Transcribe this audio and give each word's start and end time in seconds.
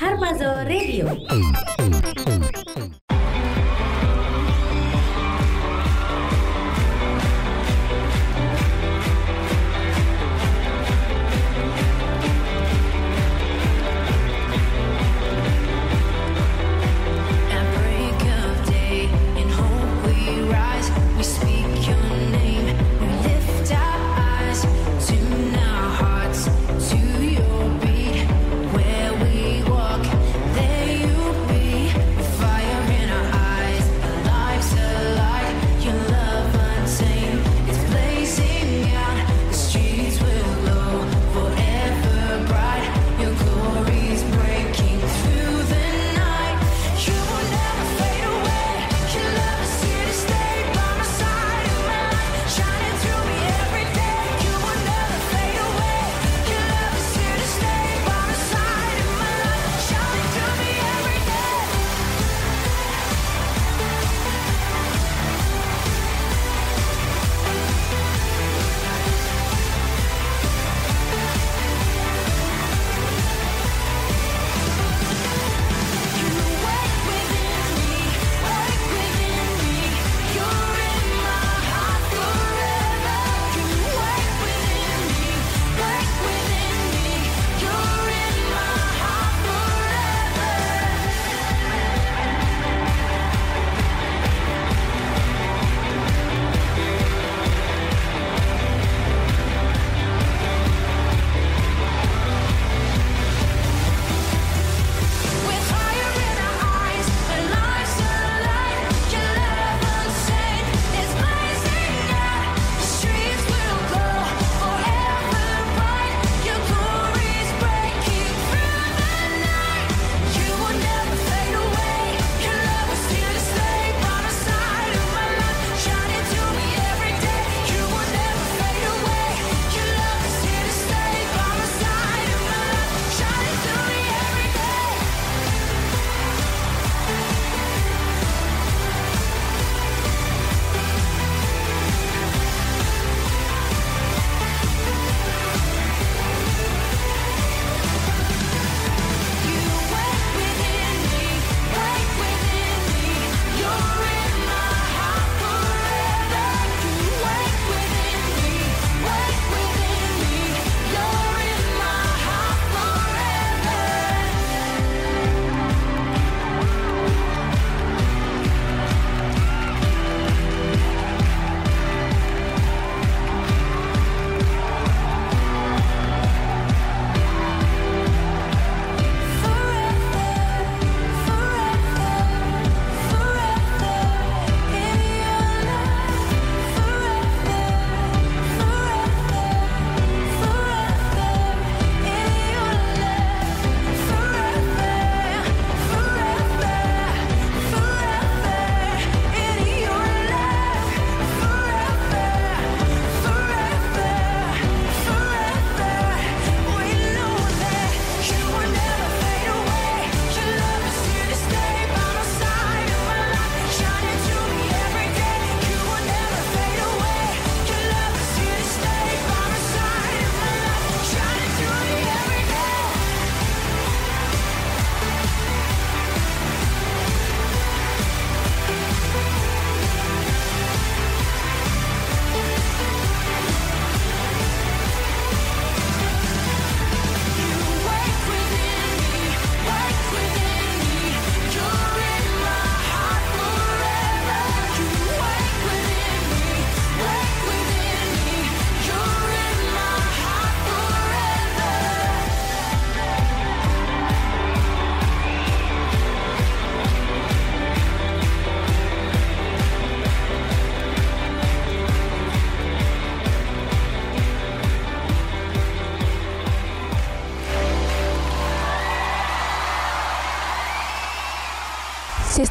Harmazo 0.00 0.64
Radio. 0.64 1.06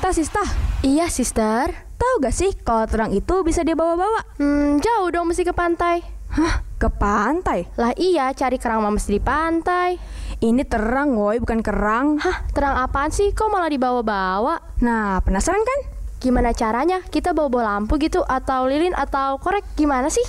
Sista, 0.10 0.42
Sista. 0.42 0.46
Iya, 0.82 1.06
Sister. 1.06 1.66
Tahu 2.02 2.14
gak 2.26 2.34
sih 2.34 2.50
kalau 2.66 2.90
terang 2.90 3.14
itu 3.14 3.46
bisa 3.46 3.62
dibawa-bawa? 3.62 4.42
Hmm, 4.42 4.82
jauh 4.82 5.14
dong 5.14 5.30
mesti 5.30 5.46
ke 5.46 5.54
pantai. 5.54 6.02
Hah? 6.34 6.66
Ke 6.82 6.90
pantai? 6.90 7.70
Lah 7.78 7.94
iya, 7.94 8.34
cari 8.34 8.58
kerang 8.58 8.82
mah 8.82 8.90
mesti 8.90 9.14
di 9.14 9.22
pantai. 9.22 10.02
Ini 10.42 10.66
terang, 10.66 11.14
woi, 11.14 11.38
bukan 11.38 11.62
kerang. 11.62 12.18
Hah, 12.26 12.42
terang 12.50 12.82
apaan 12.82 13.14
sih? 13.14 13.38
Kok 13.38 13.54
malah 13.54 13.70
dibawa-bawa? 13.70 14.82
Nah, 14.82 15.22
penasaran 15.22 15.62
kan? 15.62 15.80
Gimana 16.20 16.52
caranya? 16.52 17.00
Kita 17.02 17.32
bawa-bawa 17.32 17.64
lampu 17.76 17.96
gitu 17.98 18.22
atau 18.22 18.68
lilin 18.68 18.92
atau 18.92 19.36
korek 19.38 19.64
gimana 19.74 20.08
sih? 20.08 20.24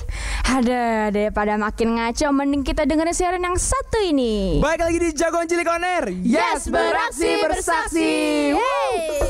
Ada 0.45 1.11
daripada 1.11 1.55
makin 1.57 1.95
ngaco, 1.97 2.27
mending 2.33 2.63
kita 2.63 2.83
dengerin 2.85 3.11
siaran 3.11 3.39
yang 3.41 3.55
satu 3.55 3.99
ini. 4.01 4.59
Baik 4.59 4.81
lagi 4.81 4.99
di 5.01 5.11
Jagoan 5.13 5.45
Cilik 5.45 5.67
On 5.67 5.83
Air. 5.83 6.15
Yes, 6.17 6.67
beraksi, 6.67 7.43
bersaksi. 7.43 8.11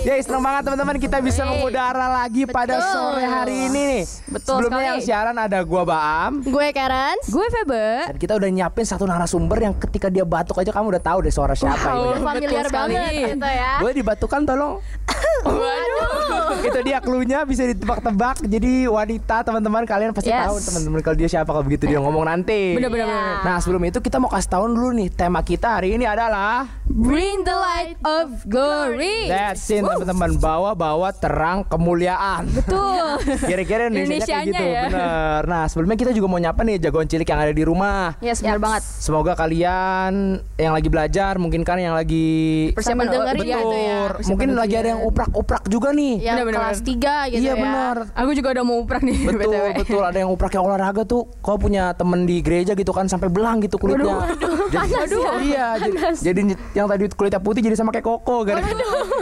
Ya 0.01 0.17
senang 0.19 0.41
banget 0.41 0.65
teman-teman 0.65 0.97
kita 0.97 1.21
bisa 1.21 1.45
mengudara 1.45 2.09
lagi 2.15 2.45
pada 2.45 2.81
sore 2.83 3.21
hari 3.23 3.67
ini 3.67 3.81
nih. 3.91 4.05
Betul 4.31 4.61
Sebelumnya 4.61 4.77
sekali. 4.79 4.89
yang 4.91 5.01
siaran 5.01 5.37
ada 5.37 5.59
gua 5.61 5.83
Baam 5.83 6.41
Gue 6.41 6.73
Karen. 6.73 7.17
Gue 7.27 7.47
Febe. 7.51 7.89
dan 8.07 8.17
kita 8.17 8.33
udah 8.35 8.49
nyiapin 8.49 8.85
satu 8.85 9.05
narasumber 9.05 9.59
yang 9.61 9.75
ketika 9.79 10.09
dia 10.09 10.25
batuk 10.25 10.57
aja 10.57 10.71
kamu 10.71 10.93
udah 10.95 11.03
tahu 11.03 11.19
deh 11.23 11.31
suara 11.31 11.53
siapa 11.53 11.77
Wow. 11.83 12.01
ini. 12.11 12.21
Familiar 12.23 12.65
betul 12.65 12.73
banget 12.75 13.01
gitu 13.12 13.45
ya. 13.47 13.73
Boleh 13.79 13.95
dibatukan 13.95 14.41
tolong. 14.43 14.75
Itu 16.58 16.79
dia 16.82 16.99
cluenya 16.99 17.44
bisa 17.44 17.62
ditebak-tebak. 17.64 18.43
Jadi 18.44 18.87
wanita 18.87 19.43
teman-teman 19.43 19.82
kalian 19.85 20.11
pasti 20.11 20.31
Yes. 20.31 20.47
tahu 20.47 20.56
teman-teman 20.62 20.99
kalau 21.00 21.17
dia 21.17 21.29
siapa 21.29 21.50
kalau 21.50 21.64
begitu 21.64 21.85
dia 21.87 21.99
ngomong 21.99 22.25
nanti. 22.25 22.75
Bener-bener. 22.75 23.06
Nah 23.43 23.56
sebelum 23.58 23.82
itu 23.85 23.99
kita 23.99 24.19
mau 24.19 24.29
kasih 24.29 24.50
tahun 24.50 24.70
dulu 24.73 24.91
nih 24.97 25.08
tema 25.11 25.41
kita 25.41 25.79
hari 25.79 25.94
ini 25.94 26.05
adalah 26.05 26.67
Bring 26.90 27.46
the 27.46 27.54
light 27.54 27.94
of 28.02 28.42
glory. 28.50 29.31
That's 29.31 29.62
it 29.70 29.87
teman-teman 29.87 30.42
bawa-bawa 30.42 31.14
terang 31.14 31.62
kemuliaan. 31.62 32.50
Betul. 32.50 33.14
Kira-kira 33.48 33.87
Indonesia 33.87 34.26
kayak 34.26 34.50
gitu 34.50 34.64
ya. 34.66 34.82
bener. 34.90 35.40
Nah 35.46 35.64
sebelumnya 35.70 35.94
kita 35.94 36.10
juga 36.10 36.26
mau 36.26 36.42
nyapa 36.42 36.66
nih 36.66 36.82
jagoan 36.82 37.06
cilik 37.06 37.31
yang 37.31 37.40
ada 37.40 37.54
di 37.54 37.62
rumah. 37.62 38.19
Yes, 38.19 38.42
benar 38.42 38.58
banget. 38.58 38.82
Semoga 38.82 39.38
kalian 39.38 40.42
yang 40.58 40.72
lagi 40.75 40.88
belajar 40.90 41.38
mungkin 41.38 41.62
kan 41.62 41.78
yang 41.78 41.94
lagi 41.94 42.70
Persiapan 42.75 43.06
dengerin 43.06 43.38
betul. 43.38 43.54
gitu 43.54 43.78
ya. 43.78 44.00
mungkin 44.26 44.48
lagi 44.58 44.75
ada 44.75 44.88
yang 44.90 45.02
uprak-uprak 45.06 45.62
juga 45.70 45.94
nih. 45.94 46.14
Yang 46.19 46.34
Bener-bener. 46.42 46.58
kelas 46.58 46.81
3 46.82 47.31
gitu 47.31 47.42
iya 47.46 47.54
ya. 47.54 47.54
benar. 47.54 47.96
Aku 48.19 48.31
juga 48.34 48.48
udah 48.58 48.64
mau 48.66 48.82
uprak 48.82 49.02
nih. 49.06 49.19
Betul 49.31 49.46
BTW. 49.46 49.66
betul 49.78 50.02
ada 50.02 50.19
yang 50.19 50.31
uprak 50.34 50.52
yang 50.52 50.64
olahraga 50.66 51.02
tuh 51.06 51.22
kau 51.38 51.54
punya 51.54 51.94
temen 51.94 52.26
di 52.26 52.42
gereja 52.42 52.75
gitu 52.75 52.90
kan 52.90 53.06
sampai 53.06 53.31
belang 53.31 53.62
gitu 53.62 53.78
kulitnya. 53.78 54.26
jadi, 54.75 55.16
iya 55.46 55.66
jadi, 55.78 55.98
jadi 56.19 56.40
yang 56.81 56.88
tadi 56.88 57.05
kulitnya 57.09 57.38
putih 57.38 57.61
jadi 57.61 57.75
sama 57.75 57.91
kayak 57.91 58.03
koko 58.03 58.43
gara- 58.43 58.65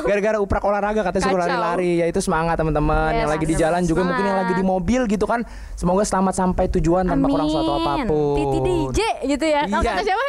gara-gara 0.00 0.38
uprak 0.38 0.62
olahraga 0.62 1.02
katanya 1.02 1.24
suruh 1.24 1.38
lari-lari 1.38 1.98
ya 1.98 2.06
itu 2.06 2.18
semangat 2.18 2.54
teman-teman 2.54 3.10
Yes, 3.10 3.18
yang 3.18 3.30
lagi 3.30 3.44
di 3.44 3.54
jalan 3.54 3.82
juga 3.82 4.00
mungkin 4.02 4.24
yang 4.24 4.38
lagi 4.38 4.54
di 4.54 4.62
mobil 4.62 5.00
gitu 5.04 5.24
kan 5.24 5.42
semoga 5.74 6.02
selamat 6.02 6.34
sampai 6.34 6.64
tujuan 6.70 7.04
tanpa 7.04 7.26
kurang 7.26 7.48
suatu 7.48 7.72
Amin. 7.72 7.82
apa 7.82 7.92
pun. 8.06 8.36
Titi 8.36 8.58
DJ 8.62 8.98
gitu 9.26 9.44
ya. 9.44 9.62
Kalau 9.64 9.82
Iya. 9.82 9.90
kata 9.92 10.02
siapa? 10.04 10.24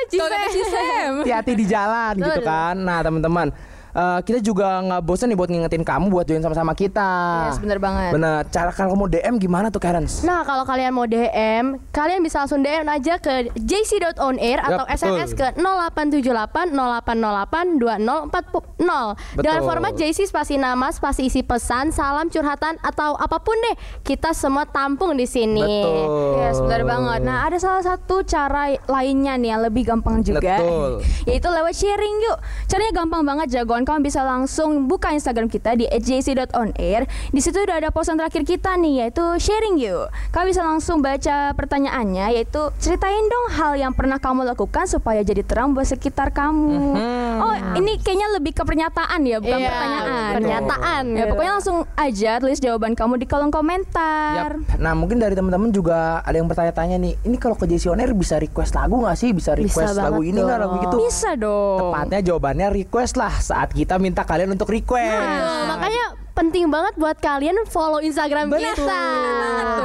Cisem. 0.50 1.12
Hati-hati 1.22 1.54
di 1.54 1.66
jalan 1.66 2.14
gitu 2.18 2.42
kan. 2.42 2.76
Nah 2.76 3.00
teman-teman, 3.00 3.48
eh, 3.96 4.20
kita 4.26 4.40
juga 4.44 4.82
nggak 4.84 5.02
bosan 5.06 5.32
nih 5.32 5.38
buat 5.38 5.50
ngingetin 5.50 5.84
kamu 5.86 6.06
buat 6.12 6.26
join 6.28 6.44
sama-sama 6.44 6.74
kita. 6.74 7.12
Yes, 7.50 7.60
bener 7.62 7.80
banget. 7.82 8.12
Bener. 8.14 8.42
Cara 8.50 8.72
kalau 8.74 8.98
mau 8.98 9.08
DM 9.10 9.38
gimana 9.38 9.70
tuh 9.70 9.82
Karens? 9.82 10.22
Nah, 10.24 10.44
kalau 10.44 10.64
kalian 10.66 10.92
mau 10.94 11.06
DM, 11.06 11.78
kalian 11.94 12.20
bisa 12.22 12.44
langsung 12.44 12.62
DM 12.62 12.86
aja 12.86 13.18
ke 13.18 13.54
jc.onair 13.56 14.60
atau 14.62 14.86
SMS 14.90 15.34
betul. 15.34 15.54
ke 15.56 15.62
0878 15.62 16.74
0808 16.74 17.80
2040 17.80 19.40
dengan 19.40 19.60
format 19.64 19.94
JC 19.96 20.26
spasi 20.26 20.56
nama, 20.56 20.90
spasi 20.90 21.28
isi 21.28 21.42
pesan, 21.46 21.92
salam 21.92 22.28
curhatan 22.32 22.80
atau 22.82 23.16
apa 23.20 23.38
pun 23.42 23.56
deh. 23.70 23.76
Kita 24.04 24.32
semua 24.34 24.66
tampung 24.66 25.16
di 25.16 25.28
sini. 25.28 25.62
Betul. 25.62 26.40
Yes, 26.42 26.58
benar 26.64 26.84
banget. 26.88 27.20
Nah, 27.26 27.38
ada 27.46 27.58
salah 27.60 27.84
satu 27.84 28.24
cara 28.24 28.74
lainnya 28.88 29.36
nih 29.36 29.50
yang 29.56 29.62
lebih 29.64 29.84
gampang 29.88 30.22
juga. 30.24 30.58
Betul. 30.60 30.92
Yaitu 31.30 31.48
lewat 31.48 31.74
sharing 31.76 32.16
yuk. 32.26 32.38
Caranya 32.68 32.94
gampang 32.96 33.24
banget 33.24 33.48
jagoan. 33.60 33.79
Kamu 33.84 34.00
bisa 34.02 34.24
langsung 34.24 34.88
buka 34.88 35.12
Instagram 35.12 35.48
kita 35.48 35.76
di 35.76 35.86
@jc.onair. 35.88 37.06
Di 37.30 37.40
situ 37.40 37.60
udah 37.60 37.80
ada 37.84 37.90
postan 37.92 38.16
terakhir 38.16 38.44
kita 38.44 38.76
nih 38.76 39.06
yaitu 39.06 39.24
sharing 39.38 39.80
yuk. 39.80 40.10
Kamu 40.32 40.50
bisa 40.50 40.62
langsung 40.64 41.00
baca 41.00 41.52
pertanyaannya 41.54 42.36
yaitu 42.36 42.72
ceritain 42.80 43.26
dong 43.28 43.48
hal 43.56 43.74
yang 43.76 43.94
pernah 43.94 44.18
kamu 44.18 44.48
lakukan 44.48 44.86
supaya 44.86 45.22
jadi 45.22 45.44
terang 45.44 45.76
buat 45.76 45.88
sekitar 45.88 46.32
kamu. 46.32 46.96
Oh, 47.40 47.56
ini 47.76 48.00
kayaknya 48.00 48.36
lebih 48.36 48.56
ke 48.56 48.64
pernyataan 48.64 49.24
ya, 49.24 49.38
bukan 49.40 49.60
Iya, 49.60 49.68
pertanyaan. 49.72 50.32
pernyataan. 50.36 51.04
Ya, 51.16 51.24
pokoknya 51.32 51.52
langsung 51.60 51.78
aja 51.96 52.32
tulis 52.40 52.60
jawaban 52.60 52.94
kamu 52.94 53.20
di 53.20 53.26
kolom 53.26 53.50
komentar. 53.50 54.60
Yap. 54.60 54.80
Nah 54.80 54.94
mungkin 54.96 55.20
dari 55.20 55.34
teman-teman 55.36 55.72
juga 55.72 56.20
ada 56.22 56.36
yang 56.36 56.48
bertanya-tanya 56.48 57.00
nih, 57.00 57.14
ini 57.26 57.36
kalau 57.40 57.56
ke 57.56 57.66
JC 57.66 57.92
On 57.92 58.00
Air 58.00 58.12
bisa 58.14 58.38
request 58.38 58.76
lagu 58.76 59.00
nggak 59.00 59.18
sih? 59.18 59.32
Bisa 59.32 59.56
request 59.56 59.96
banget 59.96 60.06
lagu 60.06 60.22
ini 60.24 60.40
nggak 60.40 60.60
lagu 60.60 60.76
gitu? 60.84 60.98
Bisa 61.00 61.30
dong. 61.36 61.80
Tepatnya 61.92 62.20
jawabannya 62.22 62.68
request 62.74 63.14
lah 63.16 63.34
saat 63.40 63.69
kita 63.72 63.96
minta 63.96 64.22
kalian 64.22 64.50
untuk 64.50 64.68
request. 64.68 65.10
Betul, 65.12 65.62
makanya 65.68 66.06
penting 66.32 66.66
banget 66.66 66.94
buat 66.96 67.18
kalian 67.18 67.68
follow 67.68 68.00
Instagram 68.00 68.48
kita. 68.50 69.04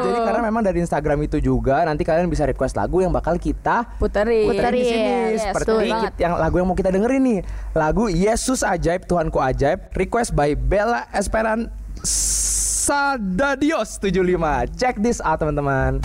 Jadi 0.01 0.19
karena 0.21 0.41
memang 0.41 0.63
dari 0.63 0.79
Instagram 0.79 1.19
itu 1.21 1.39
juga 1.39 1.83
nanti 1.83 2.01
kalian 2.01 2.27
bisa 2.27 2.45
request 2.45 2.75
lagu 2.75 2.99
yang 2.99 3.11
bakal 3.11 3.35
kita 3.35 3.83
Puterin. 3.97 4.47
puterin 4.47 4.71
di 4.73 4.85
sini 4.85 5.11
Yes, 5.33 5.43
seperti 5.45 5.67
betul 5.67 5.81
banget. 5.85 6.03
kit- 6.09 6.21
yang 6.21 6.33
lagu 6.35 6.55
yang 6.55 6.69
mau 6.69 6.75
kita 6.75 6.89
dengerin 6.89 7.23
nih 7.25 7.41
lagu 7.73 8.07
Yesus 8.07 8.63
ajaib 8.63 9.03
Tuhanku 9.03 9.37
ajaib 9.37 9.91
request 9.93 10.31
by 10.33 10.55
Bella 10.55 11.11
Esperan 11.11 11.75
Sadadios 12.05 13.99
75 13.99 14.39
check 14.73 14.95
this 14.97 15.19
out 15.19 15.39
teman-teman 15.39 15.99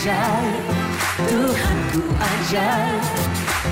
ajaib, 0.00 0.64
Tuhanku 1.28 2.02
ajaib, 2.16 3.04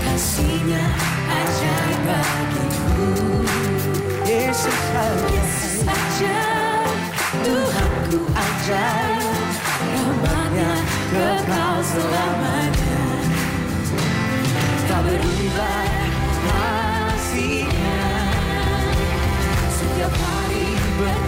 kasihnya 0.05 0.85
ajaib 1.33 2.01
bagiku. 2.05 3.09
Yesus 4.29 4.81
ajaib, 4.93 5.33
Yesus 5.33 5.89
ajaib, 5.89 7.01
Tuhanku 7.33 8.21
ajaib, 8.29 9.25
rahmatnya 9.89 10.73
kekal 11.17 11.81
selamanya. 11.81 13.01
Tak 14.85 15.01
berubah 15.01 15.89
kasihnya, 16.45 18.05
setiap 19.73 20.13
hari 20.13 20.77
bertambah 20.77 21.28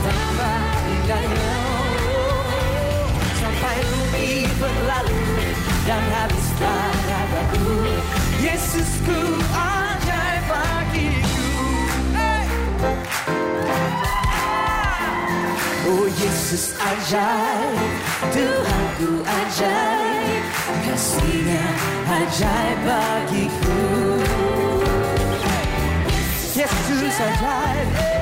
berlalu 4.60 5.24
dan 5.88 6.04
habis 6.12 6.48
ragaku 6.60 7.72
Yesusku 8.44 9.20
ajaib 9.56 10.44
bagiku. 10.52 11.48
Hey. 12.12 12.44
Oh 15.88 16.06
Yesus 16.12 16.76
ajaib 16.76 17.92
Tuhanku 18.36 19.24
ajaib 19.24 20.44
kasihnya 20.84 21.64
ajaib 22.04 22.78
bagiku. 22.84 23.80
Yesus 26.52 27.16
ajaib 27.16 27.88
Tuhanku 27.96 28.19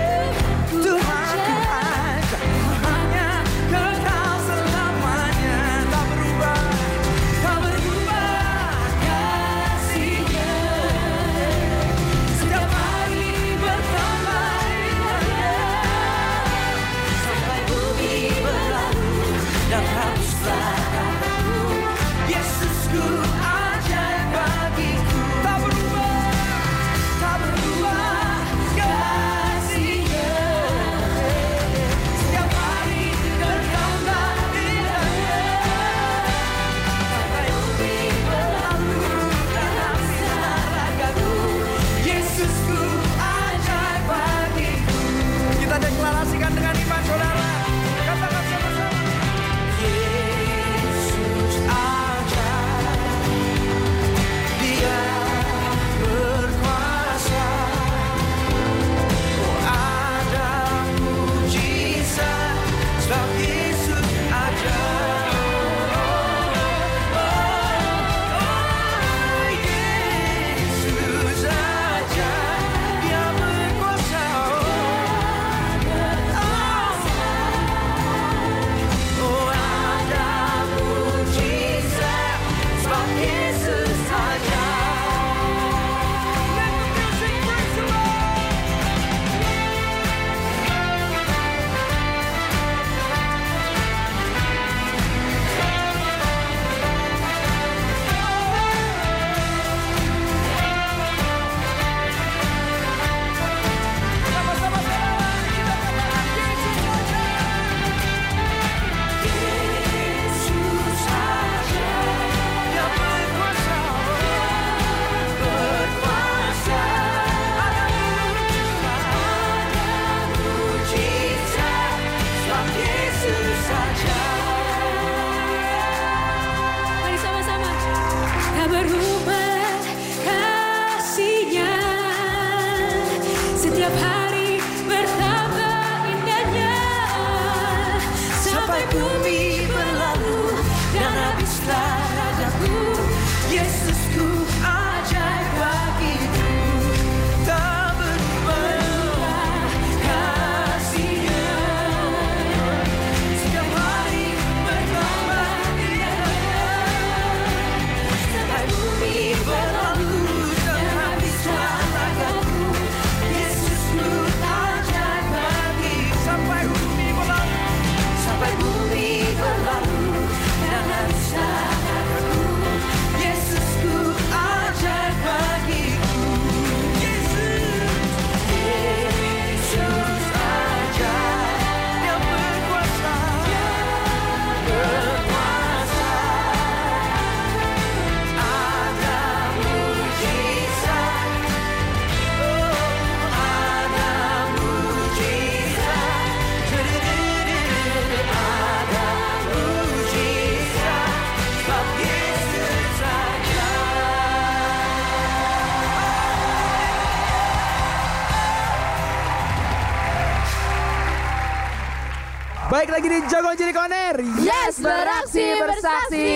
Baik 212.78 212.94
lagi 212.94 213.10
di 213.10 213.18
Jagoan 213.26 213.58
Cilik 213.58 213.74
Koner. 213.74 214.22
Yes, 214.38 214.78
beraksi, 214.78 215.50
bersaksi. 215.58 216.30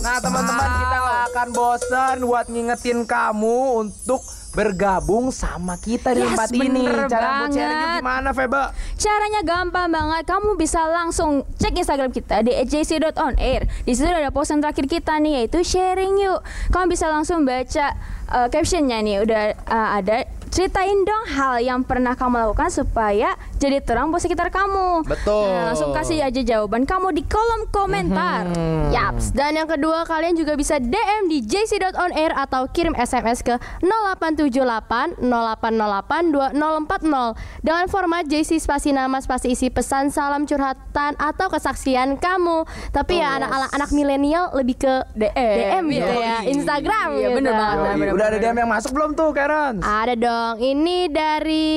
Nah 0.00 0.16
teman-teman 0.16 0.68
kita 0.80 0.96
nggak 0.96 1.20
akan 1.28 1.48
bosan 1.52 2.16
buat 2.24 2.48
ngingetin 2.48 3.04
kamu 3.04 3.84
untuk 3.84 4.24
bergabung 4.56 5.28
sama 5.28 5.76
kita 5.76 6.16
di 6.16 6.24
Yes, 6.24 6.32
tempat 6.32 6.48
ini. 6.56 6.88
Cara 7.04 7.52
banget. 7.52 8.00
gimana 8.00 8.28
Feba? 8.32 8.72
Caranya 8.96 9.44
gampang 9.44 9.92
banget. 9.92 10.24
Kamu 10.24 10.56
bisa 10.56 10.88
langsung 10.88 11.44
cek 11.60 11.76
Instagram 11.76 12.08
kita 12.08 12.40
di 12.40 12.56
@jc.onair. 12.64 13.68
Di 13.84 13.92
situ 13.92 14.08
ada 14.08 14.32
posting 14.32 14.64
terakhir 14.64 14.88
kita 14.88 15.20
nih 15.20 15.44
yaitu 15.44 15.60
sharing 15.60 16.16
yuk. 16.16 16.40
Kamu 16.72 16.88
bisa 16.88 17.12
langsung 17.12 17.44
baca 17.44 17.92
uh, 18.32 18.48
captionnya 18.48 19.04
nih 19.04 19.20
udah 19.20 19.42
uh, 19.68 20.00
ada 20.00 20.24
ceritain 20.50 20.98
dong 21.00 21.24
hal 21.30 21.58
yang 21.58 21.80
pernah 21.80 22.12
kamu 22.12 22.42
lakukan 22.42 22.68
supaya 22.68 23.32
jadi 23.56 23.78
terang 23.78 24.10
buat 24.10 24.18
sekitar 24.18 24.50
kamu. 24.50 25.06
Betul. 25.06 25.46
Nah, 25.46 25.72
langsung 25.72 25.90
kasih 25.90 26.20
aja 26.20 26.40
jawaban 26.40 26.84
kamu 26.84 27.14
di 27.14 27.22
kolom 27.22 27.70
komentar. 27.70 28.46
Mhm. 28.46 28.90
Yaps, 28.90 29.30
dan 29.30 29.54
yang 29.54 29.66
kedua 29.66 30.02
kalian 30.02 30.34
juga 30.34 30.54
bisa 30.54 30.76
DM 30.76 31.28
di 31.28 31.40
jc.onair 31.40 32.34
atau 32.34 32.66
kirim 32.66 32.92
SMS 32.92 33.40
ke 33.40 33.54
0878 33.80 35.20
0808 35.20 36.30
2040 36.30 37.34
dengan 37.60 37.84
format 37.86 38.24
JC 38.24 38.58
spasi 38.58 38.90
nama 38.90 39.18
spasi 39.18 39.52
isi 39.52 39.68
pesan 39.68 40.10
salam 40.10 40.44
curhatan 40.44 41.14
atau 41.16 41.46
kesaksian 41.48 42.16
kamu. 42.16 42.66
Tapi 42.90 43.18
ya 43.18 43.38
anak-anak 43.38 43.70
anak 43.72 43.90
milenial 43.90 44.50
lebih 44.52 44.76
ke 44.76 44.94
DM, 45.14 45.30
DM 45.36 45.84
gitu 45.92 46.12
ya, 46.16 46.36
Instagram 46.44 47.08
Iya, 47.12 47.20
gitu. 47.22 47.36
bener 47.38 47.52
banget. 47.52 47.86
Yoi, 47.86 48.00
bener, 48.00 48.12
udah 48.12 48.26
ada 48.26 48.38
bener. 48.38 48.50
DM 48.50 48.56
yang 48.58 48.70
masuk 48.70 48.90
belum 48.90 49.10
tuh 49.14 49.30
Karen? 49.30 49.74
Ada 49.80 50.14
dong, 50.16 50.39
ini 50.60 51.08
dari 51.12 51.68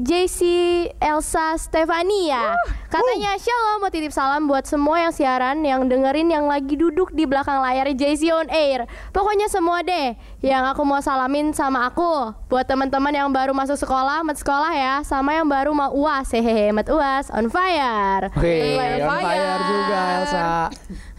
JC 0.00 0.40
Elsa 1.00 1.56
Stefania. 1.60 2.56
Katanya 2.90 3.38
Shalom 3.38 3.86
mau 3.86 3.90
titip 3.92 4.10
salam 4.10 4.50
buat 4.50 4.66
semua 4.66 5.06
yang 5.06 5.14
siaran, 5.14 5.62
yang 5.62 5.86
dengerin, 5.86 6.28
yang 6.28 6.50
lagi 6.50 6.74
duduk 6.74 7.14
di 7.14 7.24
belakang 7.28 7.62
layar 7.62 7.86
JC 7.94 8.34
on 8.34 8.50
Air. 8.50 8.90
Pokoknya 9.14 9.46
semua 9.46 9.82
deh, 9.86 10.18
yang 10.42 10.66
aku 10.66 10.82
mau 10.82 10.98
salamin 10.98 11.54
sama 11.54 11.86
aku. 11.86 12.34
Buat 12.50 12.66
teman-teman 12.66 13.14
yang 13.14 13.30
baru 13.30 13.54
masuk 13.54 13.78
sekolah, 13.78 14.26
mat 14.26 14.38
sekolah 14.38 14.72
ya, 14.74 14.94
sama 15.06 15.38
yang 15.38 15.46
baru 15.46 15.70
mau 15.70 15.94
uas, 15.94 16.30
hehehe, 16.34 16.74
mat 16.74 16.90
uas, 16.90 17.30
on 17.30 17.46
fire. 17.46 18.28
Oke, 18.34 18.54
on 18.76 18.90
on 18.98 19.02
fire 19.06 19.58
juga 19.62 20.00
Elsa. 20.18 20.44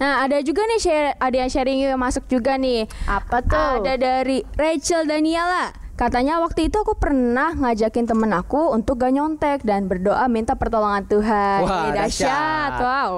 Nah, 0.01 0.13
ada 0.27 0.37
juga 0.43 0.65
nih 0.65 0.79
share, 0.81 1.15
ada 1.19 1.35
yang 1.35 1.49
sharing 1.49 1.77
yuk 1.81 1.95
yang 1.95 2.01
masuk 2.01 2.25
juga 2.27 2.59
nih. 2.59 2.89
Apa 3.07 3.39
tuh? 3.43 3.85
Ada 3.85 3.95
dari 3.95 4.43
Rachel 4.59 5.07
Daniela. 5.07 5.80
Katanya 6.01 6.41
waktu 6.41 6.65
itu 6.65 6.81
aku 6.81 6.97
pernah 6.97 7.53
ngajakin 7.53 8.09
temen 8.09 8.33
aku 8.33 8.73
untuk 8.73 8.97
gak 9.05 9.13
nyontek 9.13 9.61
dan 9.61 9.85
berdoa 9.85 10.25
minta 10.25 10.57
pertolongan 10.57 11.05
Tuhan. 11.05 11.61
Wah, 11.61 11.93
dahsyat. 11.93 12.81
Wow. 12.81 13.11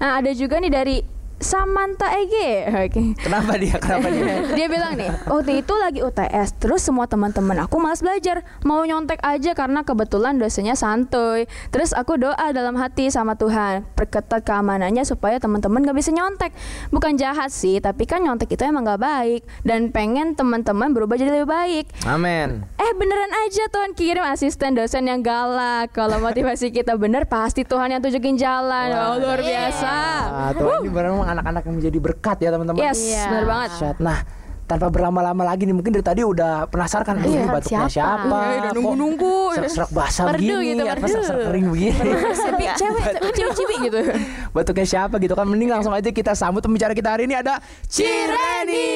Nah, 0.00 0.16
ada 0.16 0.32
juga 0.32 0.56
nih 0.56 0.72
dari 0.72 0.96
Samantha 1.42 2.06
Ege. 2.16 2.70
Oke. 2.70 3.02
Kenapa 3.18 3.58
dia? 3.58 3.76
Kenapa 3.82 4.08
dia? 4.08 4.46
Dia 4.58 4.66
bilang 4.70 4.94
nih, 4.94 5.10
waktu 5.26 5.66
itu 5.66 5.74
lagi 5.74 6.00
UTS, 6.06 6.62
terus 6.62 6.86
semua 6.86 7.10
teman-teman 7.10 7.66
aku 7.66 7.82
malas 7.82 7.98
belajar, 7.98 8.46
mau 8.62 8.80
nyontek 8.86 9.18
aja 9.20 9.52
karena 9.58 9.82
kebetulan 9.82 10.38
dosennya 10.38 10.78
santuy. 10.78 11.50
Terus 11.74 11.90
aku 11.90 12.14
doa 12.14 12.54
dalam 12.54 12.78
hati 12.78 13.10
sama 13.10 13.34
Tuhan, 13.34 13.82
perketat 13.98 14.46
keamanannya 14.46 15.02
supaya 15.02 15.42
teman-teman 15.42 15.82
gak 15.82 15.98
bisa 15.98 16.14
nyontek. 16.14 16.54
Bukan 16.94 17.18
jahat 17.18 17.50
sih, 17.50 17.82
tapi 17.82 18.06
kan 18.06 18.22
nyontek 18.22 18.54
itu 18.54 18.62
emang 18.62 18.86
gak 18.86 19.02
baik 19.02 19.42
dan 19.66 19.90
pengen 19.90 20.38
teman-teman 20.38 20.94
berubah 20.94 21.18
jadi 21.18 21.42
lebih 21.42 21.50
baik. 21.50 21.84
Amin. 22.06 22.62
Eh 22.78 22.92
beneran 22.94 23.32
aja 23.46 23.66
Tuhan 23.66 23.98
kirim 23.98 24.22
asisten 24.22 24.78
dosen 24.78 25.10
yang 25.10 25.26
galak. 25.26 25.90
Kalau 25.90 26.22
motivasi 26.22 26.70
kita 26.70 26.94
bener, 26.94 27.26
pasti 27.26 27.66
Tuhan 27.66 27.90
yang 27.90 28.00
tunjukin 28.04 28.38
jalan. 28.38 28.88
Wah. 28.94 29.10
Oh, 29.12 29.16
luar 29.18 29.40
biasa. 29.42 29.94
Ah, 30.30 30.50
tuh 30.54 30.86
ini 30.86 30.90
anak-anak 31.32 31.62
yang 31.64 31.76
menjadi 31.76 31.98
berkat 31.98 32.36
ya 32.38 32.48
teman-teman. 32.50 32.78
Yes, 32.78 32.98
Iya. 32.98 33.24
bener 33.26 33.44
banget. 33.44 33.70
Nah, 33.98 34.18
tanpa 34.62 34.88
berlama-lama 34.88 35.42
lagi 35.42 35.64
nih 35.64 35.74
mungkin 35.74 35.92
dari 35.92 36.00
tadi 36.00 36.22
udah 36.22 36.64
penasaran 36.66 37.04
kan 37.04 37.16
Iya, 37.18 37.28
ini 37.38 37.46
batuknya 37.46 37.84
siapa? 37.84 37.92
siapa? 37.92 38.38
Iya, 38.38 38.56
udah 38.58 38.72
nunggu-nunggu. 38.72 39.36
Serak-serak 39.54 39.90
basah 39.90 40.24
Merdu 40.26 40.40
begini, 40.40 40.64
gitu, 40.70 40.82
apa 40.82 40.94
merdu. 40.94 41.10
serak-serak 41.10 41.42
kering 41.44 41.66
begini. 41.68 41.98
Cewek, 42.80 43.04
cibi-cibi 43.30 43.74
gitu. 43.82 43.98
Batuknya 44.56 44.86
siapa 44.86 45.14
gitu 45.18 45.34
kan 45.34 45.44
mending 45.44 45.70
langsung 45.70 45.92
aja 45.92 46.08
kita 46.08 46.32
sambut 46.32 46.60
pembicara 46.60 46.92
kita 46.92 47.08
hari 47.10 47.24
ini 47.24 47.34
ada 47.34 47.60
Cireni. 47.84 48.88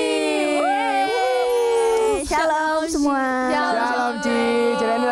Shalom 2.25 2.83
semua. 2.89 3.23
Shalom 3.49 4.13
Ci. 4.19 4.66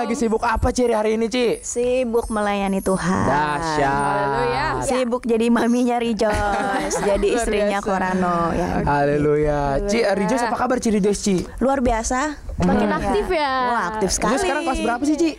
Lagi 0.05 0.21
sibuk 0.21 0.45
apa 0.45 0.69
Ciri 0.69 0.93
hari 0.93 1.17
ini 1.17 1.33
Ci? 1.33 1.65
Sibuk 1.65 2.29
melayani 2.29 2.85
Tuhan. 2.85 3.25
Dahsyat. 3.25 3.89
Haleluya. 3.89 4.65
Sibuk 4.85 5.25
jadi 5.25 5.49
maminya 5.49 5.97
Rejoice, 5.97 7.01
jadi 7.09 7.29
istrinya. 7.33 7.81
Korano 7.81 8.53
ya. 8.53 8.85
Haleluya. 8.85 9.81
Ci, 9.89 10.05
Rijos 10.05 10.45
apa 10.45 10.61
kabar 10.61 10.77
Ci 10.77 10.93
Rijos 10.93 11.25
Ci? 11.25 11.49
Luar 11.57 11.81
biasa. 11.81 12.37
Makin 12.61 12.85
Hmm. 12.85 12.99
aktif 13.01 13.27
ya. 13.33 13.53
Wah, 13.65 13.83
aktif 13.91 14.13
sekali. 14.13 14.37
Rijos 14.37 14.45
sekarang 14.45 14.63
kelas 14.69 14.81
berapa 14.85 15.03
sih 15.09 15.17
Ci? 15.17 15.31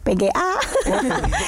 PGA. 0.00 0.50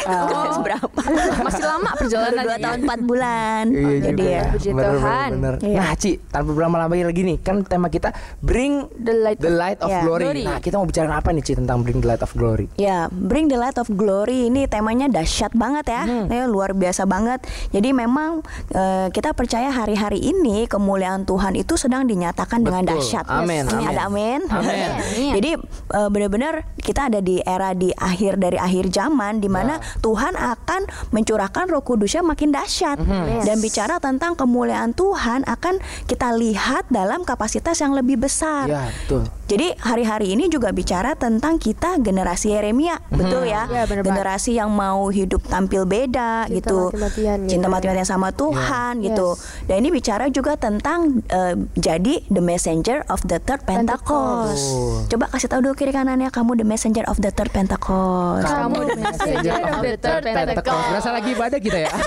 Kelas 0.04 0.58
berapa? 0.66 1.00
Masih 1.40 1.64
lama 1.64 1.90
perjalanan 1.94 2.42
Dua 2.42 2.56
tahun 2.58 2.78
empat 2.84 3.00
bulan. 3.02 3.64
Iya 3.66 3.96
Jadi 4.02 4.22
juga. 4.22 4.28
ya. 4.30 4.42
Puji 4.52 4.68
Bener, 4.70 4.92
Tuhan. 4.92 5.30
bener, 5.30 5.54
bener. 5.54 5.54
Iya. 5.64 5.78
Nah 5.78 5.90
Ci, 5.94 6.10
tanpa 6.28 6.50
berlama-lama 6.52 6.92
lagi 6.94 7.22
nih 7.22 7.38
Kan 7.38 7.56
tema 7.62 7.88
kita 7.88 8.12
Bring 8.38 8.86
The 8.94 9.14
light 9.14 9.38
the 9.38 9.50
light 9.50 9.78
of 9.78 9.88
Iya. 9.88 10.00
glory. 10.02 10.24
Glory. 10.24 10.42
Nah 10.44 10.58
kita 10.58 10.74
mau 10.76 10.84
bicara 10.84 11.08
apa 11.10 11.28
nih 11.28 11.42
Ci 11.42 11.52
Tentang 11.54 11.80
Bring 11.80 11.98
the 11.98 12.08
light 12.08 12.20
of 12.20 12.30
glory 12.32 12.66
Ya, 12.74 13.08
Bring 13.08 13.46
the 13.46 13.56
Light 13.56 13.76
of 13.76 13.88
Glory 13.88 14.46
ini 14.46 14.66
temanya 14.66 15.06
dahsyat 15.06 15.52
banget 15.52 15.86
ya, 15.88 16.02
Ya, 16.24 16.44
luar 16.44 16.72
biasa 16.72 17.04
banget. 17.04 17.42
Jadi 17.70 17.90
memang 17.90 18.42
eh, 18.68 19.08
kita 19.08 19.32
percaya 19.32 19.70
hari-hari 19.70 20.18
ini 20.20 20.64
kemuliaan 20.66 21.22
Tuhan 21.22 21.54
itu 21.54 21.74
sedang 21.74 22.04
dinyatakan 22.04 22.60
dengan 22.60 22.82
Betul. 22.82 22.98
dahsyat. 22.98 23.26
Amin, 23.28 23.64
Ini 23.64 23.72
amin. 23.76 23.88
ada 23.88 24.02
amin. 24.04 24.40
Amin. 24.48 24.88
Amin. 24.92 25.32
Jadi 25.32 25.50
eh, 25.90 26.08
benar-benar 26.08 26.54
kita 26.76 27.06
ada 27.06 27.18
di 27.18 27.38
era 27.40 27.72
di 27.72 27.90
akhir 27.92 28.41
dari 28.42 28.58
akhir 28.58 28.90
zaman 28.90 29.38
di 29.38 29.46
mana 29.46 29.78
Tuhan 30.02 30.34
akan 30.34 31.14
mencurahkan 31.14 31.70
Roh 31.70 31.86
Kudusnya 31.86 32.26
makin 32.26 32.50
dahsyat 32.50 32.98
dan 33.46 33.56
bicara 33.62 34.02
tentang 34.02 34.34
kemuliaan 34.34 34.90
Tuhan 34.98 35.46
akan 35.46 35.78
kita 36.10 36.34
lihat 36.34 36.90
dalam 36.90 37.22
kapasitas 37.22 37.78
yang 37.78 37.94
lebih 37.94 38.18
besar. 38.18 38.66
Ya, 38.66 38.90
betul. 38.90 39.30
Jadi 39.52 39.76
hari-hari 39.84 40.32
ini 40.32 40.48
juga 40.48 40.72
bicara 40.72 41.12
tentang 41.12 41.60
kita 41.60 42.00
generasi 42.00 42.56
Yeremia, 42.56 43.04
betul 43.12 43.44
ya? 43.44 43.68
Ya, 43.68 43.84
benar, 43.84 44.00
Pak. 44.00 44.08
generasi 44.08 44.56
yang 44.56 44.72
mau 44.72 45.12
hidup 45.12 45.44
tampil 45.44 45.84
beda 45.84 46.48
Cinta 46.48 46.56
gitu. 46.56 46.78
mati-matian 46.88 47.36
gitu. 47.44 47.50
Cinta 47.52 47.68
mati-matian 47.68 48.08
sama 48.08 48.32
Tuhan 48.32 49.04
gitu. 49.04 49.36
Yes. 49.36 49.68
Dan 49.68 49.76
ini 49.84 49.88
bicara 49.92 50.32
juga 50.32 50.56
tentang 50.56 51.20
eh, 51.28 51.54
jadi 51.76 52.24
the 52.32 52.40
messenger 52.40 53.04
of 53.12 53.20
the 53.28 53.36
third 53.44 53.60
Pentecost. 53.68 54.56
Betul. 54.56 55.12
Coba 55.12 55.24
kasih 55.36 55.48
tahu 55.52 55.60
dulu 55.68 55.74
kiri 55.76 55.92
kanannya 55.92 56.32
kamu 56.32 56.56
the 56.56 56.64
messenger 56.64 57.04
of 57.04 57.20
the 57.20 57.28
third 57.28 57.52
Pentecost. 57.52 58.31
Kamu 58.40 58.78
the 58.82 58.96
messenger 58.96 59.60
of 59.60 59.80
the 59.80 59.94
third 59.96 60.22
Pentecost. 60.24 60.86
Berasa 60.88 61.10
lagi 61.12 61.28
ibadah 61.34 61.58
kita 61.60 61.78
ya. 61.82 61.92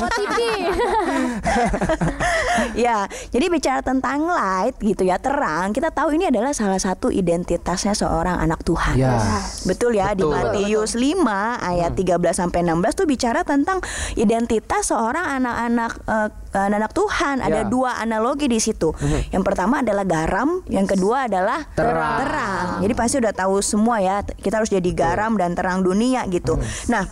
Ya, 2.76 3.08
jadi 3.32 3.48
bicara 3.48 3.80
tentang 3.80 4.28
light 4.28 4.76
gitu 4.80 5.04
ya, 5.04 5.16
terang. 5.16 5.72
Kita 5.72 5.92
tahu 5.92 6.16
ini 6.16 6.28
adalah 6.28 6.52
salah 6.52 6.80
satu 6.80 7.08
identitasnya 7.08 7.96
seorang 7.96 8.40
anak 8.40 8.64
Tuhan. 8.64 8.96
Ya. 8.96 9.16
Betul 9.64 9.96
ya 9.96 10.12
di 10.12 10.24
Betul. 10.24 10.36
Matius 10.36 10.92
5 10.96 11.24
ayat 11.62 11.92
13 11.96 12.16
sampai 12.36 12.60
16 12.64 12.96
tuh 12.96 13.08
bicara 13.08 13.44
tentang 13.44 13.80
identitas 14.16 14.92
seorang 14.92 15.24
anak-anak 15.40 15.92
eh, 16.04 16.30
anak-anak 16.56 16.92
Tuhan. 16.94 17.36
Ada 17.44 17.54
Ya. 17.56 17.68
dua 17.68 18.00
analogi 18.00 18.48
di 18.48 18.60
situ. 18.60 18.96
Yang 19.32 19.44
pertama 19.44 19.84
adalah 19.84 20.04
garam, 20.04 20.64
yang 20.68 20.88
kedua 20.88 21.28
adalah 21.28 21.68
Terang. 21.72 22.18
terang. 22.22 22.68
Jadi 22.80 22.94
pasti 22.94 23.16
udah 23.18 23.34
tahu 23.34 23.60
semua 23.60 24.00
ya, 24.00 24.24
kita 24.24 24.60
harus 24.60 24.72
jadi 24.72 24.92
garam 24.92 25.36
dan 25.36 25.52
terang 25.52 25.84
dunia 25.84 26.15
gitu. 26.32 26.56
Nah, 26.88 27.04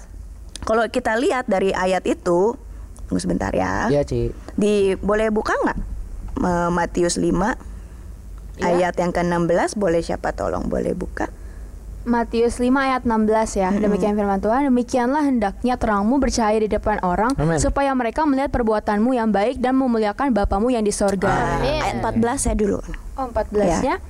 kalau 0.64 0.88
kita 0.88 1.20
lihat 1.20 1.52
dari 1.52 1.76
ayat 1.76 2.08
itu, 2.08 2.56
tunggu 3.12 3.20
sebentar 3.20 3.52
ya. 3.52 3.92
Iya, 3.92 4.08
Ci. 4.08 4.32
Di 4.56 4.96
boleh 4.96 5.28
buka 5.28 5.52
nggak 5.60 5.80
Matius 6.72 7.20
5 7.20 7.30
ayat 8.64 8.96
yang 8.96 9.12
ke-16 9.12 9.76
boleh 9.76 10.00
siapa 10.00 10.32
tolong 10.32 10.72
boleh 10.72 10.96
buka? 10.96 11.28
Matius 12.04 12.60
5 12.60 12.68
ayat 12.68 13.08
16 13.08 13.60
ya. 13.64 13.72
Demikian 13.72 14.20
firman 14.20 14.44
Tuhan, 14.44 14.68
demikianlah 14.68 15.24
hendaknya 15.24 15.80
terangmu 15.80 16.20
bercahaya 16.20 16.60
di 16.60 16.68
depan 16.68 17.00
orang 17.00 17.32
Amin. 17.40 17.64
supaya 17.64 17.96
mereka 17.96 18.28
melihat 18.28 18.52
perbuatanmu 18.52 19.16
yang 19.16 19.32
baik 19.32 19.64
dan 19.64 19.80
memuliakan 19.80 20.36
Bapamu 20.36 20.68
yang 20.68 20.84
di 20.84 20.92
sorga. 20.92 21.64
Amin. 21.64 21.80
Ayat 21.80 22.04
14 22.04 22.52
ya 22.52 22.54
dulu. 22.60 22.80
Oh 23.16 23.32
14 23.32 23.88
ya. 23.88 24.04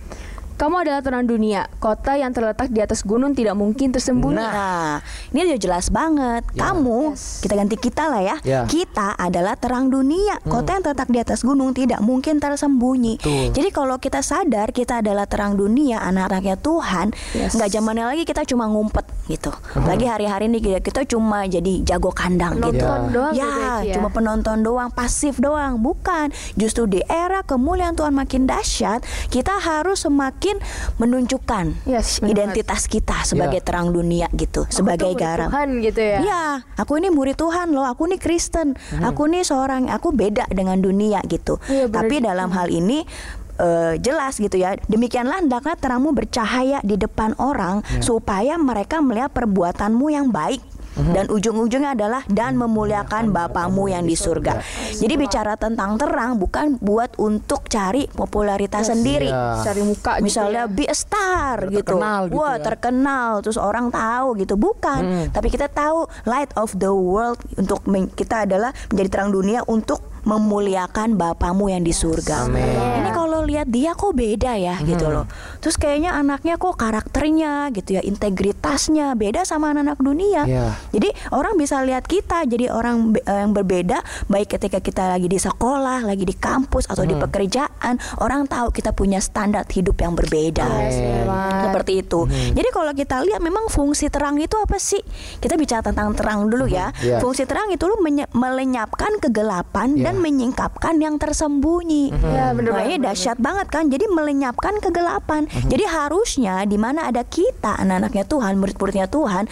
Kamu 0.64 0.80
adalah 0.80 1.04
terang 1.04 1.28
dunia, 1.28 1.68
kota 1.84 2.16
yang 2.16 2.32
terletak 2.32 2.72
di 2.72 2.80
atas 2.80 3.04
gunung 3.04 3.36
tidak 3.36 3.52
mungkin 3.52 3.92
tersembunyi. 3.92 4.40
Nah, 4.40 5.04
ini 5.36 5.44
udah 5.44 5.60
jelas 5.60 5.92
banget. 5.92 6.48
Ya. 6.56 6.72
Kamu, 6.72 7.12
Yes. 7.12 7.44
kita 7.44 7.60
ganti 7.60 7.76
kita 7.76 8.08
lah 8.08 8.24
ya. 8.24 8.36
Ya. 8.48 8.62
Kita 8.64 9.12
adalah 9.20 9.60
terang 9.60 9.92
dunia. 9.92 10.40
Kota 10.48 10.80
yang 10.80 10.88
terletak 10.88 11.12
di 11.12 11.20
atas 11.20 11.44
gunung 11.44 11.76
tidak 11.76 12.00
mungkin 12.00 12.40
tersembunyi. 12.40 13.20
Betul. 13.20 13.52
Jadi 13.52 13.70
kalau 13.76 14.00
kita 14.00 14.24
sadar 14.24 14.72
kita 14.72 15.04
adalah 15.04 15.28
terang 15.28 15.60
dunia, 15.60 16.00
anak-anaknya 16.00 16.56
Tuhan, 16.56 17.12
Yes. 17.36 17.60
nggak 17.60 17.68
zamannya 17.68 18.08
lagi 18.08 18.24
kita 18.24 18.48
cuma 18.48 18.64
ngumpet 18.72 19.04
gitu. 19.28 19.52
Lagi 19.84 20.08
hari-hari 20.08 20.48
ini 20.48 20.64
kita- 20.64 20.80
kita 20.80 21.04
cuma 21.04 21.44
jadi 21.44 21.84
jago 21.84 22.16
kandang 22.16 22.64
gitu. 22.64 22.80
Penonton 22.80 23.12
doang 23.12 23.36
gitu 23.36 23.44
Ya, 23.44 23.52
ya, 23.52 23.74
Ci, 23.84 23.88
ya. 23.92 23.94
cuma 24.00 24.08
penonton 24.16 24.64
doang, 24.64 24.88
pasif 24.96 25.44
doang, 25.44 25.84
bukan. 25.84 26.32
Justru 26.56 26.88
di 26.88 27.04
era 27.04 27.44
kemuliaan 27.44 28.00
Tuhan 28.00 28.16
makin 28.16 28.48
dahsyat, 28.48 29.04
kita 29.28 29.60
harus 29.60 30.08
semakin 30.08 30.53
menunjukkan 30.98 31.86
Yes, 31.86 32.20
identitas 32.24 32.86
kita 32.86 33.24
sebagai 33.24 33.62
Ya. 33.62 33.66
terang 33.66 33.94
dunia 33.94 34.28
gitu, 34.34 34.66
sebagai 34.70 35.10
Aku 35.10 35.16
murid 35.16 35.24
garam. 35.24 35.50
Tuhan 35.54 35.70
gitu 35.82 36.02
ya. 36.02 36.18
Iya, 36.24 36.44
aku 36.76 36.92
ini 36.98 37.10
murid 37.10 37.38
Tuhan 37.38 37.72
loh, 37.72 37.86
aku 37.86 38.10
ini 38.10 38.18
Kristen, 38.18 38.74
aku 39.00 39.30
ini 39.30 39.46
seorang, 39.46 39.90
aku 39.90 40.12
beda 40.12 40.50
dengan 40.50 40.80
dunia 40.80 41.22
gitu. 41.26 41.62
Iya, 41.70 41.88
benar 41.88 42.06
Tapi 42.06 42.16
dalam 42.20 42.50
hal 42.52 42.68
ini 42.70 43.06
eh, 43.54 43.94
jelas 44.02 44.42
gitu 44.42 44.58
ya. 44.58 44.74
Demikianlah 44.90 45.46
hendaklah 45.46 45.78
terangmu 45.78 46.10
bercahaya 46.10 46.82
di 46.82 46.98
depan 46.98 47.38
orang 47.38 47.86
supaya 48.02 48.58
mereka 48.58 48.98
melihat 48.98 49.30
perbuatanmu 49.30 50.10
yang 50.10 50.34
baik. 50.34 50.73
Dan 50.94 51.26
ujung-ujungnya 51.30 51.98
adalah 51.98 52.22
dan 52.30 52.54
memuliakan 52.58 53.34
Bapamu 53.34 53.90
yang 53.90 54.06
di 54.06 54.14
surga. 54.14 54.62
Jadi 54.94 55.14
bicara 55.18 55.58
tentang 55.58 55.98
terang 55.98 56.38
bukan 56.38 56.78
buat 56.78 57.18
untuk 57.18 57.66
cari 57.66 58.06
popularitas 58.10 58.94
sendiri. 58.94 59.30
Iya. 59.30 59.66
Cari 59.66 59.82
muka 59.82 60.12
gitu 60.22 60.26
Misalnya 60.30 60.64
ya. 60.70 60.72
be 60.72 60.86
a 60.86 60.96
star 60.96 61.66
Biar 61.66 61.82
gitu. 61.82 61.98
terkenal 61.98 62.22
gitu 62.30 62.38
Wah, 62.38 62.56
ya. 62.56 62.62
terkenal 62.62 63.30
terus 63.42 63.58
orang 63.58 63.90
tahu 63.90 64.28
gitu. 64.38 64.54
Bukan, 64.54 65.32
tapi 65.34 65.48
kita 65.50 65.68
tahu 65.68 66.06
light 66.30 66.54
of 66.54 66.74
the 66.78 66.94
world 66.94 67.42
untuk 67.58 67.82
kita 68.14 68.46
adalah 68.46 68.70
menjadi 68.94 69.10
terang 69.10 69.32
dunia 69.34 69.66
untuk 69.66 70.14
memuliakan 70.24 71.20
Bapamu 71.20 71.68
yang 71.68 71.84
di 71.84 71.92
surga. 71.92 72.48
Amin. 72.48 73.04
Ini 73.04 73.10
kalau 73.12 73.44
lihat 73.44 73.68
dia 73.68 73.92
kok 73.92 74.16
beda 74.16 74.56
ya 74.56 74.80
gitu 74.80 75.12
loh. 75.12 75.28
Terus 75.64 75.80
kayaknya 75.80 76.12
anaknya 76.12 76.60
kok 76.60 76.76
karakternya 76.76 77.72
gitu 77.72 77.96
ya, 77.96 78.02
integritasnya 78.04 79.16
beda 79.16 79.48
sama 79.48 79.72
anak-anak 79.72 79.96
dunia. 79.98 80.44
Iya. 80.44 80.76
Jadi 80.92 81.10
orang 81.32 81.56
bisa 81.56 81.80
lihat 81.80 82.04
kita 82.04 82.44
jadi 82.44 82.68
orang 82.68 83.16
be- 83.16 83.24
eh, 83.24 83.40
yang 83.40 83.56
berbeda 83.56 84.04
baik 84.28 84.52
ketika 84.52 84.84
kita 84.84 85.08
lagi 85.08 85.26
di 85.26 85.40
sekolah, 85.40 86.04
lagi 86.04 86.28
di 86.28 86.36
kampus 86.36 86.92
atau 86.92 87.02
di 87.02 87.16
pekerjaan, 87.16 87.96
orang 88.20 88.44
tahu 88.44 88.76
kita 88.76 88.92
punya 88.92 89.24
standar 89.24 89.64
hidup 89.66 89.96
yang 89.98 90.14
berbeda. 90.14 90.68
Amin. 90.68 91.24
Seperti 91.64 92.04
itu. 92.04 92.28
Jadi 92.28 92.70
kalau 92.70 92.92
kita 92.92 93.24
lihat 93.24 93.40
memang 93.40 93.72
fungsi 93.72 94.12
terang 94.12 94.36
itu 94.38 94.60
apa 94.60 94.76
sih? 94.76 95.00
Kita 95.40 95.56
bicara 95.56 95.80
tentang 95.80 96.12
terang 96.12 96.52
dulu 96.52 96.68
ya. 96.68 96.92
Iya. 97.00 97.24
Fungsi 97.24 97.48
terang 97.48 97.72
itu 97.72 97.88
lu 97.88 98.04
menye- 98.04 98.28
melenyapkan 98.36 99.16
kegelapan 99.24 99.96
Iya. 99.96 100.12
dan 100.12 100.20
menyingkapkan 100.20 101.00
yang 101.00 101.16
tersembunyi. 101.16 102.12
Ya, 102.12 102.52
bener 102.52 102.76
Nah, 102.76 102.84
ini 102.84 102.98
dahsyat 103.00 103.38
banget 103.40 103.72
kan. 103.72 103.88
Jadi 103.88 104.12
melenyapkan 104.12 104.82
kegelapan. 104.82 105.46
Jadi 105.54 105.86
harusnya 105.86 106.66
di 106.66 106.82
mana 106.82 107.08
ada 107.10 107.22
kita 107.22 107.78
anak-anaknya 107.78 108.26
Tuhan, 108.26 108.58
murid-muridnya 108.58 109.06
Tuhan, 109.06 109.46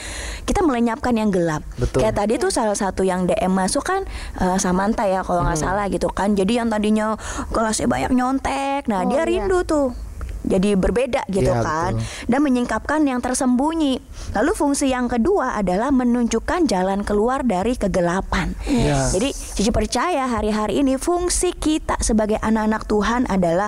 kita 0.50 0.66
melenyapkan 0.66 1.14
yang 1.14 1.30
gelap. 1.30 1.62
Betul. 1.78 2.02
Kayak 2.02 2.16
tadi 2.18 2.34
tuh 2.42 2.50
salah 2.50 2.78
satu 2.78 3.06
yang 3.06 3.30
DM 3.30 3.54
masuk 3.54 3.86
kan 3.86 4.02
eh, 4.42 4.58
Samantha 4.58 5.06
ya 5.06 5.22
kalau 5.22 5.46
nggak 5.46 5.60
salah 5.60 5.86
gitu 5.88 6.10
kan. 6.10 6.34
Jadi 6.34 6.58
yang 6.58 6.68
tadinya 6.74 7.14
kelasnya 7.54 7.86
banyak 7.86 8.12
nyontek, 8.14 8.90
nah 8.90 9.02
Oh, 9.02 9.10
dia 9.10 9.26
iya. 9.26 9.30
rindu 9.30 9.66
tuh 9.66 10.11
jadi 10.42 10.74
berbeda 10.74 11.26
gitu 11.28 11.50
Iya, 11.50 11.62
kan 11.62 11.92
betul. 11.98 12.28
dan 12.28 12.40
menyingkapkan 12.42 13.02
yang 13.04 13.20
tersembunyi. 13.20 14.02
Lalu 14.32 14.52
fungsi 14.54 14.90
yang 14.90 15.06
kedua 15.06 15.54
adalah 15.54 15.92
menunjukkan 15.92 16.66
jalan 16.66 17.02
keluar 17.02 17.42
dari 17.42 17.76
kegelapan. 17.76 18.54
Iya. 18.64 19.12
Jadi 19.12 19.30
Cici 19.34 19.70
percaya 19.70 20.26
hari-hari 20.26 20.80
ini 20.80 20.96
fungsi 20.96 21.52
kita 21.52 22.00
sebagai 22.00 22.40
anak-anak 22.40 22.88
Tuhan 22.88 23.28
adalah 23.28 23.68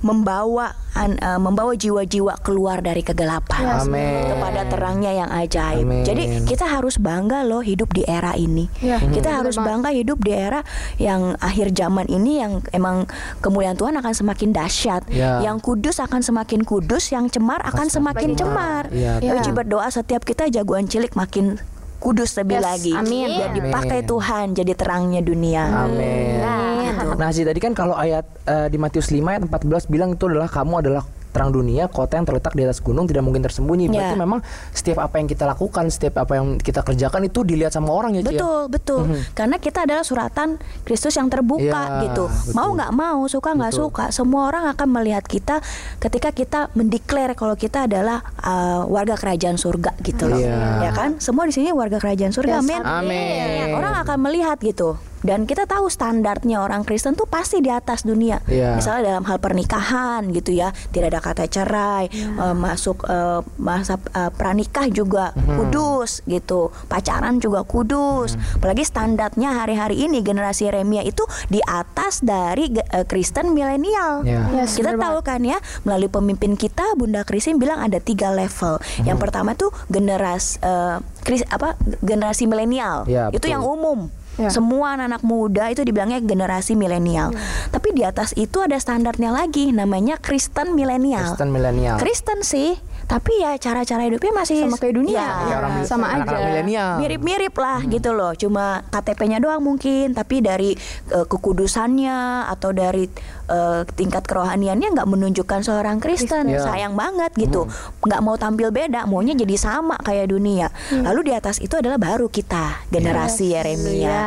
membawa 0.00 0.74
an- 0.92 1.16
eh, 1.16 1.38
membawa 1.38 1.70
jiwa-jiwa 1.72 2.42
keluar 2.42 2.82
dari 2.82 3.00
kegelapan 3.00 3.78
Amin. 3.78 4.26
kepada 4.26 4.66
terangnya 4.66 5.12
yang 5.14 5.30
ajaib. 5.30 5.86
Amin. 5.86 6.02
Jadi 6.02 6.22
kita 6.44 6.66
harus 6.66 6.98
bangga 6.98 7.46
loh 7.46 7.62
hidup 7.62 7.94
di 7.94 8.02
era 8.02 8.34
ini. 8.34 8.66
Iya, 8.82 8.98
Kita 8.98 9.30
bener 9.30 9.38
harus 9.46 9.56
bangga 9.56 9.94
hidup 9.94 10.18
di 10.18 10.34
era 10.34 10.66
yang 10.96 11.38
akhir 11.38 11.70
zaman 11.72 12.10
ini 12.10 12.42
yang 12.42 12.58
emang 12.72 13.06
kemuliaan 13.38 13.78
Tuhan 13.78 13.94
akan 13.94 14.12
semakin 14.12 14.50
dahsyat. 14.50 15.06
Ya. 15.08 15.38
Yang 15.40 15.62
kudus 15.62 16.02
akan 16.02 16.09
semakin 16.18 16.66
kudus, 16.66 17.14
yang 17.14 17.30
cemar 17.30 17.62
akan 17.62 17.86
semakin 17.86 18.34
cemar. 18.34 18.90
Iya, 18.90 19.22
Kita 19.22 19.30
betul. 19.30 19.42
Uji 19.46 19.50
berdoa 19.54 19.86
setiap 19.86 20.26
kita 20.26 20.50
jagoan 20.50 20.90
cilik 20.90 21.14
makin 21.14 21.62
kudus 22.02 22.34
lebih 22.34 22.58
Yes, 22.58 22.66
lagi. 22.66 22.92
amin. 22.96 23.28
Biar 23.30 23.50
dipakai 23.54 24.02
Amin. 24.02 24.10
Tuhan 24.10 24.46
jadi 24.56 24.72
terangnya 24.74 25.20
dunia. 25.22 25.64
Amin. 25.86 26.42
Gitu. 26.90 27.06
Nah 27.14 27.28
sih 27.30 27.44
tadi 27.46 27.60
kan 27.62 27.70
kalau 27.70 27.94
ayat 27.94 28.26
eh, 28.48 28.66
di 28.66 28.80
Matius 28.80 29.14
5 29.14 29.22
ayat 29.22 29.42
14 29.46 29.86
bilang 29.86 30.10
itu 30.16 30.26
adalah 30.26 30.50
kamu 30.50 30.82
adalah 30.82 31.04
terang 31.30 31.50
dunia, 31.50 31.86
kota 31.86 32.18
yang 32.18 32.26
terletak 32.26 32.52
di 32.54 32.66
atas 32.66 32.82
gunung 32.82 33.06
tidak 33.06 33.22
mungkin 33.22 33.42
tersembunyi. 33.42 33.86
Berarti 33.90 34.14
Ya. 34.14 34.18
memang 34.18 34.40
setiap 34.74 34.98
apa 35.02 35.22
yang 35.22 35.28
kita 35.30 35.44
lakukan, 35.46 35.84
setiap 35.88 36.22
apa 36.22 36.38
yang 36.38 36.58
kita 36.58 36.82
kerjakan 36.82 37.26
itu 37.26 37.46
dilihat 37.46 37.70
sama 37.70 37.94
orang 37.94 38.18
ya, 38.18 38.22
Ci, 38.22 38.34
ya? 38.34 38.42
Betul, 38.42 38.60
betul. 38.68 39.00
Karena 39.32 39.56
kita 39.56 39.86
adalah 39.86 40.02
suratan 40.02 40.58
Kristus 40.82 41.14
yang 41.14 41.30
terbuka 41.30 41.62
Iya, 42.02 42.02
gitu. 42.10 42.24
betul. 42.26 42.54
Mau 42.54 42.74
nggak 42.74 42.92
mau, 42.92 43.20
suka 43.30 43.50
nggak 43.54 43.74
suka, 43.74 44.04
semua 44.10 44.50
orang 44.50 44.64
akan 44.74 44.88
melihat 44.90 45.24
kita 45.24 45.62
ketika 45.98 46.30
kita 46.34 46.60
mendeklar 46.74 47.32
kalau 47.38 47.54
kita 47.54 47.86
adalah 47.86 48.22
uh, 48.42 48.84
warga 48.86 49.14
kerajaan 49.14 49.56
surga 49.56 49.94
gitu 50.02 50.26
loh. 50.26 50.38
Iya. 50.38 50.88
Ya 50.88 50.90
kan? 50.90 51.22
Semua 51.22 51.46
di 51.46 51.54
sini 51.54 51.70
warga 51.70 52.02
kerajaan 52.02 52.34
surga. 52.34 52.58
Yes, 52.58 52.62
Amin. 52.66 52.82
Amin. 52.82 53.74
Orang 53.76 53.94
akan 54.02 54.18
melihat 54.26 54.58
gitu. 54.60 54.98
Dan 55.20 55.44
kita 55.44 55.68
tahu 55.68 55.92
standarnya 55.92 56.64
orang 56.64 56.82
Kristen 56.84 57.16
tuh 57.16 57.28
pasti 57.28 57.60
di 57.60 57.68
atas 57.68 58.04
dunia. 58.04 58.40
Iya. 58.48 58.80
Misalnya 58.80 59.16
dalam 59.16 59.24
hal 59.28 59.38
pernikahan 59.40 60.28
gitu 60.32 60.56
ya, 60.56 60.72
tidak 60.92 61.16
ada 61.16 61.20
kata 61.20 61.44
cerai, 61.48 62.08
eh, 62.12 62.54
masuk 62.56 63.04
eh, 63.08 63.40
masa 63.60 64.00
eh, 64.16 64.30
pranikah 64.32 64.88
juga 64.88 65.32
kudus 65.36 66.24
gitu, 66.24 66.72
pacaran 66.88 67.38
juga 67.38 67.64
kudus. 67.64 68.36
Apalagi 68.56 68.84
standarnya 68.84 69.64
hari-hari 69.64 70.08
ini 70.08 70.24
generasi 70.24 70.72
Remia 70.72 71.04
itu 71.04 71.24
di 71.52 71.60
atas 71.64 72.24
dari 72.24 72.72
eh, 72.72 73.04
Kristen 73.04 73.52
milenial. 73.52 74.24
Iya. 74.24 74.64
Yes, 74.64 74.76
kita 74.76 74.96
bener 74.96 75.04
tahu 75.04 75.18
kan 75.24 75.40
ya 75.44 75.58
melalui 75.84 76.08
pemimpin 76.08 76.56
kita 76.56 76.96
Bunda 76.96 77.22
Christine 77.24 77.60
bilang 77.60 77.80
ada 77.80 78.00
tiga 78.00 78.32
level. 78.32 78.80
Yang 79.04 79.18
pertama 79.20 79.52
tuh 79.52 79.70
generasi 79.92 80.60
eh, 80.64 80.96
Kris- 81.20 81.46
apa 81.52 81.76
generasi 82.00 82.48
milenial. 82.48 83.04
Ya, 83.04 83.28
itu 83.28 83.44
betul. 83.44 83.52
yang 83.52 83.64
umum. 83.64 84.08
Ya. 84.40 84.48
Semua 84.48 84.96
anak-anak 84.96 85.20
muda 85.20 85.68
itu 85.68 85.84
dibilangnya 85.84 86.16
generasi 86.18 86.72
milenial. 86.72 87.28
Tapi 87.68 87.92
di 87.92 88.00
atas 88.00 88.32
itu 88.32 88.64
ada 88.64 88.80
standarnya 88.80 89.28
lagi 89.28 89.68
namanya 89.68 90.16
Kristen 90.16 90.72
milenial. 90.72 91.28
Kristen 91.28 91.52
milenial. 91.52 91.96
Kristen 92.00 92.40
sih, 92.40 92.80
tapi 93.04 93.42
ya 93.42 93.58
cara-cara 93.58 94.06
hidupnya 94.06 94.32
masih 94.32 94.64
Sama 94.64 94.78
kayak 94.78 94.94
dunia. 94.96 95.18
Ya, 95.18 95.28
Kayak 95.28 95.58
orang 95.58 95.72
sama 95.84 96.06
anak-anak 96.14 96.62
aja. 96.64 96.84
mirip-mirip 96.96 97.52
lah 97.52 97.82
gitu 97.84 98.10
loh 98.14 98.32
cuma 98.32 98.86
KTP-nya 98.88 99.42
doang 99.42 99.60
mungkin 99.60 100.14
tapi 100.14 100.40
dari 100.40 100.72
eh, 101.10 101.26
kekudusannya 101.26 102.46
atau 102.48 102.70
dari 102.70 103.10
eh, 103.50 103.82
tingkat 103.92 104.22
kerohaniannya 104.22 104.88
nggak 104.92 105.08
menunjukkan 105.08 105.60
seorang 105.60 105.98
Kristen 105.98 106.46
Ya. 106.46 106.62
sayang 106.62 106.94
banget 106.94 107.34
gitu 107.34 107.66
nggak 108.00 108.20
mau 108.20 108.34
tampil 108.34 108.70
beda 108.70 109.04
maunya 109.04 109.34
jadi 109.34 109.54
sama 109.56 109.98
kayak 109.98 110.26
dunia 110.28 110.70
lalu 110.92 111.26
di 111.26 111.32
atas 111.32 111.58
itu 111.58 111.74
adalah 111.74 111.98
baru 111.98 112.26
kita 112.26 112.86
generasi 112.88 113.52
Yeremia 113.52 114.20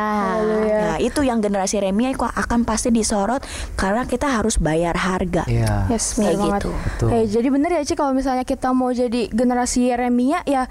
nah 0.84 0.96
itu 0.98 1.20
yang 1.20 1.40
generasi 1.40 1.76
Yeremia 1.76 2.12
kok 2.12 2.30
akan 2.30 2.62
pasti 2.62 2.88
disorot 2.90 3.40
karena 3.74 4.04
kita 4.04 4.28
harus 4.30 4.56
bayar 4.56 4.94
harga 4.94 5.44
Iya. 5.46 5.86
Yes, 5.88 6.16
Kayak 6.16 6.36
gitu. 6.36 6.70
Betul. 6.70 7.08
Eh, 7.10 7.24
jadi 7.26 7.48
bener 7.48 7.70
ya 7.72 7.82
Ci 7.82 7.94
kalau 7.94 8.12
misalnya 8.12 8.42
kita 8.42 8.70
mau 8.70 8.90
jadi 8.90 9.28
generasi 9.28 9.86
Yeremia 9.86 10.42
ya 10.44 10.66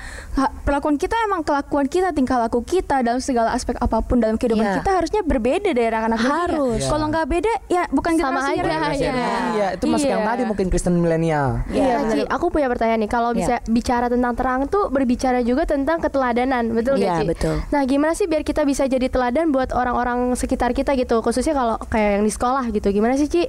perlakuan 0.61 0.95
kita 0.95 1.15
emang 1.21 1.41
kelakuan 1.41 1.85
kita, 1.85 2.11
tingkah 2.11 2.37
laku 2.37 2.61
kita 2.61 2.99
dalam 2.99 3.17
segala 3.17 3.51
aspek 3.51 3.77
apa 3.77 3.99
pun 3.99 4.17
dalam 4.17 4.35
kehidupan 4.35 4.61
Iya. 4.63 4.75
kita 4.79 4.91
harusnya 4.93 5.21
berbeda 5.21 5.69
dari 5.69 5.87
anak-anak 5.87 6.19
dunia. 6.19 6.35
Harus. 6.37 6.79
Iya. 6.79 6.89
Kalau 6.89 7.05
nggak 7.07 7.27
beda 7.27 7.51
ya 7.67 7.83
bukan 7.89 8.11
Sama 8.13 8.19
generasi 8.19 8.42
aja 8.45 8.61
hanya. 8.83 9.11
Iya, 9.53 9.67
itu 9.77 9.85
masuk 9.87 10.07
yang 10.07 10.23
Iya. 10.23 10.29
tadi 10.29 10.41
mungkin 10.43 10.65
Kristen 10.67 10.93
milenial. 10.95 11.63
Iya. 11.69 11.95
Ci, 12.09 12.19
aku 12.25 12.49
punya 12.49 12.67
pertanyaan 12.67 13.01
nih. 13.01 13.11
Kalau 13.11 13.31
bisa 13.31 13.63
bicara 13.65 14.07
tentang 14.07 14.33
terang 14.33 14.67
tuh 14.67 14.89
berbicara 14.89 15.39
juga 15.41 15.63
tentang 15.63 15.99
keteladanan, 15.99 16.71
betul 16.71 16.97
nggak 16.97 17.07
Iya, 17.07 17.19
Ci? 17.19 17.25
betul. 17.29 17.55
Nah, 17.69 17.81
gimana 17.83 18.13
sih 18.13 18.25
biar 18.25 18.41
kita 18.41 18.63
bisa 18.63 18.83
jadi 18.85 19.07
teladan 19.07 19.49
buat 19.49 19.71
orang-orang 19.71 20.33
sekitar 20.33 20.71
kita 20.71 20.93
gitu, 20.93 21.19
khususnya 21.19 21.53
kalau 21.53 21.75
kayak 21.87 22.19
yang 22.19 22.23
di 22.23 22.31
sekolah 22.31 22.65
gitu. 22.69 22.87
Gimana 22.89 23.15
sih, 23.15 23.27
Ci? 23.27 23.43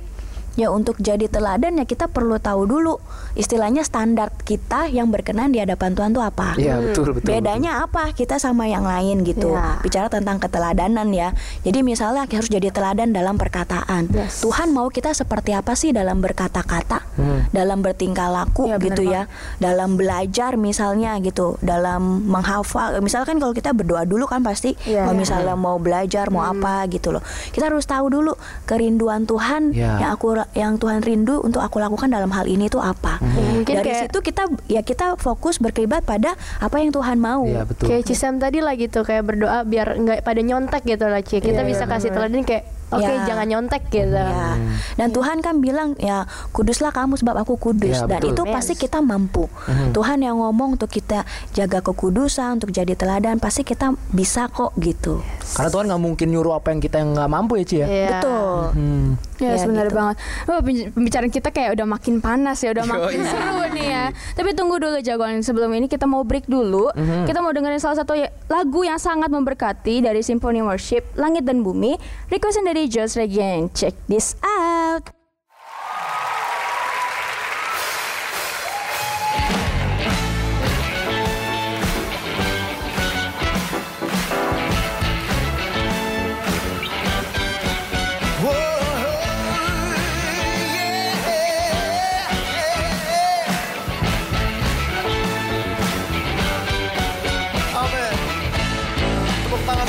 Ya 0.54 0.70
untuk 0.70 0.98
jadi 1.02 1.26
teladan 1.26 1.82
ya 1.82 1.84
kita 1.84 2.06
perlu 2.06 2.38
tahu 2.38 2.66
dulu 2.68 3.02
istilahnya 3.34 3.82
standar 3.82 4.30
kita 4.46 4.86
yang 4.86 5.10
berkenan 5.10 5.50
di 5.50 5.58
hadapan 5.58 5.98
Tuhan 5.98 6.14
tuh 6.14 6.22
apa. 6.22 6.54
Iya, 6.54 6.78
betul, 6.78 7.18
betul. 7.18 7.26
Bedanya 7.34 7.82
apa 7.82 8.14
kita 8.14 8.38
sama 8.38 8.70
yang 8.70 8.86
lain 8.86 9.26
gitu. 9.26 9.50
Ya. 9.50 9.82
Bicara 9.82 10.06
tentang 10.06 10.38
keteladanan 10.38 11.10
ya. 11.10 11.34
Jadi 11.66 11.82
misalnya 11.82 12.26
harus 12.30 12.46
jadi 12.46 12.70
teladan 12.70 13.10
dalam 13.10 13.34
perkataan. 13.34 14.10
Yes. 14.14 14.42
Tuhan 14.46 14.70
mau 14.70 14.86
kita 14.90 15.10
seperti 15.10 15.54
apa 15.54 15.74
sih 15.74 15.90
dalam 15.90 16.22
berkata-kata, 16.22 17.02
dalam 17.50 17.82
bertingkah 17.82 18.30
laku 18.30 18.70
benar 18.70 18.82
gitu 18.82 19.02
ya, 19.06 19.26
dalam 19.58 19.98
belajar 19.98 20.54
misalnya 20.54 21.18
gitu, 21.22 21.58
dalam 21.62 22.26
menghafal. 22.30 22.98
Misalkan 23.02 23.42
kalau 23.42 23.54
kita 23.54 23.74
berdoa 23.74 24.06
dulu 24.06 24.26
kan 24.30 24.42
pasti 24.46 24.76
Iya, 24.84 25.06
kalau 25.06 25.14
iya. 25.16 25.22
misalnya 25.22 25.56
mau 25.58 25.76
belajar 25.78 26.28
mau 26.30 26.44
apa 26.46 26.86
gitu 26.90 27.14
loh. 27.14 27.22
Kita 27.50 27.70
harus 27.70 27.86
tahu 27.86 28.06
dulu 28.10 28.32
kerinduan 28.68 29.24
Tuhan 29.24 29.74
Iya. 29.74 29.98
yang 30.02 30.10
aku 30.14 30.43
yang 30.52 30.76
Tuhan 30.76 31.00
rindu 31.00 31.40
untuk 31.40 31.58
aku 31.58 31.78
lakukan 31.78 32.06
dalam 32.06 32.28
hal 32.28 32.44
ini 32.44 32.66
itu 32.66 32.76
apa. 32.76 33.16
Mungkin 33.20 33.80
Dari 33.80 33.86
kayak- 33.86 34.02
situ 34.06 34.18
kita 34.20 34.42
ya 34.66 34.80
kita 34.80 35.16
fokus 35.16 35.56
berkelibat 35.56 36.02
pada 36.02 36.32
apa 36.58 36.76
yang 36.76 36.90
Tuhan 36.90 37.16
mau. 37.16 37.42
Iya, 37.42 37.64
betul. 37.64 37.88
Kayak 37.88 38.04
Cisam 38.04 38.36
tadi 38.36 38.58
lah 38.58 38.74
gitu, 38.74 39.00
kayak 39.00 39.24
berdoa 39.24 39.62
biar 39.62 39.96
nggak 39.96 40.18
pada 40.20 40.40
nyontek 40.40 40.82
gitu 40.84 41.06
lah, 41.06 41.20
Ci. 41.20 41.38
Kita 41.38 41.60
Iya, 41.60 41.66
bisa 41.66 41.84
iya, 41.84 41.90
kasih 41.90 42.10
benar. 42.10 42.28
teladan 42.28 42.42
kayak, 42.42 42.64
oke 42.94 43.04
Ya. 43.04 43.24
jangan 43.24 43.46
nyontek 43.46 43.82
gitu. 43.88 44.14
Ya. 44.14 44.54
Dan 44.94 45.08
Tuhan 45.10 45.38
kan 45.38 45.58
bilang 45.58 45.94
ya 45.96 46.24
kuduslah 46.50 46.90
kamu 46.90 47.14
sebab 47.14 47.36
aku 47.38 47.54
kudus 47.56 47.96
Ya, 47.96 48.06
dan 48.06 48.20
betul. 48.20 48.30
itu 48.30 48.42
Yes. 48.44 48.52
pasti 48.52 48.74
kita 48.76 48.98
mampu. 49.00 49.46
Tuhan 49.90 50.18
yang 50.20 50.36
ngomong 50.36 50.74
untuk 50.74 50.88
kita 50.88 51.22
jaga 51.50 51.80
kekudusan, 51.80 52.56
untuk 52.56 52.70
jadi 52.70 52.92
teladan 52.92 53.36
pasti 53.36 53.62
kita 53.62 53.92
bisa 54.08 54.46
kok 54.46 54.74
gitu. 54.76 55.20
Karena 55.52 55.68
Tuhan 55.68 55.84
nggak 55.86 56.02
mungkin 56.02 56.26
nyuruh 56.28 56.54
apa 56.54 56.70
yang 56.70 56.80
kita 56.80 56.96
yang 56.96 57.12
nggak 57.12 57.28
mampu 57.28 57.52
ya 57.56 57.64
Ci 57.64 57.76
ya. 57.76 57.86
Iya. 57.86 58.08
Betul. 58.12 58.58
Hmm. 58.74 59.08
Ya, 59.34 59.50
Ya, 59.52 59.66
benar 59.66 59.86
gitu. 59.86 59.96
banget. 59.96 60.16
Oh, 60.46 60.60
pembi- 60.60 60.88
pembicaraan 60.88 61.28
kita 61.28 61.48
kayak 61.50 61.74
udah 61.74 61.86
makin 61.88 62.14
panas 62.18 62.58
ya, 62.60 62.70
udah 62.70 62.86
makin 62.86 63.18
seru 63.24 63.66
nih 63.68 63.86
ya. 63.88 64.04
Tapi 64.32 64.50
tunggu 64.52 64.78
dulu 64.78 64.96
jagoan. 65.00 65.42
Sebelum 65.42 65.70
ini 65.72 65.86
kita 65.86 66.04
mau 66.04 66.22
break 66.22 66.46
dulu. 66.46 66.88
Kita 67.24 67.38
mau 67.38 67.50
dengerin 67.50 67.76
salah 67.76 67.98
satu 67.98 68.14
ya- 68.14 68.30
lagu 68.46 68.80
yang 68.80 68.96
sangat 68.96 69.28
memberkati 69.28 70.00
dari 70.00 70.20
Symphony 70.20 70.60
Worship 70.60 71.02
Langit 71.14 71.42
dan 71.42 71.60
Bumi. 71.60 71.98
Requestan 72.26 72.62
dari 72.62 72.83
Josh 72.88 73.16
Regen. 73.16 73.70
Check 73.74 73.94
this 74.08 74.36
out. 74.42 75.10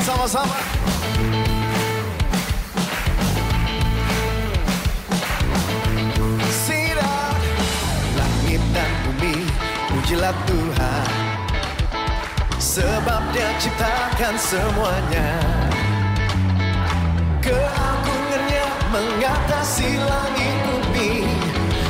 Sama-sama. 0.06 0.75
Pujilah 10.06 10.38
Tuhan. 10.46 11.10
Sebab 12.62 13.22
dia 13.34 13.50
ciptakan 13.58 14.38
semuanya. 14.38 15.34
Keagungannya 17.42 18.66
mengatasi 18.94 19.98
langit 19.98 20.56
bumi. 20.62 21.26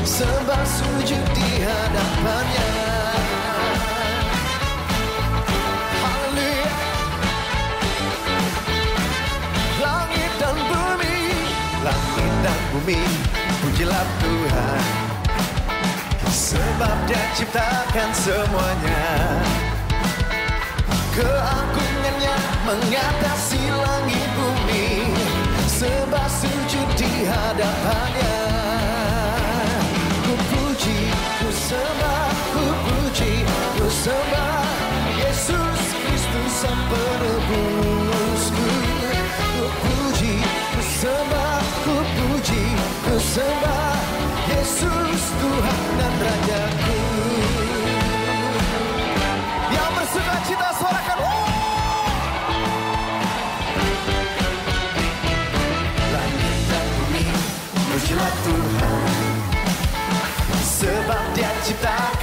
Sebab 0.00 0.62
sujud 0.64 1.24
di 1.36 1.60
hadapannya. 1.60 2.72
Haleluya. 6.00 6.72
Langit 9.76 10.32
dan 10.40 10.56
bumi, 10.56 11.20
langit 11.84 12.32
dan 12.40 12.60
bumi, 12.72 13.00
pujilah 13.60 14.06
Tuhan. 14.24 15.05
Sebab 16.46 17.10
dia 17.10 17.18
ciptakan 17.34 18.10
semuanya. 18.14 19.02
Keagungannya 21.10 22.36
mengatasi 22.62 23.55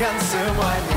конце 0.04 0.52
мая. 0.58 0.93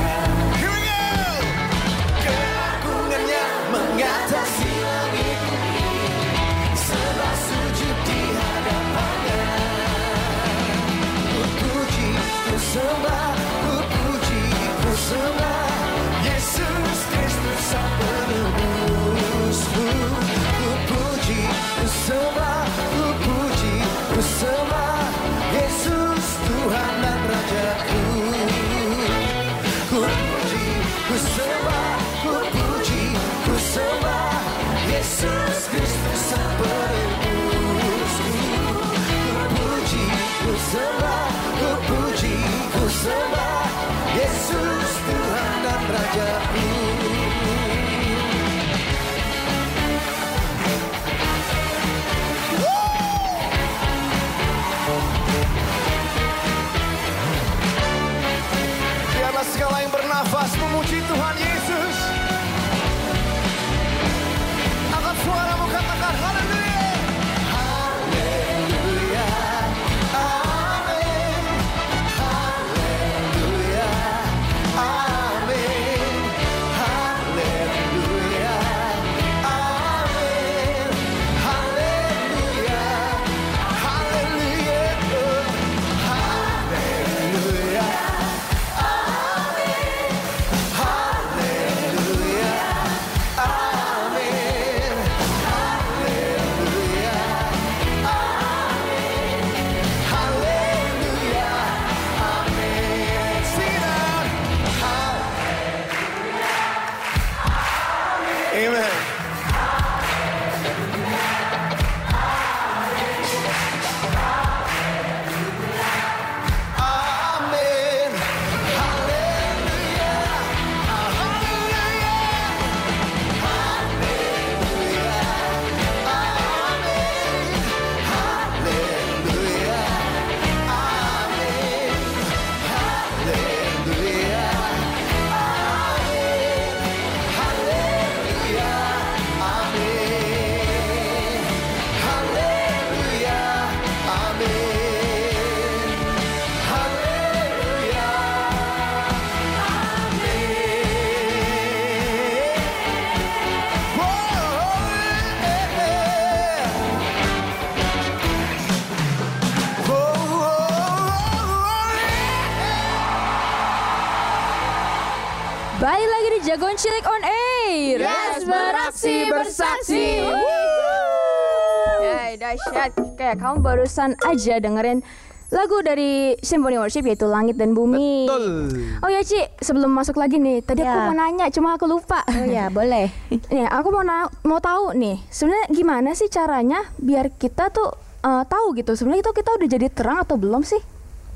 Kayak 173.27 173.43
kamu 173.43 173.57
barusan 173.59 174.15
aja 174.23 174.55
dengerin 174.55 175.03
lagu 175.47 175.79
dari 175.79 176.31
Symphony 176.39 176.79
Worship 176.79 177.03
yaitu 177.03 177.27
Langit 177.27 177.59
dan 177.59 177.71
Bumi. 177.71 178.23
Betul. 178.23 178.71
Oh 178.99 179.07
ya 179.07 179.19
Ci, 179.19 179.35
sebelum 179.59 179.91
masuk 179.91 180.15
lagi 180.15 180.39
nih, 180.39 180.63
tadi 180.63 180.79
aku 180.79 180.87
Ya. 180.87 181.03
mau 181.03 181.15
nanya, 181.17 181.51
cuma 181.51 181.75
aku 181.75 181.87
lupa. 181.87 182.23
Oh 182.25 182.47
ya 182.47 182.67
boleh. 182.69 183.11
Nih, 183.51 183.67
aku 183.67 183.91
mau 183.91 183.99
na- 184.01 184.31
mau 184.41 184.59
tahu 184.59 184.91
nih, 184.93 185.19
sebenarnya 185.25 185.67
gimana 185.69 186.09
sih 186.13 186.27
caranya 186.27 186.87
biar 186.95 187.31
kita 187.33 187.67
tuh 187.67 187.91
eh, 188.17 188.43
tahu 188.43 188.75
gitu, 188.75 188.95
sebenarnya 188.95 189.21
itu 189.21 189.33
kita 189.33 189.49
udah 189.53 189.67
jadi 189.69 189.87
terang 189.87 190.19
atau 190.19 190.35
belum 190.35 190.63
sih? 190.63 190.79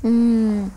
Hmm, 0.00 0.72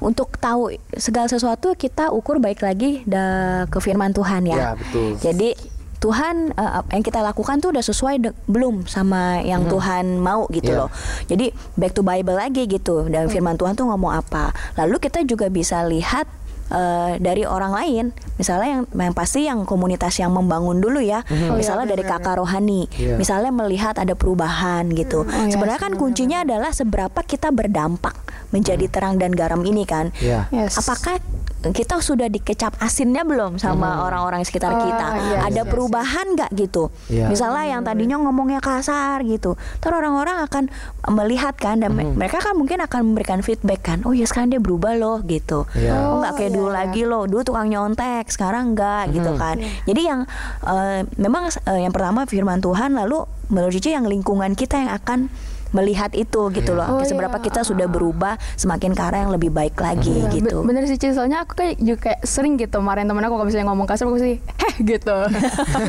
untuk 0.00 0.34
tahu 0.36 0.68
segala 0.92 1.26
sesuatu 1.26 1.72
kita 1.72 2.10
ukur 2.10 2.36
baik 2.36 2.58
lagi 2.60 3.02
da, 3.02 3.22
ke 3.66 3.78
firman 3.78 4.10
Tuhan 4.10 4.42
ya. 4.44 4.54
Ya, 4.54 4.70
betul. 4.74 5.14
Jadi 5.16 5.54
Tuhan 5.96 6.52
apa 6.52 6.90
yang 6.90 7.00
kita 7.00 7.20
lakukan 7.20 7.58
tuh 7.58 7.70
udah 7.70 7.80
sesuai 7.80 8.14
de- 8.18 8.36
belum 8.46 8.84
sama 8.84 9.40
yang 9.40 9.64
Tuhan 9.64 10.18
mau 10.18 10.44
gitu 10.48 10.68
Ya. 10.68 10.78
loh. 10.78 10.90
Jadi 11.24 11.48
back 11.74 11.92
to 11.92 12.02
Bible 12.02 12.34
lagi 12.34 12.64
gitu 12.64 13.06
dan 13.06 13.26
firman 13.26 13.54
Tuhan 13.54 13.72
tuh 13.72 13.86
ngomong 13.86 14.12
apa. 14.12 14.50
Lalu 14.74 15.00
kita 15.00 15.22
juga 15.22 15.48
bisa 15.48 15.80
lihat 15.82 16.28
eh, 16.66 17.12
dari 17.18 17.46
orang 17.46 17.70
lain, 17.72 18.04
misalnya 18.36 18.68
yang 18.72 18.82
yang 18.90 19.14
pasti 19.14 19.46
yang 19.46 19.62
komunitas 19.62 20.10
yang 20.16 20.30
membangun 20.30 20.78
dulu 20.78 20.98
ya, 20.98 21.22
misalnya 21.52 21.86
dari 21.86 22.02
kakak 22.02 22.36
rohani, 22.36 22.90
Iya. 22.92 23.14
misalnya 23.14 23.54
melihat 23.54 23.94
ada 23.94 24.12
perubahan 24.12 24.90
gitu. 24.90 25.22
iya, 25.24 25.46
Sebenarnya 25.46 25.78
kan 25.80 25.94
kuncinya 25.94 26.42
adalah 26.42 26.74
seberapa 26.74 27.22
kita 27.22 27.48
berdampak 27.50 28.18
menjadi 28.50 28.82
terang 28.86 29.14
dan 29.14 29.30
garam 29.30 29.62
ini 29.62 29.86
kan. 29.86 30.10
Ya. 30.18 30.50
Yes. 30.50 30.74
Apakah 30.76 31.22
kita 31.66 31.98
sudah 31.98 32.26
dikecap 32.26 32.78
asinnya 32.78 33.22
belum 33.22 33.56
sama 33.56 34.02
orang-orang 34.02 34.42
di 34.42 34.46
sekitar 34.46 34.70
Oh, 34.70 34.82
kita? 34.82 35.06
iya, 35.18 35.38
Ada 35.42 35.62
iya, 35.62 35.64
perubahan 35.64 36.26
nggak 36.32 36.50
gitu? 36.54 36.94
Iya. 37.06 37.26
Misalnya 37.26 37.64
yang 37.66 37.82
tadinya 37.82 38.16
ngomongnya 38.18 38.60
kasar 38.60 39.20
gitu, 39.22 39.54
terus 39.76 39.96
orang-orang 39.96 40.42
akan 40.42 40.64
melihat 41.10 41.54
kan 41.54 41.80
dan 41.80 41.90
me- 41.90 42.06
mereka 42.08 42.38
kan 42.38 42.54
mungkin 42.54 42.78
akan 42.78 43.10
memberikan 43.10 43.42
feedback 43.42 43.82
kan. 43.82 43.98
Oh 44.02 44.12
ya 44.12 44.24
sekarang 44.24 44.48
dia 44.48 44.60
berubah 44.60 44.94
loh 44.94 45.18
gitu. 45.22 45.66
Iya. 45.72 46.06
Oh 46.06 46.22
nggak 46.22 46.34
kayak 46.36 46.52
dulu 46.54 46.68
lagi 46.68 47.02
loh. 47.02 47.26
Dulu 47.26 47.42
tukang 47.42 47.66
nyontek, 47.66 48.28
sekarang 48.28 48.72
enggak 48.72 49.10
gitu 49.10 49.34
kan. 49.34 49.58
Jadi 49.58 50.00
yang 50.02 50.20
eh, 50.62 51.02
memang 51.16 51.48
eh, 51.50 51.80
yang 51.82 51.90
pertama 51.90 52.24
firman 52.24 52.60
Tuhan 52.60 52.94
lalu 52.94 53.26
menurut 53.48 53.72
Cici 53.72 53.90
yang 53.90 54.06
lingkungan 54.06 54.52
kita 54.52 54.78
yang 54.78 54.92
akan 54.92 55.30
melihat 55.70 56.12
itu 56.12 56.50
gitu 56.50 56.72
loh. 56.72 56.86
Oh, 56.92 57.02
Seberapa 57.02 57.34
iya. 57.34 57.44
kita 57.44 57.60
sudah 57.62 57.86
berubah 57.86 58.34
semakin 58.54 58.92
ke 58.92 59.02
arah 59.02 59.20
yang 59.20 59.30
lebih 59.30 59.48
baik 59.48 59.74
lagi 59.76 60.22
Iya, 60.22 60.30
gitu. 60.32 60.62
be- 60.62 60.68
bener 60.68 60.84
sih 60.84 60.94
Ci, 60.94 61.10
soalnya 61.10 61.42
aku 61.42 61.56
kayak 61.56 61.78
juga 61.78 61.98
kayak 62.04 62.20
sering 62.22 62.54
gitu 62.54 62.78
marahin 62.78 63.06
temen 63.06 63.20
aku 63.20 63.34
kalau 63.34 63.44
misalnya 63.44 63.66
ngomong 63.66 63.84
kasar 63.84 64.04
aku 64.04 64.16
pasti 64.16 64.34
heh 64.38 64.74
gitu. 64.86 65.16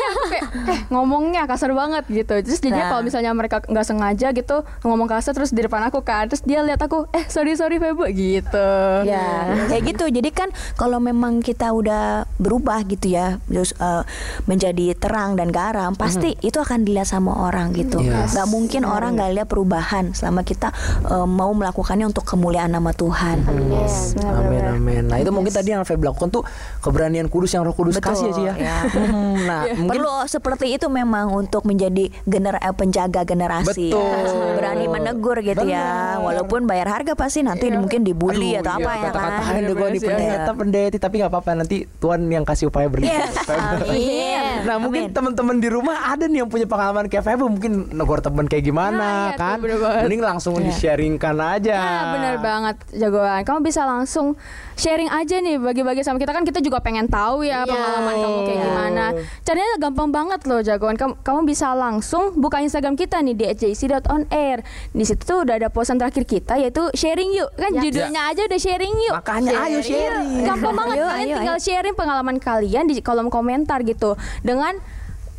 Aku 0.10 0.24
kayak 0.26 0.46
eh 0.68 0.80
ngomongnya 0.90 1.44
kasar 1.46 1.72
banget 1.72 2.04
gitu. 2.08 2.34
Terus 2.40 2.60
jadinya 2.60 2.78
Nah. 2.80 2.90
kalau 2.90 3.04
misalnya 3.04 3.32
mereka 3.32 3.60
nggak 3.62 3.84
sengaja 3.84 4.28
gitu 4.32 4.58
ngomong 4.82 5.08
kasar 5.08 5.34
terus 5.34 5.50
di 5.50 5.60
depan 5.60 5.82
aku 5.84 6.02
kan, 6.02 6.26
terus 6.26 6.42
dia 6.42 6.62
lihat 6.62 6.80
aku 6.80 7.06
eh 7.12 7.26
sorry 7.28 7.54
sorry 7.54 7.78
Febo 7.78 8.06
gitu. 8.08 8.72
Ya, 9.04 9.50
kayak 9.68 9.84
gitu. 9.88 10.06
Jadi 10.08 10.30
kan 10.30 10.50
kalau 10.76 10.98
memang 10.98 11.40
kita 11.40 11.70
udah 11.70 12.06
berubah 12.38 12.86
gitu 12.86 13.12
ya, 13.12 13.38
terus 13.46 13.76
eh, 13.76 14.04
menjadi 14.46 14.96
terang 14.96 15.34
dan 15.34 15.50
garam, 15.50 15.94
pasti 15.94 16.38
itu 16.40 16.58
akan 16.58 16.84
dilihat 16.84 17.08
sama 17.08 17.36
orang 17.42 17.74
gitu. 17.74 18.00
Yes. 18.00 18.32
Gak 18.32 18.48
mungkin 18.48 18.69
orang 18.86 19.18
gak 19.18 19.32
lihat 19.34 19.48
perubahan 19.50 20.14
selama 20.14 20.46
kita 20.46 20.70
eh, 21.10 21.28
mau 21.28 21.50
melakukannya 21.56 22.06
untuk 22.10 22.26
kemuliaan 22.26 22.70
nama 22.70 22.94
Tuhan. 22.94 23.42
Yes, 23.74 24.14
benar, 24.14 24.46
Amin 24.46 24.64
amin. 24.66 25.04
Nah 25.10 25.18
itu 25.18 25.32
mungkin 25.34 25.50
tadi 25.50 25.74
yang 25.74 25.82
Feb 25.86 26.02
lakukan 26.02 26.30
tuh 26.30 26.44
keberanian 26.84 27.28
kudus 27.28 27.54
yang 27.56 27.66
Roh 27.66 27.74
Kudus 27.74 27.98
Betul, 27.98 28.14
kasih 28.14 28.26
ya 28.30 28.34
Ci 28.34 28.42
ya. 28.44 28.54
ya. 28.58 28.78
Hmm, 28.90 29.36
nah 29.50 29.62
mungkin 29.74 30.00
Perlu 30.00 30.14
seperti 30.30 30.78
itu 30.78 30.88
memang 30.88 31.32
untuk 31.34 31.66
menjadi 31.66 32.10
gener 32.26 32.60
eh, 32.60 32.76
penjaga 32.76 33.26
generasi, 33.26 33.90
Betul. 33.92 34.56
berani 34.58 34.86
menegur 34.86 35.38
gitu 35.42 35.64
ya, 35.66 36.18
Benar. 36.18 36.26
walaupun 36.26 36.66
bayar 36.70 36.88
harga 37.00 37.14
pasti 37.18 37.42
nanti 37.42 37.72
mungkin 37.72 38.04
dibully 38.06 38.58
Aduh, 38.58 38.62
atau 38.66 38.72
iya, 38.78 38.86
apa 38.86 38.92
ya 38.92 39.10
kan. 39.10 39.14
kata-katain 39.14 39.62
deh 39.62 39.76
gue 39.76 39.90
di 39.90 40.00
Bener 40.00 40.00
sih, 40.00 40.08
pendeta 40.10 40.52
pendeta 40.54 40.98
tapi 41.00 41.14
nggak 41.22 41.32
apa-apa 41.32 41.50
nanti 41.56 41.78
Tuhan 42.00 42.20
yang 42.30 42.44
kasih 42.46 42.70
upaya 42.70 42.88
berlipat. 42.92 43.32
Amin. 43.50 44.66
Nah 44.66 44.76
mungkin 44.78 45.04
teman-teman 45.12 45.58
di 45.58 45.70
rumah 45.72 46.12
ada 46.12 46.26
nih 46.28 46.44
yang 46.46 46.50
punya 46.50 46.68
pengalaman 46.68 47.08
kayak 47.08 47.24
Febo 47.26 47.48
mungkin 47.48 47.92
negor 47.96 48.20
temen 48.20 48.46
kayak 48.46 48.59
gimana 48.62 48.98
Nah, 49.00 49.26
iya 49.32 49.38
tuh, 49.38 49.40
kan? 49.40 49.58
banget. 49.60 50.04
Mending 50.06 50.24
langsung 50.24 50.54
di-sharingkan 50.60 51.36
aja. 51.40 51.78
Nah, 51.80 52.04
bener 52.16 52.36
banget 52.44 52.76
jagoan. 52.96 53.42
Kamu 53.44 53.60
bisa 53.64 53.82
langsung 53.88 54.36
sharing 54.80 55.12
aja 55.12 55.44
nih 55.44 55.60
bagi-bagi 55.60 56.02
sama 56.08 56.16
kita 56.20 56.32
kan 56.32 56.48
kita 56.48 56.64
juga 56.64 56.80
pengen 56.80 57.12
tahu 57.12 57.44
ya 57.44 57.68
baca 57.68 57.76
pengalaman 57.76 58.16
kamu 58.16 58.40
kayak 58.48 58.60
gimana. 58.64 59.06
Caranya 59.44 59.74
gampang 59.80 60.10
banget 60.10 60.42
loh 60.48 60.60
jagoan. 60.64 60.96
Kamu, 60.96 61.14
kamu 61.20 61.40
bisa 61.48 61.76
langsung 61.76 62.36
buka 62.40 62.64
Instagram 62.64 62.96
kita 62.96 63.20
nih 63.20 63.36
di 63.36 63.46
@jc.onair. 63.52 64.64
Di 64.96 65.04
situ 65.04 65.22
tuh 65.24 65.44
udah 65.44 65.56
ada 65.60 65.68
posan 65.68 66.00
terakhir 66.00 66.24
kita 66.24 66.56
yaitu 66.56 66.84
sharing 66.96 67.36
yuk. 67.36 67.50
Kan 67.60 67.76
judulnya 67.80 68.32
aja 68.32 68.42
udah 68.48 68.60
sharing 68.60 68.94
yuk. 69.10 69.16
Makanya 69.20 69.52
ayo 69.68 69.80
sharing. 69.84 70.48
Gampang 70.48 70.74
banget 70.76 70.96
Ayo, 70.96 71.06
kalian 71.08 71.28
ayo, 71.28 71.36
tinggal 71.40 71.60
sharing 71.60 71.96
pengalaman 71.96 72.38
kalian 72.40 72.84
di 72.88 73.00
kolom 73.04 73.28
komentar 73.28 73.84
gitu 73.84 74.16
dengan 74.44 74.76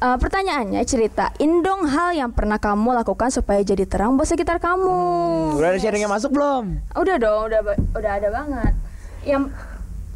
uh, 0.01 0.17
pertanyaannya 0.17 0.83
ceritain 0.89 1.53
dong 1.63 1.87
hal 1.87 2.17
yang 2.17 2.33
pernah 2.33 2.57
kamu 2.57 2.97
lakukan 3.05 3.29
supaya 3.29 3.61
jadi 3.61 3.85
terang 3.85 4.17
buat 4.17 4.27
sekitar 4.27 4.59
kamu. 4.59 4.99
Udah 5.61 5.77
ada 5.77 5.79
sharing 5.79 6.03
yang 6.03 6.13
masuk 6.13 6.33
belum? 6.33 6.81
Udah 6.97 7.17
dong, 7.21 7.41
udah 7.53 7.61
udah 7.95 8.13
ada 8.17 8.29
banget. 8.33 8.73
Yang 9.23 9.53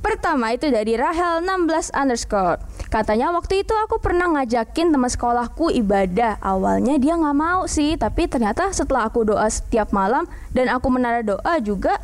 pertama 0.01 0.53
itu 0.53 0.69
dari 0.69 0.97
Rahel 0.97 1.45
16 1.45 1.93
underscore. 1.97 2.61
Katanya 2.93 3.33
waktu 3.33 3.65
itu 3.65 3.73
aku 3.73 4.01
pernah 4.01 4.29
ngajakin 4.33 4.93
teman 4.93 5.09
sekolahku 5.09 5.73
ibadah. 5.73 6.41
Awalnya 6.41 7.01
dia 7.01 7.17
nggak 7.17 7.37
mau 7.37 7.65
sih, 7.69 7.97
tapi 7.97 8.29
ternyata 8.29 8.73
setelah 8.73 9.09
aku 9.09 9.25
doa 9.25 9.49
setiap 9.49 9.93
malam 9.93 10.29
dan 10.53 10.69
aku 10.69 10.93
menara 10.93 11.25
doa 11.25 11.57
juga, 11.61 11.97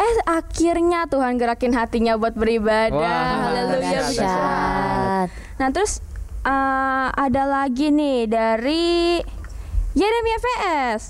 eh 0.00 0.16
akhirnya 0.26 1.06
Tuhan 1.06 1.36
gerakin 1.36 1.72
hatinya 1.76 2.16
buat 2.16 2.32
beribadah. 2.32 2.96
Wah, 2.96 3.52
Haleluya. 3.52 4.02
Nah 5.54 5.68
terus 5.70 6.02
uh, 6.44 7.08
ada 7.10 7.42
lagi 7.48 7.90
nih 7.90 8.28
dari 8.28 9.18
Yeremia 9.96 10.38
VS. 10.38 11.02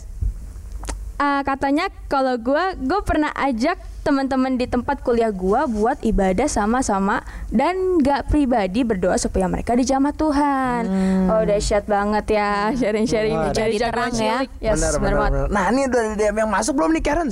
Ah, 1.15 1.47
katanya 1.47 1.87
kalau 2.11 2.35
gua 2.43 2.75
gue 2.75 3.01
pernah 3.07 3.31
ajak 3.39 3.79
teman-teman 4.03 4.59
di 4.59 4.67
tempat 4.67 5.01
kuliah 5.01 5.31
gua 5.31 5.65
buat 5.65 6.03
ibadah 6.03 6.51
sama-sama 6.51 7.23
dan 7.55 8.03
gak 8.03 8.29
pribadi 8.29 8.83
berdoa 8.83 9.15
supaya 9.17 9.47
mereka 9.47 9.79
dijamah 9.79 10.11
Tuhan. 10.13 10.83
Oh 11.31 11.43
dahsyat 11.47 11.87
banget 11.87 12.35
ya 12.35 12.75
sharing-sharing 12.75 13.55
dari 13.55 13.79
jadi 13.79 13.95
terang 13.95 14.13
ya. 14.19 14.43
Yes, 14.59 14.77
benar, 14.77 14.93
benar 14.99 15.15
benar. 15.31 15.47
Nah 15.49 15.65
ini 15.71 15.87
udah 15.87 16.01
ada 16.03 16.15
DM 16.19 16.37
yang 16.45 16.51
masuk 16.51 16.73
belum 16.77 16.91
nih 16.99 17.05
Karen? 17.07 17.31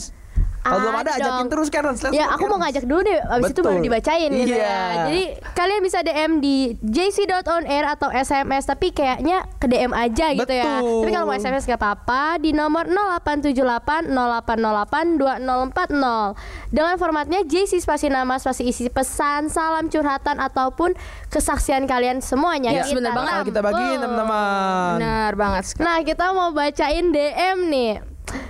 Kalau 0.62 0.78
belum 0.78 0.94
ada 0.94 1.10
Ada 1.10 1.18
ajakin 1.18 1.34
dong. 1.36 1.50
terus 1.50 1.68
Karen. 1.68 1.94
Ya 2.10 2.30
aku 2.30 2.44
mau 2.44 2.54
Karen. 2.54 2.62
ngajak 2.64 2.84
dulu 2.84 3.00
deh 3.02 3.18
Abis 3.20 3.50
itu 3.50 3.60
baru 3.60 3.74
Betul. 3.74 3.84
dibacain 3.84 4.30
gitu 4.32 4.46
Iya. 4.48 4.62
ya 4.62 4.78
Jadi 5.02 5.22
kalian 5.52 5.80
bisa 5.80 5.98
DM 6.00 6.32
di 6.38 6.56
jc.onair 6.80 7.84
atau 7.88 8.08
SMS 8.08 8.62
Tapi 8.64 8.86
kayaknya 8.90 9.42
ke 9.56 9.66
DM 9.66 9.90
aja 9.90 10.30
gitu 10.30 10.46
ya 10.48 10.78
Betul. 10.78 11.02
Tapi 11.02 11.10
kalau 11.10 11.26
mau 11.26 11.34
SMS 11.34 11.64
gak 11.64 11.76
apa-apa 11.76 12.22
Di 12.38 12.50
nomor 12.52 12.86
0878 12.86 14.06
0808 14.06 15.18
2040 15.18 16.36
Dengan 16.70 16.94
formatnya 16.94 17.40
JC 17.42 17.78
spasi 17.78 18.06
nama 18.06 18.36
spasi 18.36 18.62
isi 18.64 18.86
pesan 18.86 19.48
Salam 19.48 19.88
curhatan 19.88 20.38
ataupun 20.38 20.94
kesaksian 21.26 21.84
kalian 21.84 22.20
semuanya 22.20 22.70
Yes, 22.72 22.86
Kita 22.86 22.98
bener 22.98 23.12
banget. 23.12 23.44
Kita 23.48 23.60
bagiin 23.60 23.98
teman-teman. 23.98 24.94
Benar 24.96 25.32
banget. 25.34 25.62
sekali. 25.66 25.82
Nah 25.82 25.98
kita 26.02 26.24
mau 26.30 26.50
bacain 26.50 27.06
DM 27.08 27.58
nih 27.66 27.92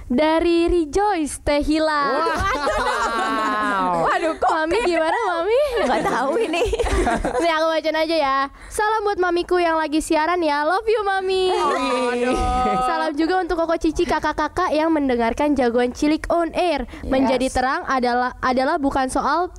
dari 0.06 0.68
Rejoice 0.68 1.40
Tehila. 1.40 2.04
Wow. 2.12 4.04
Waduh, 4.06 4.34
kok 4.36 4.50
Mami 4.52 4.78
gimana 4.84 5.18
Mami? 5.26 5.60
Nggak 5.82 6.02
tahu 6.04 6.32
ini. 6.38 6.64
Nih 7.42 7.50
aku 7.50 7.66
bacain 7.68 7.96
aja 7.96 8.16
ya. 8.16 8.36
Salam 8.68 9.02
buat 9.02 9.18
mamiku 9.18 9.56
yang 9.56 9.74
lagi 9.74 9.98
siaran 9.98 10.38
ya. 10.38 10.62
Love 10.62 10.86
you 10.86 11.02
Mami. 11.02 11.50
Salam 12.84 13.12
juga 13.14 13.40
untuk 13.40 13.56
Koko 13.56 13.74
Cici 13.74 14.04
kakak-kakak 14.04 14.70
yang 14.70 14.92
mendengarkan 14.92 15.52
jagoan 15.52 15.90
cilik 15.90 16.28
on 16.28 16.52
air. 16.52 16.84
Menjadi 17.02 17.48
terang 17.48 17.82
adalah 17.84 18.36
adalah 18.38 18.76
bukan 18.76 19.08
soal 19.08 19.50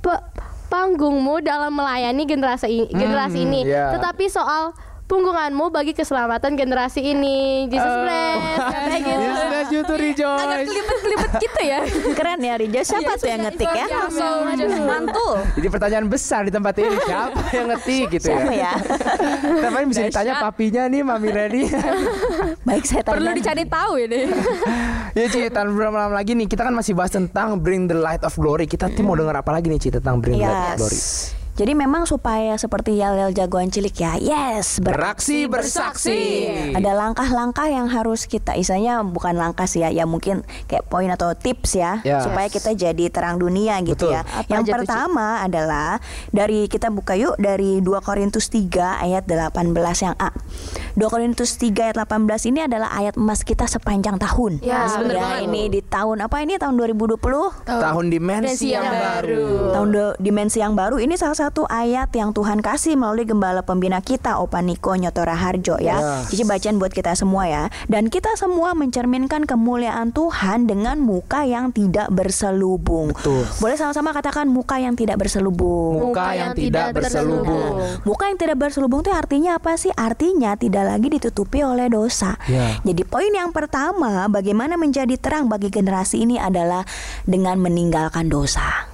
pe- 0.00 0.22
panggungmu 0.68 1.40
dalam 1.40 1.72
melayani 1.72 2.24
generasi 2.24 2.88
generasi 2.88 3.40
Hmm, 3.40 3.46
ini, 3.46 3.60
iya. 3.66 3.92
tetapi 3.92 4.24
soal 4.26 4.72
punggunganmu 5.12 5.68
bagi 5.68 5.92
keselamatan 5.92 6.56
generasi 6.56 7.12
ini. 7.12 7.68
Jesus 7.68 7.84
bless. 7.84 8.40
Katanya 8.72 8.98
gitu. 9.04 9.20
Yes, 9.20 9.40
bless 9.44 9.68
you 9.68 9.82
to 9.84 9.94
rejoice. 10.00 10.68
Kelibet-kelibet 10.72 11.32
gitu 11.36 11.60
ya. 11.60 11.80
Keren 12.16 12.40
ya 12.40 12.54
Rija. 12.56 12.80
Siapa 12.80 13.12
tuh 13.20 13.28
yang 13.28 13.44
ngetik 13.44 13.68
ya? 13.68 13.86
Langsung 13.92 14.36
mantul. 14.88 15.36
Jadi 15.60 15.68
pertanyaan 15.68 16.06
besar 16.08 16.48
di 16.48 16.52
tempat 16.56 16.72
ini 16.80 16.96
siapa 17.04 17.40
yang 17.52 17.66
ngetik 17.68 18.06
gitu 18.16 18.32
Siapa 18.32 18.52
ya? 18.56 18.72
ya? 18.72 18.74
Tapi 19.68 19.84
bisa 19.84 20.00
ditanya 20.08 20.34
papinya 20.40 20.82
nih 20.88 21.00
Mami 21.04 21.28
Reni. 21.28 21.62
Baik 22.64 22.84
saya 22.88 23.04
tanya. 23.04 23.12
Perlu 23.20 23.30
dicari 23.36 23.64
tahu 23.68 23.92
ini. 24.00 24.20
ya 25.12 25.24
Ci, 25.28 25.52
tanpa 25.52 25.70
berlama-lama 25.76 26.16
lagi 26.16 26.32
nih 26.32 26.48
kita 26.48 26.64
kan 26.64 26.72
masih 26.72 26.96
bahas 26.96 27.12
tentang 27.12 27.60
Bring 27.60 27.84
the 27.84 27.98
Light 28.00 28.24
of 28.24 28.32
Glory. 28.40 28.64
Kita 28.64 28.88
tuh 28.88 29.04
mau 29.04 29.12
dengar 29.12 29.36
apa 29.36 29.52
lagi 29.52 29.68
nih 29.68 29.76
Ci 29.76 29.88
tentang 29.92 30.24
Bring 30.24 30.40
the 30.40 30.48
Light 30.48 30.80
of 30.80 30.88
Glory? 30.88 31.41
Yes. 31.52 31.60
Jadi 31.60 31.76
memang 31.76 32.08
supaya 32.08 32.56
seperti 32.56 32.96
yel-yel 32.96 33.28
jagoan 33.30 33.68
cilik 33.68 33.92
ya, 33.92 34.16
yes, 34.16 34.80
Beraksi 34.80 35.44
bersaksi. 35.44 36.48
Ada 36.72 36.96
langkah-langkah 36.96 37.68
yang 37.68 37.86
harus 37.86 38.24
kita, 38.24 38.56
isanya 38.56 39.04
bukan 39.04 39.36
langkah 39.36 39.68
sih 39.68 39.78
ya, 39.78 39.92
ya 39.92 40.02
mungkin 40.02 40.40
kayak 40.64 40.88
poin 40.88 41.06
atau 41.06 41.36
tips 41.36 41.76
ya, 41.76 42.00
Ya. 42.02 42.24
supaya 42.24 42.48
kita 42.48 42.72
jadi 42.72 43.04
terang 43.08 43.36
dunia 43.36 43.76
gitu 43.80 44.08
Betul. 44.08 44.16
ya. 44.16 44.22
Apa 44.24 44.48
yang 44.48 44.64
aja 44.64 44.70
tuh, 44.70 44.76
pertama 44.80 45.26
adalah 45.38 46.00
dari 46.30 46.66
kita 46.66 46.88
buka 46.88 47.12
yuk 47.14 47.36
dari 47.36 47.78
2 47.78 48.00
Korintus 48.00 48.48
3 48.48 48.98
ayat 48.98 49.28
18 49.28 49.76
yang 50.00 50.16
A. 50.16 50.32
2 50.96 51.04
Korintus 51.06 51.60
3 51.60 51.92
ayat 51.92 51.96
18 52.00 52.48
ini 52.48 52.64
adalah 52.64 52.96
ayat 52.96 53.14
emas 53.14 53.44
kita 53.44 53.68
sepanjang 53.68 54.16
tahun. 54.16 54.64
Ya, 54.64 54.88
bener 54.90 55.14
ya 55.14 55.24
banget. 55.36 55.44
ini 55.46 55.62
di 55.68 55.80
tahun 55.80 56.24
apa 56.24 56.40
ini 56.40 56.56
tahun 56.56 56.80
2020? 56.80 57.20
Tahun 57.68 58.04
dimensi 58.08 58.72
yang 58.72 58.88
baru. 58.88 59.76
Tahun 59.76 59.88
de- 59.90 60.16
dimensi 60.16 60.58
yang 60.58 60.72
baru 60.72 60.96
ini 60.96 61.12
salah 61.14 61.41
satu 61.42 61.66
ayat 61.66 62.06
yang 62.14 62.30
Tuhan 62.30 62.62
kasih 62.62 62.94
melalui 62.94 63.26
gembala 63.26 63.66
pembina 63.66 63.98
kita 63.98 64.38
Opa 64.38 64.62
Niko 64.62 64.94
Nyotora 64.94 65.34
Harjo 65.34 65.74
ya. 65.82 65.98
Ya. 65.98 66.22
Cici 66.30 66.46
bacaan 66.46 66.78
buat 66.78 66.94
kita 66.94 67.18
semua 67.18 67.50
ya. 67.50 67.64
Dan 67.90 68.14
kita 68.14 68.30
semua 68.38 68.78
mencerminkan 68.78 69.42
kemuliaan 69.42 70.14
Tuhan 70.14 70.70
dengan 70.70 71.02
muka 71.02 71.42
yang 71.42 71.74
tidak 71.74 72.14
berselubung. 72.14 73.10
Betul. 73.10 73.42
Boleh 73.58 73.74
sama-sama 73.74 74.14
katakan 74.14 74.46
muka 74.46 74.78
yang 74.78 74.94
tidak 74.94 75.18
berselubung. 75.18 76.14
Muka 76.14 76.30
yang 76.38 76.54
tidak 76.54 76.94
berselubung. 76.94 77.74
Muka 78.06 78.24
yang 78.30 78.38
tidak 78.38 78.56
berselubung 78.62 79.00
itu 79.02 79.10
artinya 79.10 79.58
apa 79.58 79.74
sih? 79.74 79.90
Artinya 79.90 80.54
tidak 80.54 80.94
lagi 80.94 81.10
ditutupi 81.10 81.66
oleh 81.66 81.90
dosa. 81.90 82.38
Ya. 82.46 82.78
Jadi 82.86 83.02
poin 83.02 83.34
yang 83.34 83.50
pertama, 83.50 84.30
bagaimana 84.30 84.78
menjadi 84.78 85.18
terang 85.18 85.50
bagi 85.50 85.74
generasi 85.74 86.22
ini 86.22 86.38
adalah 86.38 86.86
dengan 87.26 87.58
meninggalkan 87.58 88.30
dosa. 88.30 88.92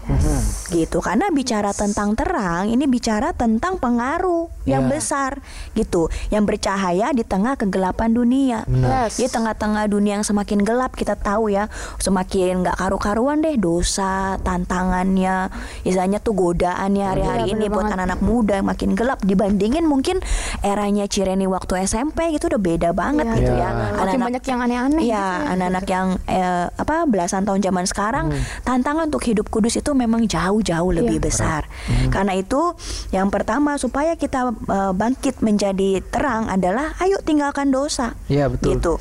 Gitu. 0.72 1.04
Karena 1.04 1.28
bicara 1.28 1.76
tentang 1.76 2.16
terang, 2.16 2.37
ini 2.64 2.84
bicara 2.84 3.30
tentang 3.32 3.76
pengaruh 3.76 4.46
yang 4.64 4.84
Ya. 4.84 4.90
besar 4.94 5.32
gitu, 5.72 6.06
yang 6.28 6.44
bercahaya 6.44 7.10
di 7.10 7.24
tengah 7.24 7.56
kegelapan 7.56 8.12
dunia. 8.12 8.58
Benar. 8.68 9.08
Di 9.08 9.24
tengah-tengah 9.24 9.88
dunia 9.88 10.20
yang 10.20 10.26
semakin 10.26 10.60
gelap 10.60 10.92
kita 10.92 11.16
tahu 11.16 11.48
ya, 11.48 11.66
semakin 11.96 12.62
nggak 12.62 12.76
karu-karuan 12.76 13.40
deh 13.40 13.56
dosa, 13.56 14.36
tantangannya, 14.38 15.48
istilahnya 15.82 16.20
tuh 16.20 16.36
godaannya 16.36 17.04
hari-hari 17.06 17.44
ini 17.50 17.66
buat 17.66 17.88
anak-anak 17.88 18.20
muda 18.20 18.60
yang 18.60 18.68
makin 18.68 18.92
gelap 18.92 19.18
dibandingin 19.22 19.84
mungkin 19.84 20.20
eranya 20.60 21.08
Cireni 21.08 21.48
waktu 21.48 21.82
SMP 21.82 22.30
gitu 22.30 22.46
udah 22.46 22.60
beda 22.60 22.90
banget 22.92 23.24
gitu 23.34 23.52
Ya. 23.52 23.72
ya. 23.72 23.96
Makin 23.96 24.20
banyak 24.20 24.44
yang 24.44 24.60
aneh-aneh 24.60 25.00
Iya, 25.00 25.16
gitu 25.16 25.32
ya. 25.40 25.52
anak-anak 25.56 25.84
yang 25.88 26.06
eh, 26.26 26.66
apa 26.70 26.94
belasan 27.08 27.42
tahun 27.42 27.60
zaman 27.62 27.84
sekarang 27.84 28.26
tantangan 28.62 29.08
untuk 29.08 29.24
hidup 29.24 29.48
kudus 29.48 29.74
itu 29.74 29.90
memang 29.92 30.28
jauh-jauh 30.28 30.92
lebih 30.92 31.18
besar. 31.18 31.64
Karena 32.08 32.27
itu 32.36 32.74
yang 33.14 33.28
pertama 33.32 33.76
supaya 33.76 34.16
kita 34.16 34.52
eh, 34.52 34.92
bangkit 34.92 35.40
menjadi 35.44 36.02
terang 36.08 36.48
adalah 36.48 36.96
ayo 37.04 37.20
tinggalkan 37.22 37.70
dosa. 37.70 38.16
Iya, 38.26 38.48
betul. 38.52 38.76
Gitu. 38.76 38.92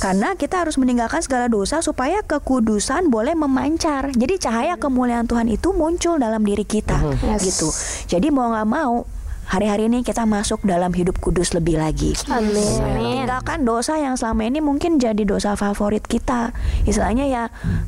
Karena 0.00 0.34
kita 0.38 0.64
harus 0.64 0.78
meninggalkan 0.80 1.20
segala 1.20 1.46
dosa 1.50 1.82
supaya 1.84 2.22
kekudusan 2.24 3.10
boleh 3.12 3.36
memancar. 3.36 4.10
Jadi 4.14 4.40
cahaya 4.40 4.74
kemuliaan 4.78 5.26
Tuhan 5.26 5.50
itu 5.50 5.74
muncul 5.74 6.16
dalam 6.18 6.42
diri 6.42 6.64
kita. 6.64 6.96
Gitu. 7.38 7.68
Jadi 8.08 8.30
mau 8.30 8.50
nggak 8.54 8.68
mau 8.68 9.04
hari-hari 9.46 9.86
ini 9.86 10.00
kita 10.00 10.24
masuk 10.24 10.62
dalam 10.62 10.90
hidup 10.90 11.16
kudus 11.18 11.52
lebih 11.52 11.76
lagi. 11.76 12.16
Amin. 12.26 13.24
Tinggalkan 13.24 13.62
dosa 13.62 13.96
yang 13.96 14.14
selama 14.14 14.44
ini 14.44 14.58
mungkin 14.58 14.96
jadi 14.96 15.20
dosa 15.22 15.54
favorit 15.54 16.04
kita. 16.04 16.52
Istilahnya 16.84 17.24
ya 17.26 17.42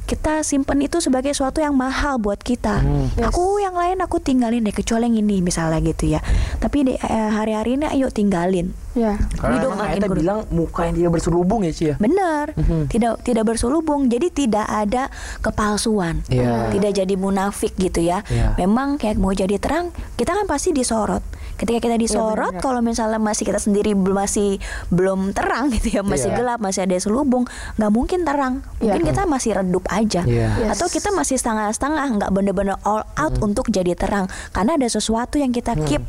kita 0.05 0.41
simpen 0.41 0.81
itu 0.81 0.99
sebagai 0.99 1.33
sesuatu 1.33 1.61
yang 1.61 1.75
mahal 1.75 2.17
buat 2.17 2.41
kita. 2.41 2.81
Aku 3.23 3.59
yang 3.59 3.75
lain 3.75 4.01
aku 4.01 4.19
tinggalin 4.19 4.63
deh 4.63 4.73
kecuali 4.73 5.09
yang 5.09 5.21
ini 5.21 5.41
misalnya 5.41 5.79
gitu 5.81 6.09
ya. 6.09 6.21
Tapi 6.59 6.79
di- 6.85 6.99
eh, 6.99 7.31
hari-hari 7.31 7.77
ini 7.77 7.87
ayo 7.87 8.09
tinggalin 8.09 8.73
Ya. 8.97 9.21
Karena 9.37 9.61
Hidup 9.61 9.73
kita 9.77 10.07
kurus. 10.09 10.19
bilang 10.19 10.39
muka 10.49 10.81
yang 10.83 10.97
tidak 10.97 11.13
berselubung 11.13 11.61
ya 11.63 11.71
Ci 11.71 11.85
ya. 11.93 11.95
Benar, 12.01 12.57
tidak 12.89 13.21
tidak 13.21 13.45
berselubung. 13.45 14.09
Jadi 14.09 14.33
tidak 14.33 14.65
ada 14.65 15.13
kepalsuan. 15.41 16.25
Iya. 16.27 16.73
Tidak 16.73 16.93
jadi 16.97 17.15
munafik 17.15 17.77
gitu 17.77 18.01
ya. 18.01 18.25
Iya. 18.27 18.57
Memang 18.57 18.97
kayak 18.97 19.17
mau 19.17 19.31
jadi 19.31 19.61
terang, 19.61 19.93
kita 20.17 20.33
kan 20.33 20.49
pasti 20.49 20.73
disorot. 20.73 21.21
Ketika 21.57 21.89
kita 21.89 21.97
disorot, 21.97 22.61
kalau 22.61 22.85
misalnya 22.85 23.17
masih 23.17 23.45
kita 23.45 23.57
sendiri 23.57 23.93
belum 23.93 24.17
masih 24.19 24.61
belum 24.89 25.33
terang 25.33 25.73
gitu 25.73 26.01
ya, 26.01 26.03
masih 26.05 26.29
Iya. 26.29 26.37
gelap, 26.37 26.59
masih 26.61 26.85
ada 26.85 26.97
selubung, 26.97 27.49
nggak 27.77 27.89
mungkin 27.91 28.25
terang. 28.25 28.61
Mungkin 28.77 29.03
kita 29.05 29.25
masih 29.25 29.57
redup 29.57 29.85
aja. 29.89 30.21
Iya. 30.25 30.69
Atau 30.69 30.89
kita 30.89 31.13
masih 31.13 31.37
setengah-setengah, 31.37 32.05
nggak 32.17 32.31
bener-bener 32.33 32.77
all 32.85 33.05
out 33.17 33.41
untuk 33.41 33.69
jadi 33.69 33.93
terang. 33.93 34.29
Karena 34.53 34.77
ada 34.77 34.85
sesuatu 34.85 35.37
yang 35.37 35.49
kita 35.49 35.77
keep. 35.85 36.05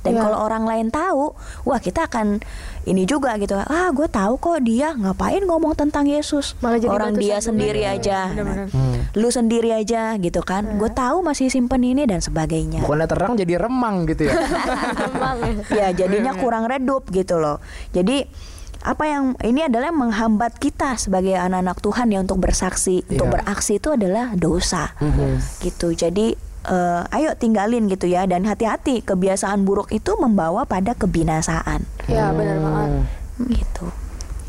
Dan 0.00 0.16
Iya. 0.16 0.20
kalau 0.22 0.38
orang 0.40 0.64
lain 0.64 0.88
tahu, 0.88 1.36
wah 1.62 1.76
kita 1.76 2.08
akan 2.08 2.40
ini 2.82 3.04
juga 3.04 3.36
gitu. 3.36 3.52
Ah, 3.54 3.92
gue 3.92 4.08
tahu 4.08 4.40
kok 4.40 4.64
dia 4.64 4.96
ngapain 4.96 5.44
ngomong 5.44 5.76
tentang 5.76 6.08
Yesus. 6.08 6.56
Malah 6.58 6.80
jadi 6.80 6.88
orang 6.88 7.12
dia 7.14 7.36
sendiri 7.38 7.84
aja, 7.84 8.32
bener-bener. 8.32 8.72
Nah, 8.72 9.12
lu 9.12 9.28
sendiri 9.28 9.70
aja 9.70 10.16
gitu 10.16 10.40
kan. 10.40 10.80
Gue 10.80 10.88
tahu 10.88 11.20
masih 11.20 11.52
simpen 11.52 11.84
ini 11.84 12.08
dan 12.08 12.18
sebagainya. 12.18 12.80
Bukannya 12.80 13.06
terang 13.06 13.36
jadi 13.36 13.60
remang 13.60 14.08
gitu 14.08 14.26
ya. 14.26 14.34
Emang 15.06 15.36
ya 15.68 15.88
ya. 15.88 15.88
jadinya 15.92 16.32
kurang 16.32 16.64
redup 16.64 17.12
gitu 17.12 17.36
loh. 17.36 17.60
Jadi 17.92 18.24
apa 18.80 19.04
yang 19.04 19.36
ini 19.44 19.68
adalah 19.68 19.92
menghambat 19.92 20.56
kita 20.56 20.96
sebagai 20.96 21.36
anak-anak 21.36 21.84
Tuhan 21.84 22.08
ya 22.08 22.24
untuk 22.24 22.40
bersaksi, 22.40 23.04
untuk 23.04 23.28
Iya. 23.28 23.32
beraksi 23.36 23.72
itu 23.76 23.92
adalah 23.92 24.32
dosa. 24.32 24.96
Gitu. 25.60 25.92
Jadi 25.92 26.32
eh, 26.66 27.16
ayo 27.16 27.32
tinggalin 27.36 27.88
gitu 27.88 28.04
ya 28.04 28.28
dan 28.28 28.44
hati-hati 28.44 29.00
kebiasaan 29.00 29.64
buruk 29.64 29.88
itu 29.92 30.12
membawa 30.20 30.68
pada 30.68 30.92
kebinasaan. 30.92 31.84
Ya 32.10 32.34
benar 32.34 32.60
banget. 32.60 32.90
Gitu. 33.48 33.86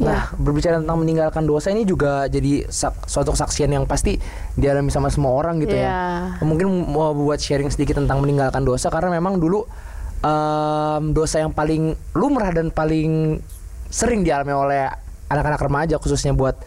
Nah, 0.02 0.34
berbicara 0.34 0.82
tentang 0.82 0.98
meninggalkan 0.98 1.46
dosa 1.46 1.70
ini 1.70 1.86
juga 1.86 2.26
jadi 2.26 2.66
suatu 3.06 3.38
kesaksian 3.38 3.70
yang 3.70 3.86
pasti 3.86 4.18
dialami 4.58 4.90
sama 4.90 5.14
semua 5.14 5.30
orang 5.38 5.62
gitu 5.62 5.78
Iya. 5.78 6.42
ya. 6.42 6.42
Mungkin 6.42 6.90
mau 6.90 7.14
buat 7.14 7.38
sharing 7.38 7.70
sedikit 7.70 8.02
tentang 8.02 8.18
meninggalkan 8.18 8.66
dosa 8.66 8.90
karena 8.90 9.14
memang 9.14 9.38
dulu 9.38 9.62
em, 10.26 11.14
dosa 11.14 11.46
yang 11.46 11.54
paling 11.54 11.94
lumrah 12.18 12.50
dan 12.50 12.74
paling 12.74 13.38
sering 13.94 14.26
dialami 14.26 14.58
oleh 14.58 14.90
anak-anak 15.30 15.62
remaja 15.62 15.96
khususnya 16.02 16.34
buat 16.34 16.58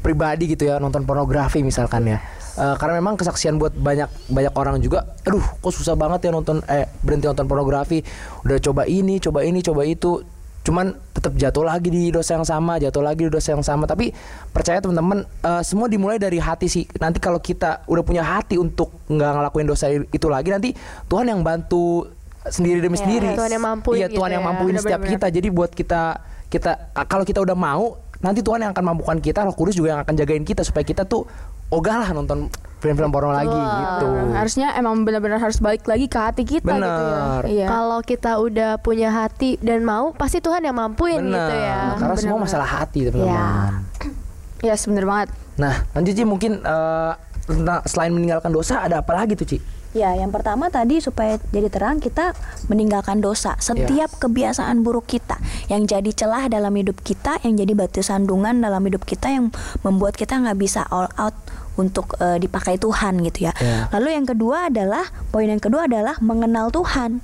pribadi 0.00 0.54
gitu 0.54 0.70
ya 0.70 0.78
nonton 0.78 1.02
pornografi 1.02 1.66
misalkan 1.66 2.06
ya. 2.06 2.22
Eh, 2.56 2.76
karena 2.80 3.04
memang 3.04 3.20
kesaksian 3.20 3.60
buat 3.60 3.76
banyak 3.76 4.32
banyak 4.32 4.54
orang 4.56 4.80
juga, 4.80 5.04
aduh 5.28 5.44
kok 5.60 5.72
susah 5.76 5.92
banget 5.92 6.24
ya 6.24 6.30
nonton 6.32 6.64
eh 6.72 6.88
berhenti 7.04 7.28
nonton 7.28 7.44
pornografi. 7.44 8.00
Udah 8.48 8.56
coba 8.64 8.88
ini, 8.88 9.20
coba 9.20 9.44
ini, 9.44 9.60
coba 9.60 9.84
itu, 9.84 10.24
cuman 10.64 10.96
tetap 11.12 11.36
jatuh 11.36 11.68
lagi 11.68 11.92
di 11.92 12.08
dosa 12.08 12.40
yang 12.40 12.48
sama, 12.48 12.80
jatuh 12.80 13.04
lagi 13.04 13.28
di 13.28 13.32
dosa 13.32 13.52
yang 13.52 13.60
sama. 13.60 13.84
Tapi 13.84 14.08
percaya 14.56 14.80
teman-teman, 14.80 15.28
eh, 15.28 15.62
semua 15.68 15.84
dimulai 15.84 16.16
dari 16.16 16.40
hati 16.40 16.64
sih. 16.64 16.88
Nanti 16.96 17.20
kalau 17.20 17.44
kita 17.44 17.84
udah 17.84 18.00
punya 18.00 18.24
hati 18.24 18.56
untuk 18.56 18.88
nggak 19.04 19.30
ngelakuin 19.36 19.68
dosa 19.68 19.92
itu 19.92 20.26
lagi, 20.32 20.48
nanti 20.48 20.72
Tuhan 21.12 21.28
yang 21.28 21.44
bantu 21.44 22.08
sendiri 22.48 22.80
demi 22.80 22.96
sendiri. 22.96 23.36
Tuhan 23.36 23.52
yang 23.52 23.64
mampuin 23.68 24.00
Iya, 24.00 24.08
gitu 24.08 24.16
Tuhan 24.24 24.30
yang 24.32 24.40
ya. 24.40 24.48
mampuin 24.48 24.74
setiap 24.80 25.04
Benar-benar. 25.04 25.28
kita. 25.28 25.34
Jadi 25.34 25.48
buat 25.52 25.70
kita 25.76 26.00
kita 26.48 26.70
kalau 27.04 27.28
kita 27.28 27.44
udah 27.44 27.58
mau, 27.58 28.00
nanti 28.24 28.40
Tuhan 28.40 28.64
yang 28.64 28.72
akan 28.72 28.96
mampukan 28.96 29.20
kita, 29.20 29.44
Roh 29.44 29.52
Kudus 29.52 29.76
juga 29.76 29.92
yang 29.92 30.00
akan 30.00 30.14
jagain 30.16 30.40
kita 30.40 30.64
supaya 30.64 30.88
kita 30.88 31.04
tuh 31.04 31.28
ogah 31.70 31.96
lah 32.06 32.10
nonton 32.14 32.46
film-film 32.76 33.08
porno 33.10 33.32
lagi 33.32 33.56
gitu. 33.56 34.08
Harusnya 34.36 34.76
emang 34.76 35.02
benar-benar 35.02 35.40
harus 35.40 35.58
balik 35.58 35.88
lagi 35.88 36.06
ke 36.06 36.18
hati 36.20 36.42
kita 36.44 36.62
gitu 36.62 36.76
ya. 36.76 36.78
Benar. 36.78 37.42
Iya. 37.48 37.66
Kalau 37.66 37.98
kita 38.04 38.32
udah 38.38 38.70
punya 38.78 39.08
hati 39.10 39.56
dan 39.58 39.82
mau, 39.82 40.12
pasti 40.12 40.38
Tuhan 40.38 40.62
yang 40.62 40.76
mampuin 40.76 41.24
Benar. 41.24 41.34
gitu 41.34 41.54
ya. 41.56 41.78
Karena 41.96 41.96
semua 41.96 42.14
Benar-benar. 42.14 42.44
masalah 42.46 42.68
hati 42.68 42.98
teman-teman. 43.08 43.32
Ya. 43.32 44.70
Iya, 44.72 44.74
bener 44.88 45.04
banget. 45.04 45.28
Nah, 45.56 45.74
lanjut 45.96 46.12
Ci 46.16 46.24
mungkin 46.24 46.52
eh, 46.60 47.12
tentang 47.48 47.80
selain 47.88 48.12
meninggalkan 48.12 48.50
dosa 48.52 48.84
ada 48.84 49.00
apa 49.00 49.12
lagi 49.16 49.34
tuh 49.34 49.46
Ci? 49.48 49.58
Ya, 49.96 50.12
yang 50.12 50.28
pertama 50.28 50.68
tadi 50.68 51.00
supaya 51.00 51.40
jadi 51.48 51.72
terang 51.72 52.04
kita 52.04 52.36
meninggalkan 52.68 53.24
dosa. 53.24 53.56
Setiap 53.56 54.12
kebiasaan 54.20 54.84
buruk 54.84 55.08
kita 55.08 55.40
yang 55.72 55.88
jadi 55.88 56.12
celah 56.12 56.52
dalam 56.52 56.76
hidup 56.76 57.00
kita, 57.00 57.40
yang 57.40 57.56
jadi 57.56 57.72
batu 57.72 58.04
sandungan 58.04 58.60
dalam 58.60 58.84
hidup 58.84 59.08
kita 59.08 59.32
yang 59.32 59.48
membuat 59.80 60.20
kita 60.20 60.36
nggak 60.36 60.58
bisa 60.60 60.84
all 60.92 61.08
out 61.16 61.32
untuk 61.76 62.16
eh, 62.20 62.40
dipakai 62.40 62.80
Tuhan 62.80 63.20
gitu 63.24 63.48
ya. 63.48 63.52
Ya. 63.60 63.88
Lalu 63.92 64.16
yang 64.16 64.26
kedua 64.26 64.72
adalah 64.72 65.04
poin 65.28 65.46
yang 65.46 65.60
kedua 65.60 65.86
adalah 65.86 66.16
mengenal 66.24 66.72
Tuhan. 66.72 67.20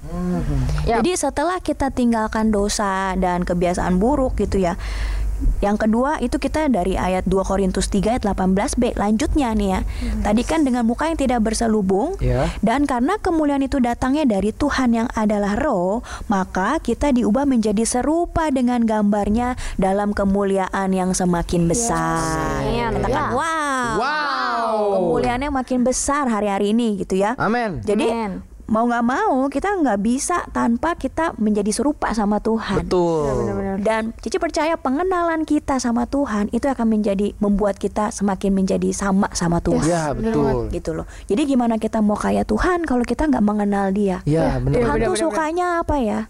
Yap. 0.85 1.01
Jadi 1.01 1.13
setelah 1.17 1.59
kita 1.61 1.89
tinggalkan 1.89 2.53
dosa 2.53 3.17
dan 3.17 3.43
kebiasaan 3.49 3.97
buruk 3.97 4.37
gitu 4.39 4.61
ya. 4.61 4.77
Yang 5.63 5.87
kedua 5.87 6.19
itu 6.19 6.37
kita 6.37 6.67
dari 6.67 6.99
ayat 6.99 7.23
2 7.25 7.39
Korintus 7.43 7.87
3 7.87 8.19
ayat 8.19 8.25
18b 8.27 8.99
lanjutnya 8.99 9.55
nih 9.55 9.69
ya. 9.71 9.81
Tadi 10.21 10.43
kan 10.43 10.67
dengan 10.67 10.83
muka 10.83 11.07
yang 11.07 11.17
tidak 11.17 11.41
berselubung 11.41 12.19
Ya. 12.19 12.51
dan 12.61 12.83
karena 12.85 13.15
kemuliaan 13.17 13.63
itu 13.63 13.79
datangnya 13.79 14.27
dari 14.27 14.51
Tuhan 14.51 14.91
yang 14.93 15.09
adalah 15.13 15.55
roh, 15.55 16.03
maka 16.27 16.79
kita 16.79 17.11
diubah 17.11 17.47
menjadi 17.47 17.83
serupa 17.83 18.51
dengan 18.51 18.83
gambarnya 18.83 19.55
dalam 19.77 20.11
kemuliaan 20.13 20.91
yang 20.91 21.15
semakin 21.15 21.71
besar. 21.71 22.63
Amin. 22.63 22.99
Katakan 22.99 23.11
Ya. 23.13 23.31
wow. 23.33 23.91
Wow. 23.93 24.75
Kemuliaannya 24.99 25.51
makin 25.53 25.83
besar 25.83 26.27
hari-hari 26.27 26.73
ini 26.73 26.99
gitu 26.99 27.17
ya. 27.17 27.39
Amin. 27.39 27.81
Jadi 27.83 28.07
Amin. 28.09 28.33
Mau 28.73 28.89
nggak 28.89 29.05
mau 29.05 29.53
kita 29.53 29.69
nggak 29.85 30.01
bisa 30.01 30.49
tanpa 30.49 30.97
kita 30.97 31.37
menjadi 31.37 31.69
serupa 31.69 32.09
sama 32.17 32.41
Tuhan. 32.41 32.81
Betul. 32.81 33.53
Dan 33.85 34.17
Cici 34.17 34.41
percaya 34.41 34.81
pengenalan 34.81 35.45
kita 35.45 35.77
sama 35.77 36.09
Tuhan 36.09 36.49
itu 36.57 36.65
akan 36.65 36.89
menjadi 36.89 37.37
membuat 37.37 37.77
kita 37.77 38.09
semakin 38.09 38.57
menjadi 38.57 38.89
sama 38.97 39.29
sama 39.37 39.61
Tuhan. 39.61 39.85
Ya, 39.85 40.17
betul. 40.17 40.73
Gitu 40.73 40.97
loh. 40.97 41.05
Jadi 41.29 41.45
gimana 41.45 41.77
kita 41.77 42.01
mau 42.01 42.17
kayak 42.17 42.49
Tuhan 42.49 42.89
kalau 42.89 43.05
kita 43.05 43.29
nggak 43.29 43.45
mengenal 43.45 43.93
Dia? 43.93 44.25
Ya, 44.25 44.57
benar. 44.57 44.81
Tuhan 44.81 44.97
benar, 44.97 45.05
tuh 45.05 45.15
benar, 45.15 45.23
sukanya 45.29 45.67
apa 45.85 45.97
ya? 46.01 46.21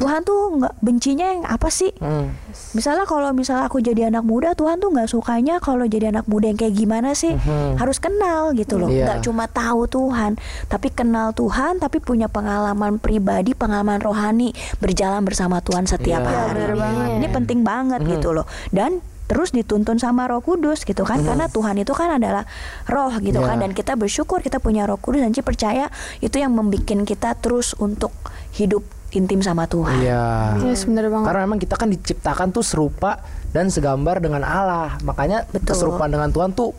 Tuhan 0.00 0.24
tuh 0.24 0.56
nggak 0.56 0.80
bencinya 0.80 1.26
yang 1.28 1.44
apa 1.44 1.68
sih? 1.68 1.92
Hmm. 2.00 2.32
Misalnya 2.72 3.04
kalau 3.04 3.36
misalnya 3.36 3.68
aku 3.68 3.78
jadi 3.78 4.08
anak 4.08 4.24
muda, 4.24 4.56
Tuhan 4.56 4.80
tuh 4.80 4.88
nggak 4.88 5.12
sukanya 5.12 5.60
kalau 5.60 5.84
jadi 5.84 6.08
anak 6.08 6.24
muda 6.24 6.48
yang 6.48 6.56
kayak 6.56 6.72
gimana 6.72 7.12
sih? 7.12 7.36
Harus 7.76 8.00
kenal 8.00 8.56
gitu 8.56 8.80
loh, 8.80 8.88
Iya. 8.88 9.04
nggak 9.04 9.20
cuma 9.28 9.44
tahu 9.44 9.84
Tuhan, 9.84 10.40
tapi 10.66 10.88
kenal 10.88 11.36
Tuhan, 11.36 11.76
tapi 11.76 12.00
punya 12.00 12.26
pengalaman 12.26 12.96
pribadi, 12.96 13.52
pengalaman 13.52 14.00
rohani 14.00 14.50
berjalan 14.80 15.20
bersama 15.20 15.60
Tuhan 15.60 15.84
setiap 15.84 16.24
Iya, 16.24 16.32
hari. 16.48 16.64
benar 16.64 16.72
banget. 16.80 17.08
Ini 17.20 17.26
penting 17.28 17.60
banget 17.60 18.00
gitu 18.08 18.32
loh, 18.32 18.48
dan 18.72 19.04
terus 19.28 19.54
dituntun 19.54 19.94
sama 19.94 20.26
Roh 20.26 20.42
Kudus 20.42 20.82
gitu 20.82 21.06
kan 21.06 21.22
karena 21.22 21.46
Tuhan 21.46 21.78
itu 21.78 21.94
kan 21.94 22.18
adalah 22.18 22.42
roh 22.90 23.14
gitu 23.22 23.38
Iya. 23.38 23.46
kan 23.46 23.56
dan 23.62 23.70
kita 23.70 23.94
bersyukur 23.94 24.42
kita 24.42 24.58
punya 24.58 24.90
Roh 24.90 24.98
Kudus 24.98 25.22
dan 25.22 25.30
percaya 25.30 25.86
itu 26.18 26.34
yang 26.34 26.50
membuat 26.50 26.82
kita 26.82 27.38
terus 27.38 27.78
untuk 27.78 28.10
hidup 28.58 28.82
intim 29.10 29.42
sama 29.42 29.66
Tuhan. 29.66 30.02
Iya. 30.02 30.24
Yes, 30.66 30.86
bener 30.86 31.10
banget. 31.10 31.26
Karena 31.26 31.40
memang 31.46 31.60
kita 31.60 31.74
kan 31.74 31.88
diciptakan 31.90 32.54
tuh 32.54 32.62
serupa 32.62 33.18
dan 33.50 33.66
segambar 33.70 34.22
dengan 34.22 34.46
Allah. 34.46 34.98
Makanya 35.02 35.46
Betul. 35.50 35.74
keserupaan 35.74 36.10
dengan 36.10 36.30
Tuhan 36.30 36.54
tuh 36.54 36.70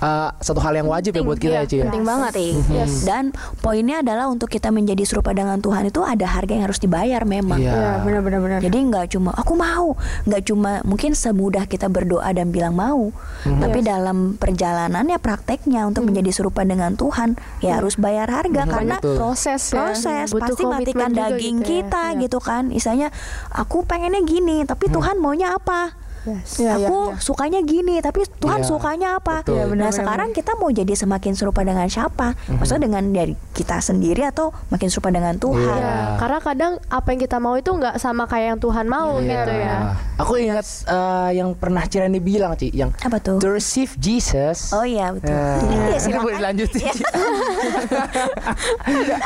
uh, 0.00 0.30
satu 0.38 0.58
hal 0.58 0.74
yang 0.74 0.86
wajib 0.86 1.12
ya 1.12 1.22
buat 1.22 1.36
kita 1.36 1.54
ya, 1.54 1.62
Ci. 1.64 1.76
ya? 1.78 1.86
penting 1.86 2.02
banget. 2.02 2.32
Penting. 2.32 2.56
Yes. 2.70 3.04
Dan 3.04 3.30
poinnya 3.58 4.00
adalah 4.00 4.26
untuk 4.26 4.48
kita 4.48 4.70
menjadi 4.70 5.04
serupa 5.04 5.30
dengan 5.30 5.58
Tuhan 5.58 5.86
itu 5.86 6.00
ada 6.00 6.24
harga 6.24 6.50
yang 6.50 6.64
harus 6.64 6.78
dibayar 6.78 7.22
memang. 7.22 7.60
Iya. 7.60 7.72
Iya, 7.74 7.90
benar-benar 8.02 8.40
benar. 8.40 8.58
Jadi 8.60 8.78
nggak 8.88 9.06
cuma 9.12 9.30
aku 9.30 9.52
mau, 9.54 9.94
nggak 10.24 10.42
cuma 10.44 10.80
mungkin 10.82 11.12
semudah 11.12 11.64
kita 11.64 11.86
berdoa 11.86 12.26
dan 12.30 12.48
bilang 12.48 12.72
mau, 12.72 13.10
Mhm. 13.44 13.60
tapi 13.60 13.78
dalam 13.80 14.16
perjalanannya 14.34 15.18
prakteknya 15.18 15.84
untuk 15.84 16.04
menjadi 16.04 16.30
serupa 16.32 16.62
dengan 16.62 16.94
Tuhan 16.94 17.34
ya 17.58 17.78
harus 17.78 17.96
bayar 17.96 18.30
harga 18.30 18.64
karena 18.64 18.96
Betul. 18.98 19.16
proses 19.18 19.60
ya. 19.64 19.74
proses 19.74 20.28
Butuh 20.30 20.40
pasti 20.40 20.62
komitmen 20.62 20.80
matikan 20.80 21.10
daging 21.12 21.56
gitu 21.58 21.62
ya. 21.62 21.68
kita 21.82 22.02
Iya. 22.08 22.20
gitu 22.22 22.38
kan. 22.38 22.62
Istilahnya 22.70 23.08
aku 23.50 23.82
pengennya 23.84 24.22
gini, 24.22 24.62
tapi 24.64 24.88
Tuhan 24.88 25.18
maunya 25.18 25.52
apa? 25.52 25.92
Yes. 26.24 26.56
Iya, 26.56 26.72
iya, 26.80 26.88
aku 26.88 27.12
iya. 27.12 27.20
sukanya 27.20 27.60
gini, 27.60 28.00
tapi 28.00 28.24
Tuhan 28.40 28.64
Iya, 28.64 28.66
sukanya 28.66 29.08
apa? 29.20 29.44
betul. 29.44 29.60
Iya, 29.60 29.64
benar, 29.68 29.76
nah 29.76 29.90
benar, 29.92 29.98
sekarang 30.00 30.28
kita 30.32 30.52
mau 30.56 30.68
jadi 30.68 30.94
semakin 30.96 31.32
serupa 31.36 31.60
dengan 31.60 31.84
siapa? 31.84 32.32
Maksudnya 32.48 32.88
dengan 32.88 33.04
dari 33.12 33.34
kita 33.52 33.76
sendiri 33.78 34.24
atau 34.24 34.50
makin 34.72 34.88
serupa 34.88 35.12
dengan 35.12 35.36
Tuhan? 35.36 35.60
Iya. 35.60 35.84
Ya, 35.84 35.96
karena 36.16 36.38
kadang 36.40 36.72
apa 36.88 37.06
yang 37.12 37.20
kita 37.20 37.36
mau 37.36 37.54
itu 37.54 37.68
nggak 37.68 38.00
sama 38.00 38.24
kayak 38.24 38.56
yang 38.56 38.60
Tuhan 38.60 38.86
mau 38.88 39.20
gitu 39.20 39.52
ya. 39.52 39.92
Aku 40.16 40.32
ingat 40.38 40.64
uh, 40.88 41.28
yang 41.28 41.52
pernah 41.52 41.84
Cireni 41.84 42.18
bilang, 42.18 42.56
Ci, 42.56 42.72
yang 42.72 42.88
Apa 43.04 43.20
tuh? 43.20 43.36
to 43.36 43.52
receive 43.52 43.92
Jesus. 44.00 44.72
Oh 44.72 44.82
iya 44.82 45.12
betul. 45.12 45.34
Iya, 45.34 45.92
ini 45.92 45.98
silakan. 46.00 46.24
boleh 46.24 46.38
lanjutin. 46.40 46.88
Ci. 46.88 47.04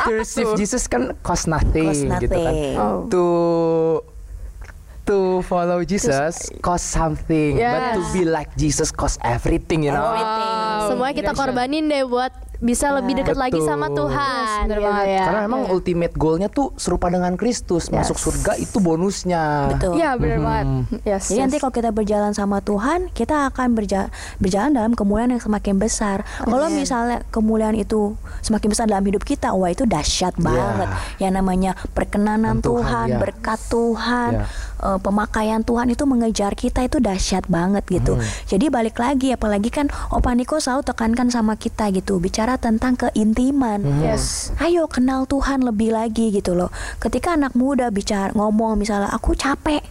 to 0.07 0.13
receive 0.13 0.51
Jesus 0.57 0.87
kan 0.87 1.15
cost 1.23 1.47
nothing, 1.47 1.89
Cost 1.89 2.03
gitu 2.03 2.35
kan. 2.35 2.43
nothing. 2.43 2.75
Oh. 2.75 2.99
To 3.09 3.23
to 5.09 5.41
follow 5.43 5.81
Jesus 5.83 6.53
cost 6.61 6.93
something, 6.93 7.57
but 7.57 7.97
to 7.97 8.03
Yes. 8.05 8.13
be 8.13 8.23
like 8.23 8.53
Jesus 8.55 8.93
cost 8.93 9.17
everything, 9.25 9.89
you 9.89 9.93
know. 9.93 10.13
Semuanya 10.87 11.15
kita 11.17 11.33
korbanin 11.33 11.89
deh 11.89 12.05
buat 12.05 12.31
bisa 12.59 12.91
lebih 12.91 13.23
dekat 13.23 13.39
lagi 13.39 13.63
sama 13.63 13.87
Tuhan. 13.89 14.67
bener 14.67 14.79
gitu 14.79 14.91
banget. 14.91 15.07
ya. 15.09 15.25
Karena 15.25 15.41
memang 15.47 15.63
ultimate 15.71 16.15
goalnya 16.15 16.49
tuh 16.49 16.75
serupa 16.75 17.07
dengan 17.07 17.35
Kristus. 17.35 17.87
Masuk 17.89 18.19
surga 18.19 18.55
itu 18.55 18.79
bonusnya. 18.79 19.71
Betul. 19.71 19.95
Iya 19.95 20.19
benar 20.19 20.39
banget. 20.41 20.67
Yes. 21.07 21.31
Jadi 21.31 21.39
yes. 21.39 21.43
nanti 21.47 21.57
kalau 21.59 21.71
kita 21.71 21.91
berjalan 21.91 22.33
sama 22.33 22.59
Tuhan, 22.59 23.11
kita 23.13 23.51
akan 23.51 23.79
berja- 23.79 24.11
berjalan 24.39 24.75
dalam 24.75 24.93
kemuliaan 24.95 25.31
yang 25.31 25.43
semakin 25.43 25.79
besar. 25.79 26.27
Kalau 26.41 26.67
misalnya 26.67 27.23
kemuliaan 27.31 27.77
itu 27.77 28.19
semakin 28.41 28.69
besar 28.69 28.85
dalam 28.87 29.05
hidup 29.05 29.23
kita, 29.23 29.55
wah 29.55 29.71
itu 29.71 29.85
dahsyat 29.85 30.35
banget. 30.35 30.89
Yang 31.23 31.33
namanya 31.35 31.73
perkenanan 31.93 32.59
Dan 32.59 32.65
Tuhan, 32.65 32.87
Tuhan, 32.89 33.07
ya. 33.13 33.19
berkat 33.21 33.61
Tuhan, 33.69 34.31
Ya. 34.35 34.45
eh, 34.81 34.99
pemakaian 34.99 35.61
Tuhan 35.63 35.93
itu 35.93 36.05
mengejar 36.05 36.53
kita 36.55 36.81
itu 36.83 36.99
dahsyat 36.99 37.45
banget 37.47 37.85
gitu. 37.87 38.17
Hmm. 38.17 38.25
Jadi 38.47 38.67
balik 38.67 38.97
lagi, 38.97 39.31
apalagi 39.31 39.69
kan 39.69 39.87
Opa 40.09 40.33
Niko 40.33 40.57
selalu 40.57 40.83
tekankan 40.83 41.29
sama 41.29 41.55
kita 41.55 41.93
gitu, 41.93 42.17
bicara 42.17 42.48
tentang 42.57 42.97
keintiman. 42.97 43.85
Hmm. 43.85 44.01
Yes. 44.01 44.55
Ayo 44.63 44.89
kenal 44.89 45.29
Tuhan 45.29 45.67
lebih 45.67 45.93
lagi 45.93 46.33
gitu 46.33 46.57
loh. 46.57 46.73
Ketika 47.03 47.37
anak 47.37 47.53
muda 47.53 47.93
bicara 47.93 48.33
ngomong 48.33 48.81
misalnya 48.81 49.13
aku 49.13 49.37
capek, 49.37 49.85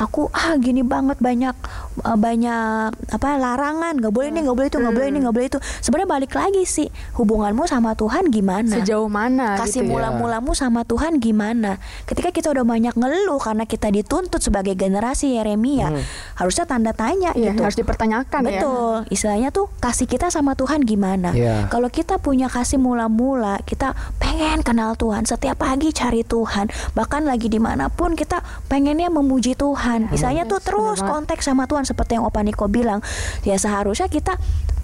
aku 0.00 0.32
ah 0.32 0.56
gini 0.56 0.80
banget 0.80 1.20
banyak 1.20 1.52
eh, 2.00 2.16
banyak 2.16 2.88
apa 3.12 3.28
larangan 3.36 4.00
nggak 4.00 4.08
boleh 4.08 4.32
ini 4.32 4.48
nggak 4.48 4.56
boleh 4.56 4.68
itu 4.72 4.78
nggak 4.80 4.94
boleh 4.96 5.08
ini 5.12 5.18
nggak 5.20 5.34
boleh 5.36 5.48
itu. 5.52 5.58
Sebenarnya 5.84 6.08
balik 6.08 6.32
lagi 6.32 6.64
sih 6.64 6.88
hubunganmu 7.20 7.68
sama 7.68 7.92
Tuhan 7.92 8.32
gimana? 8.32 8.80
Sejauh 8.80 9.12
mana 9.12 9.60
kasih 9.60 9.84
gitu 9.84 9.92
ya. 9.92 9.92
mula-mulamu 9.92 10.56
sama 10.56 10.88
Tuhan 10.88 11.20
gimana? 11.20 11.76
Ketika 12.08 12.32
kita 12.32 12.48
udah 12.48 12.64
banyak 12.64 12.96
ngeluh 12.96 13.36
karena 13.36 13.68
kita 13.68 13.92
dituntut 13.92 14.40
sebagai 14.40 14.72
generasi 14.72 15.36
Yeremia, 15.36 15.92
harusnya 16.40 16.64
tanda 16.64 16.96
tanya 16.96 17.36
Iya, 17.36 17.52
gitu. 17.52 17.60
harus 17.60 17.76
dipertanyakan 17.76 18.40
ya. 18.46 18.48
Betul, 18.56 18.94
istilahnya 19.12 19.52
tuh 19.52 19.68
kasih 19.84 20.08
kita 20.08 20.32
sama 20.32 20.56
Tuhan 20.56 20.80
gimana. 20.86 21.36
Iya. 21.36 21.68
Kalau 21.68 21.92
kita 21.92 22.16
punya 22.16 22.48
kasih 22.48 22.80
mula-mula, 22.80 23.60
kita 23.68 23.92
pengen 24.16 24.64
kenal 24.64 24.96
Tuhan, 24.96 25.28
setiap 25.28 25.60
pagi 25.60 25.92
cari 25.92 26.24
Tuhan, 26.24 26.70
bahkan 26.96 27.26
lagi 27.28 27.50
di 27.50 27.58
mana 27.60 27.90
pun 27.92 28.16
kita 28.16 28.40
pengennya 28.70 29.12
memuji 29.12 29.58
Tuhan. 29.58 29.89
Istilahnya 30.12 30.44
tuh 30.46 30.60
terus 30.62 31.02
konteks 31.02 31.46
sama 31.46 31.66
Tuhan 31.66 31.82
seperti 31.82 32.18
yang 32.18 32.24
Opa 32.28 32.40
Niko 32.46 32.70
bilang. 32.70 33.02
Ya 33.42 33.58
seharusnya 33.58 34.06
kita 34.06 34.38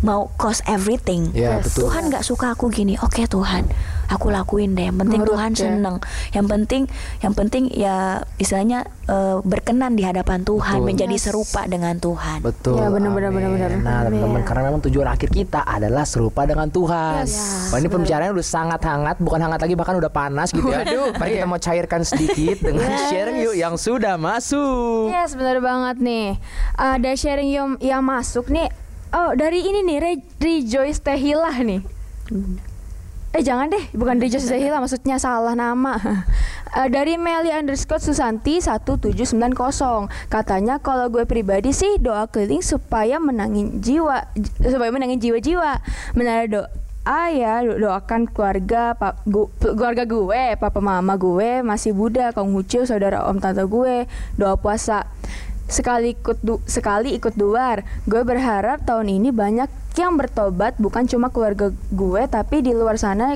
mau 0.04 0.28
cost 0.36 0.60
everything. 0.68 1.32
Iya, 1.32 1.64
betul. 1.64 1.88
Tuhan 1.88 2.12
nggak 2.12 2.24
suka 2.26 2.52
aku 2.52 2.68
gini, 2.68 3.00
oke 3.00 3.24
Tuhan, 3.24 3.64
aku 4.10 4.30
lakuin 4.30 4.74
deh. 4.74 4.88
Yang 4.88 4.98
penting 5.02 5.20
Nurut 5.22 5.30
Tuhan 5.34 5.50
ya. 5.52 5.58
seneng. 5.58 5.96
Yang 6.32 6.46
penting, 6.46 6.82
yang 7.22 7.34
penting 7.34 7.64
ya 7.72 7.96
istilahnya 8.38 8.86
eh, 9.06 9.36
berkenan 9.42 9.94
di 9.94 10.02
hadapan 10.02 10.42
Tuhan, 10.42 10.82
Betul. 10.82 10.88
menjadi 10.88 11.16
serupa 11.18 11.62
dengan 11.66 11.94
Tuhan. 11.98 12.38
Betul. 12.42 12.78
Ya, 12.78 12.88
benar, 12.90 13.10
benar, 13.14 13.30
amin. 13.30 13.42
benar, 13.42 13.50
benar. 13.52 13.70
Nah, 13.82 14.00
teman-teman, 14.06 14.42
karena 14.42 14.62
memang 14.70 14.80
tujuan 14.86 15.08
akhir 15.10 15.28
kita 15.30 15.60
adalah 15.62 16.04
serupa 16.06 16.42
dengan 16.46 16.68
Tuhan. 16.70 17.24
Wah, 17.70 17.78
ini 17.78 17.88
pembicaraannya 17.90 18.34
udah 18.34 18.46
sangat 18.46 18.80
hangat, 18.82 19.16
bukan 19.18 19.40
hangat 19.42 19.60
lagi 19.62 19.74
bahkan 19.78 19.94
udah 19.98 20.10
panas 20.10 20.50
gitu 20.50 20.66
ya. 20.66 20.82
Mari 21.18 21.38
kita 21.38 21.46
mau 21.46 21.60
cairkan 21.60 22.02
sedikit 22.02 22.62
dengan 22.62 22.90
sharing 23.10 23.42
yuk 23.42 23.54
yang 23.54 23.74
sudah 23.74 24.14
masuk. 24.18 25.10
Yes, 25.10 25.34
benar 25.34 25.58
banget 25.58 25.96
nih. 25.98 26.28
Ada 26.76 27.10
sharing 27.18 27.50
yang, 27.50 27.68
yang 27.82 28.02
masuk 28.02 28.48
nih. 28.48 28.70
Oh, 29.14 29.32
dari 29.32 29.62
ini 29.62 29.86
nih, 29.86 29.98
Re- 30.02 30.28
Rejoice 30.42 31.00
Tehila 31.00 31.54
nih. 31.62 31.80
Eh 33.30 33.42
jangan 33.42 33.68
deh, 33.68 33.84
bukan 33.92 34.16
Rejoice 34.16 34.48
Tehila, 34.48 34.78
maksudnya 34.78 35.18
salah 35.18 35.54
nama. 35.54 35.98
Eh, 36.76 36.92
dari 36.92 37.16
Meli 37.16 37.48
underscore 37.48 38.02
Susanti 38.02 38.60
1790 38.60 39.32
Katanya 40.28 40.76
kalau 40.76 41.08
gue 41.08 41.24
pribadi 41.24 41.72
sih 41.72 41.96
doa 41.96 42.28
keliling 42.28 42.60
supaya 42.60 43.16
menangin 43.16 43.80
jiwa 43.80 44.28
Supaya 44.60 44.92
menangin 44.92 45.16
jiwa-jiwa. 45.16 45.80
Menara 46.12 46.44
doa 46.44 47.22
ya. 47.32 47.64
Do- 47.64 47.80
doakan 47.80 48.28
keluarga 48.28 48.92
pa, 48.92 49.16
gu- 49.24 49.48
keluarga 49.56 50.04
gue, 50.04 50.42
papa 50.60 50.80
mama 50.84 51.16
gue 51.16 51.64
masih 51.64 51.96
Buddha, 51.96 52.36
Kong 52.36 52.52
Hucu, 52.52 52.84
saudara 52.84 53.24
om 53.24 53.40
tante 53.40 53.64
gue, 53.64 54.04
doa 54.36 54.60
puasa 54.60 55.08
sekali 55.66 56.14
ikut 56.14 56.38
du- 56.40 56.62
sekali 56.64 57.12
ikut 57.12 57.34
duar. 57.34 57.82
Gue 58.02 58.22
berharap 58.22 58.82
tahun 58.82 59.10
ini 59.12 59.28
banyak 59.28 59.66
yang 59.94 60.14
bertobat 60.14 60.76
bukan 60.76 61.04
cuma 61.04 61.26
keluarga 61.26 61.68
gue 61.72 62.22
tapi 62.26 62.60
di 62.60 62.70
luar 62.70 62.94
sana 62.94 63.34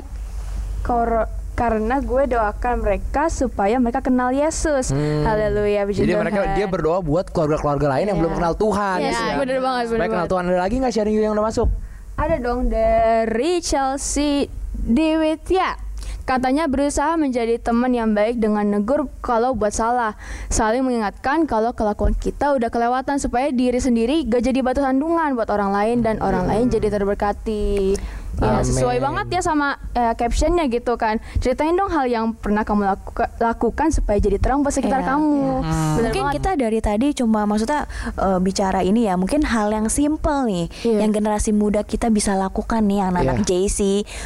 kor- 0.81 1.27
karena 1.51 1.99
gue 1.99 2.25
doakan 2.27 2.79
mereka 2.79 3.27
supaya 3.27 3.77
mereka 3.77 3.99
kenal 3.99 4.31
Yesus. 4.31 4.89
Haleluya. 5.21 5.83
puji 5.83 6.01
Jadi 6.01 6.11
Tuhan. 6.11 6.23
mereka 6.23 6.55
dia 6.55 6.65
berdoa 6.65 6.99
buat 6.99 7.27
keluarga-keluarga 7.27 7.87
lain 7.91 8.05
yang 8.07 8.17
belum 8.17 8.33
kenal 8.33 8.53
Tuhan. 8.55 8.97
Yes, 8.99 9.13
gitu 9.13 9.21
ya. 9.21 9.35
bener 9.37 9.57
banget, 9.59 9.83
bener 9.83 9.91
Supaya 9.91 10.09
kenal 10.09 10.17
banget. 10.17 10.31
Tuhan. 10.31 10.43
Ada 10.47 10.59
lagi 10.59 10.75
nggak 10.79 10.93
sharing 10.93 11.15
yang 11.19 11.33
udah 11.33 11.45
masuk? 11.45 11.67
Ada 12.13 12.35
dong 12.39 12.59
dari 12.65 13.51
Chelsea 13.59 14.47
Dewitya. 14.73 15.90
Katanya 16.31 16.63
berusaha 16.71 17.19
menjadi 17.19 17.59
teman 17.59 17.91
yang 17.91 18.15
baik 18.15 18.39
dengan 18.39 18.63
negur 18.63 19.11
kalau 19.19 19.51
buat 19.51 19.75
salah. 19.75 20.15
Saling 20.47 20.79
mengingatkan 20.79 21.43
kalau 21.43 21.75
kelakuan 21.75 22.15
kita 22.15 22.55
udah 22.55 22.71
kelewatan 22.71 23.19
supaya 23.19 23.51
diri 23.51 23.83
sendiri 23.83 24.23
gak 24.23 24.47
jadi 24.47 24.63
batu 24.63 24.79
sandungan 24.79 25.35
buat 25.35 25.51
orang 25.51 25.75
lain 25.75 25.97
dan 26.07 26.23
orang 26.23 26.47
lain 26.47 26.71
jadi 26.71 26.87
terberkati. 26.87 27.99
Ya, 28.41 28.59
sesuai 28.59 28.97
banget 28.99 29.27
ya 29.29 29.41
sama 29.41 29.67
eh, 29.91 30.13
captionnya 30.13 30.65
gitu 30.65 30.95
kan. 30.95 31.21
Ceritain 31.37 31.71
dong 31.71 31.87
hal 31.87 32.05
yang 32.05 32.33
pernah 32.33 32.61
kamu 32.61 32.83
lakuka- 32.87 33.29
lakukan 33.37 33.89
supaya 33.89 34.17
jadi 34.17 34.35
terang 34.35 34.61
buat 34.61 34.71
sekitar 34.71 34.99
Iya, 34.99 35.13
kamu. 35.13 35.37
Bener 35.61 36.01
Mungkin 36.03 36.23
banget. 36.25 36.35
kita 36.35 36.51
dari 36.55 36.79
tadi 36.79 37.07
cuma 37.13 37.45
maksudnya 37.45 37.85
eh, 38.11 38.39
bicara 38.39 38.81
ini 38.81 39.05
ya, 39.05 39.13
mungkin 39.13 39.43
hal 39.43 39.69
yang 39.69 39.87
simple 39.87 40.43
nih, 40.43 40.65
Iya. 40.81 40.97
yang 40.99 41.11
generasi 41.11 41.51
muda 41.51 41.81
kita 41.81 42.09
bisa 42.09 42.33
lakukan 42.33 42.81
nih, 42.83 42.97
yang 42.99 43.13
anak 43.13 43.43
Iya. 43.43 43.45
JC 43.45 43.79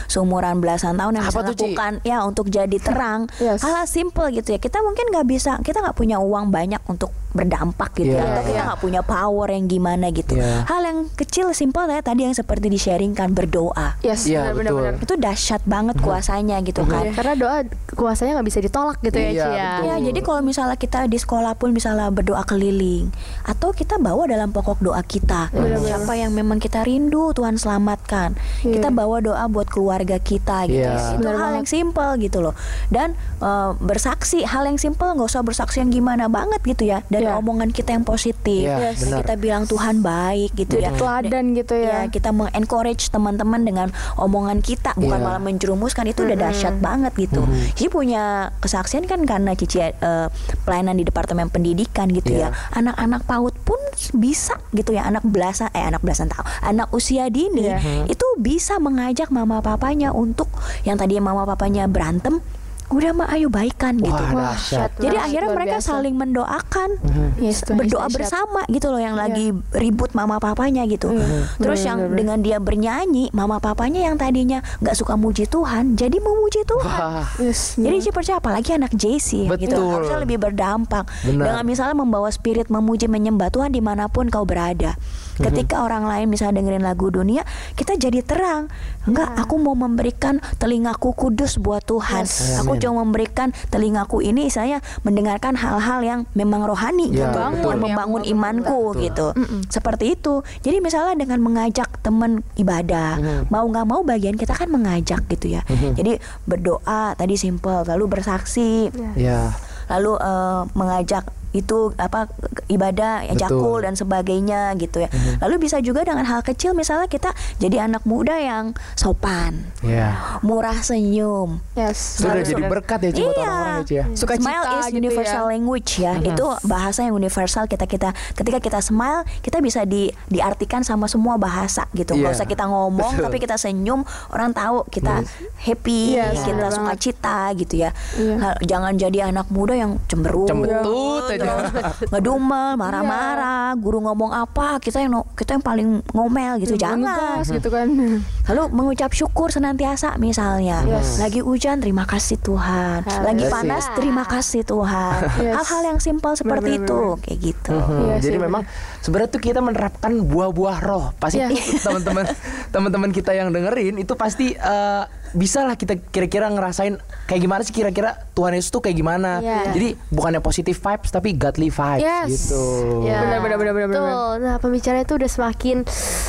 seumuran 0.05 0.57
belasan 0.57 0.95
tahun 0.95 1.13
yang 1.13 1.25
Apa 1.25 1.31
bisa 1.35 1.45
tuh, 1.45 1.55
Ci? 1.55 1.63
lakukan 1.67 1.93
ya 2.01 2.17
untuk 2.23 2.47
jadi 2.47 2.77
terang. 2.77 3.27
Yes. 3.37 3.61
Hal 3.61 3.83
simple 3.85 4.31
gitu 4.31 4.49
ya. 4.49 4.59
Kita 4.59 4.79
mungkin 4.79 5.11
nggak 5.11 5.27
bisa, 5.27 5.59
kita 5.59 5.79
nggak 5.79 5.93
punya 5.93 6.17
uang 6.17 6.49
banyak 6.49 6.79
untuk 6.85 7.11
berdampak 7.31 7.91
gitu 7.93 8.09
Iya. 8.09 8.17
ya, 8.17 8.27
atau 8.29 8.41
kita 8.43 8.53
Iya. 8.53 8.63
nggak 8.65 8.79
punya 8.79 9.01
power 9.01 9.47
yang 9.49 9.65
gimana 9.65 10.07
gitu. 10.09 10.33
Iya. 10.33 10.63
Hal 10.63 10.81
yang 10.81 10.99
kecil 11.11 11.51
simple 11.51 11.83
ya 11.85 11.99
tadi 11.99 12.23
yang 12.23 12.31
seperti 12.31 12.67
di 12.67 12.79
sharingkan 12.79 13.35
berdoa. 13.35 13.99
Yes, 14.05 14.21
Iya, 14.23 14.51
benar-benar. 14.51 14.95
betul. 14.95 15.03
Itu 15.03 15.15
dahsyat 15.17 15.61
banget 15.65 15.97
kuasanya 15.97 16.61
gitu 16.61 16.85
kan. 16.85 17.09
Karena 17.11 17.33
doa 17.33 17.57
kuasanya 17.89 18.37
nggak 18.37 18.47
bisa 18.47 18.59
ditolak 18.59 18.97
gitu 18.99 19.17
ya, 19.17 19.25
Iya, 19.25 19.33
Ci 19.35 19.49
ya. 19.51 19.69
betul. 19.71 19.83
Ya, 19.83 19.95
jadi 20.03 20.19
kalau 20.21 20.41
misalnya 20.41 20.75
kita 20.75 20.99
di 21.05 21.17
sekolah 21.17 21.53
pun 21.55 21.69
misalnya 21.71 22.07
berdoa 22.07 22.43
keliling 22.43 23.09
atau 23.43 23.71
kita 23.71 23.97
bawa 23.97 24.25
dalam 24.25 24.49
pokok 24.49 24.77
doa 24.79 25.01
kita 25.01 25.49
siapa 25.81 26.13
yang 26.13 26.31
memang 26.31 26.57
kita 26.57 26.81
rindu 26.81 27.31
Tuhan 27.31 27.55
selamatkan. 27.55 28.37
Kita 28.61 28.89
bawa 28.89 29.19
doa 29.19 29.43
buat 29.47 29.65
keluarga 29.65 30.17
kita 30.17 30.67
gitu. 30.67 30.85
Iya. 30.85 31.15
Itu 31.15 31.25
Benar 31.25 31.35
hal 31.35 31.51
yang 31.55 31.67
simple 31.67 32.11
gitu 32.19 32.39
loh. 32.39 32.53
Dan 32.87 33.13
eh, 33.37 33.71
bersaksi 33.75 34.43
hal 34.43 34.65
yang 34.65 34.77
simple 34.77 35.07
nggak 35.07 35.25
usah 35.25 35.41
bersaksi 35.41 35.79
yang 35.79 35.89
gimana 35.89 36.27
banget 36.27 36.61
gitu 36.63 36.85
ya. 36.85 37.01
Dari 37.07 37.25
Iya. 37.25 37.37
omongan 37.37 37.69
kita 37.69 37.91
yang 37.91 38.03
positif. 38.03 38.65
Iya, 38.65 38.93
Dan 38.93 39.01
benar. 39.01 39.17
kita 39.23 39.33
bilang 39.35 39.63
Tuhan 39.65 39.95
baik 39.99 40.51
gitu 40.53 40.75
Jadi 40.75 40.85
ya. 40.85 40.91
teladan 40.93 41.45
gitu 41.53 41.73
ya. 41.73 41.93
Ya, 41.95 42.01
kita 42.07 42.29
mengencourage 42.29 43.07
teman-teman 43.07 43.61
dengan 43.61 43.87
omongan 44.15 44.59
kita 44.59 44.93
bukan 44.93 45.19
Iya. 45.19 45.25
malah 45.25 45.41
menjerumuskan 45.41 46.05
itu 46.05 46.23
udah 46.23 46.37
dahsyat 46.39 46.75
banget 46.77 47.13
gitu. 47.15 47.43
Jadi 47.75 47.87
punya 47.87 48.23
kesaksian 48.59 49.05
kan 49.05 49.23
karena 49.23 49.53
Cici 49.53 49.79
eh, 49.79 50.27
pelayanan 50.63 50.95
di 50.95 51.03
departemen 51.03 51.47
pendidikan 51.47 52.09
gitu 52.09 52.31
Iya. 52.31 52.49
ya. 52.49 52.57
Anak-anak 52.73 53.23
PAUD 53.23 53.55
pun 53.61 53.79
bisa 54.13 54.59
gitu 54.71 54.91
ya, 54.91 55.03
anak 55.03 55.23
belasan 55.23 55.71
eh 55.71 55.81
anak 55.81 56.03
belasan 56.03 56.27
tahun, 56.27 56.45
anak 56.61 56.87
usia 56.91 57.27
dini 57.27 57.67
Iya. 57.67 58.05
itu 58.05 58.25
bisa 58.37 58.75
mengajak 58.77 59.31
mama 59.31 59.59
papanya 59.59 60.11
untuk 60.11 60.51
yang 60.83 60.95
tadinya 60.95 61.31
mama 61.31 61.47
papanya 61.47 61.87
berantem 61.87 62.43
udah 62.85 63.11
mah 63.11 63.27
ayo 63.33 63.49
baikan 63.49 63.97
gitu. 63.97 64.13
Wah, 64.31 64.53
dahsyat. 64.53 64.93
Jadi 64.97 65.17
Wah, 65.17 65.25
akhirnya 65.25 65.49
mereka 65.51 65.77
biasa. 65.77 65.89
saling 65.89 66.15
mendoakan 66.15 66.89
Yes, 67.35 67.65
Tuhan, 67.65 67.81
berdoa 67.81 68.05
dahsyat. 68.05 68.13
bersama 68.13 68.61
gitu 68.67 68.87
loh 68.87 69.01
yang 69.01 69.17
lagi 69.17 69.49
ribut 69.73 70.13
mama 70.13 70.37
papanya 70.37 70.85
gitu. 70.85 71.09
Terus 71.57 71.81
Bener, 71.81 71.89
yang 71.89 71.97
bener, 71.97 72.07
bener. 72.07 72.17
dengan 72.21 72.37
dia 72.39 72.57
bernyanyi, 72.57 73.25
mama 73.31 73.57
papanya 73.57 74.05
yang 74.05 74.15
tadinya 74.15 74.61
nggak 74.79 74.93
suka 74.93 75.17
muji 75.17 75.45
Tuhan, 75.45 75.97
jadi 75.97 76.17
memuji 76.17 76.61
Tuhan. 76.63 76.99
Wah, 77.01 77.25
Yes, 77.37 77.75
Jadi 77.75 77.97
sih 77.99 78.13
percaya 78.13 78.37
apalagi 78.37 78.69
anak 78.71 78.93
JC 78.93 79.49
gitu 79.49 79.75
Betul. 79.75 79.89
harusnya 79.91 80.19
lebih 80.21 80.37
berdampak 80.37 81.09
Benar. 81.21 81.45
dengan 81.51 81.63
misalnya 81.65 81.95
membawa 81.95 82.29
spirit 82.29 82.69
memuji 82.69 83.05
menyembah 83.05 83.49
Tuhan 83.49 83.69
di 83.69 83.81
mana 83.81 84.07
pun 84.07 84.29
kau 84.29 84.45
berada. 84.45 84.93
Ketika 85.35 85.83
orang 85.83 86.07
lain 86.07 86.31
misalnya 86.31 86.63
dengerin 86.63 86.85
lagu 86.85 87.11
dunia, 87.11 87.43
kita 87.75 87.99
jadi 87.99 88.23
terang. 88.23 88.71
Enggak, 89.05 89.35
aku 89.35 89.59
mau 89.59 89.75
memberikan 89.75 90.39
telingaku 90.57 91.11
kudus 91.11 91.59
buat 91.59 91.83
Tuhan. 91.83 92.25
Aku 92.63 92.73
Amin. 92.75 92.81
cuma 92.81 93.03
memberikan 93.03 93.51
telingaku 93.69 94.23
ini 94.23 94.47
saya 94.47 94.79
mendengarkan 95.03 95.59
hal-hal 95.59 95.99
yang 96.01 96.19
memang 96.33 96.63
rohani 96.63 97.11
Ya, 97.11 97.29
gitu, 97.29 97.39
betul. 97.39 97.69
yang 97.75 97.81
membangun 97.83 98.23
imanku 98.25 98.95
gitu. 98.97 99.35
Seperti 99.69 100.17
itu. 100.17 100.41
Jadi 100.63 100.79
misalnya 100.81 101.15
dengan 101.19 101.39
mengajak 101.43 102.01
teman 102.01 102.41
ibadah, 102.55 103.19
mau 103.51 103.67
nggak 103.67 103.85
mau 103.85 104.01
bagian 104.01 104.39
kita 104.39 104.55
kan 104.55 104.71
mengajak 104.71 105.21
gitu 105.29 105.59
ya. 105.59 105.61
Jadi 105.93 106.17
berdoa 106.47 107.13
tadi 107.13 107.35
simple, 107.35 107.85
lalu 107.85 108.05
bersaksi, 108.09 108.89
ya. 109.15 109.51
lalu 109.91 110.17
eh, 110.17 110.61
mengajak 110.73 111.29
itu 111.55 111.95
apa 111.95 112.27
ibadah 112.67 113.23
ya, 113.23 113.47
jakul 113.47 113.79
dan 113.79 113.95
sebagainya 113.95 114.75
gitu 114.75 114.99
ya. 114.99 115.09
Lalu 115.39 115.63
bisa 115.63 115.79
juga 115.79 116.03
dengan 116.03 116.27
hal 116.27 116.43
kecil 116.43 116.75
misalnya 116.75 117.07
kita 117.07 117.31
jadi 117.57 117.87
anak 117.87 118.03
muda 118.03 118.35
yang 118.35 118.75
sopan, 118.93 119.71
Iya. 119.79 120.39
murah 120.41 120.75
senyum. 120.75 121.63
Yes. 121.73 122.19
Sudah 122.19 122.43
jadi 122.43 122.67
berkat 122.67 122.99
ya 123.01 123.11
buat 123.11 123.15
Iya. 123.15 123.31
orang-orang 123.31 123.77
ya, 123.77 123.85
Ci, 123.85 123.93
ya. 123.95 124.05
Suka 124.11 124.33
smile 124.35 124.61
cita 124.61 124.75
is 124.75 124.85
gitu 124.85 124.99
universal 124.99 125.43
ya. 125.43 125.49
language 125.49 125.91
ya. 125.97 126.13
Itu 126.19 126.45
bahasa 126.63 126.99
yang 127.01 127.15
universal 127.15 127.63
kita 127.65 127.85
kita 127.85 128.09
ketika 128.33 128.59
kita 128.59 128.79
smile 128.81 129.23
kita 129.39 129.63
bisa 129.63 129.87
di 129.87 130.11
diartikan 130.27 130.81
sama 130.81 131.07
semua 131.07 131.37
bahasa 131.37 131.87
gitu. 131.91 132.13
Nggak 132.13 132.31
Iya. 132.31 132.37
usah 132.37 132.47
kita 132.47 132.65
ngomong 132.65 133.11
Betul. 133.15 133.23
tapi 133.23 133.37
kita 133.39 133.55
senyum, 133.55 134.03
orang 134.29 134.51
tahu 134.51 134.83
kita 134.89 135.23
happy, 135.57 136.17
Yes, 136.17 136.43
kita 136.43 136.57
bener 136.57 136.73
suka 136.73 136.83
banget. 136.91 136.99
cita 136.99 137.39
gitu 137.55 137.73
ya. 137.79 137.89
Iya. 138.17 138.35
Nah, 138.35 138.53
Jangan 138.65 138.97
jadi 138.97 139.29
anak 139.29 139.47
muda 139.47 139.77
yang 139.77 140.01
cemberut, 140.09 140.49
Cembetut 140.49 141.23
aja. 141.29 141.44
ngedumel, 142.11 142.75
marah-marah, 142.75 143.73
guru 143.75 144.01
ngomong 144.01 144.31
apa, 144.31 144.77
kita 144.77 144.99
yang 144.99 145.11
no- 145.13 145.29
kita 145.31 145.55
yang 145.55 145.63
paling 145.63 145.87
ngomel 146.11 146.57
gitu. 146.59 146.75
Jangan. 146.75 147.41
Ngegas 147.41 147.47
gitu 147.51 147.69
kan. 147.69 147.87
Lalu 148.47 148.61
mengucap 148.71 149.09
syukur 149.09 149.49
senantiasa 149.49 150.15
misalnya. 150.15 150.83
Yes. 150.83 151.17
Lagi 151.17 151.39
hujan 151.39 151.79
terima 151.79 152.03
kasih 152.03 152.37
Tuhan. 152.37 153.01
Lagi 153.03 153.41
Yes, 153.41 153.51
panas 153.51 153.83
sih. 153.83 153.93
terima 153.95 154.23
kasih 154.23 154.61
Tuhan. 154.63 155.19
Yes. 155.37 155.53
Hal-hal 155.53 155.81
yang 155.85 155.99
simpel 155.99 156.33
seperti 156.33 156.71
Bener, 156.75 156.85
itu 156.85 156.99
kayak 157.19 157.39
gitu. 157.39 157.75
Hmm, 157.75 158.07
Iya 158.07 158.15
jadi 158.19 158.37
sih, 158.37 158.41
memang 158.41 158.61
sebenarnya 158.99 159.29
tuh 159.29 159.41
kita 159.41 159.59
menerapkan 159.59 160.11
buah-buah 160.21 160.77
roh. 160.79 161.05
Pasti 161.15 161.37
Iya. 161.37 161.51
teman-teman 161.79 162.25
teman-teman 162.69 163.09
kita 163.09 163.31
yang 163.31 163.49
dengerin 163.49 163.97
itu 163.97 164.13
pasti 164.15 164.53
eh, 164.53 165.03
bisa 165.35 165.61
lah 165.61 165.75
kita 165.75 165.99
kira-kira 166.09 166.47
ngerasain 166.47 166.95
kayak 167.25 167.41
gimana 167.41 167.61
sih 167.61 167.69
kira-kira 167.69 168.15
Tuhan 168.31 168.55
Yesus 168.55 168.69
tuh 168.69 168.79
kayak 168.79 168.95
gimana. 168.95 169.39
Iya. 169.39 169.71
Jadi 169.71 169.87
bukannya 170.09 170.39
positive 170.39 170.73
vibes 170.73 171.11
tapi 171.11 171.29
godly 171.31 171.67
vibes 171.67 172.01
Yes. 172.01 172.27
gitu. 172.49 172.63
Ya. 173.03 173.19
Benar, 173.21 173.39
benar, 173.39 173.57
benar, 173.57 173.73
benar, 173.73 173.87
benar. 173.87 174.01
Betul. 174.01 174.31
Nah, 174.41 174.55
pembicaraan 174.57 175.03
itu 175.03 175.13
udah 175.13 175.29
semakin 175.29 175.77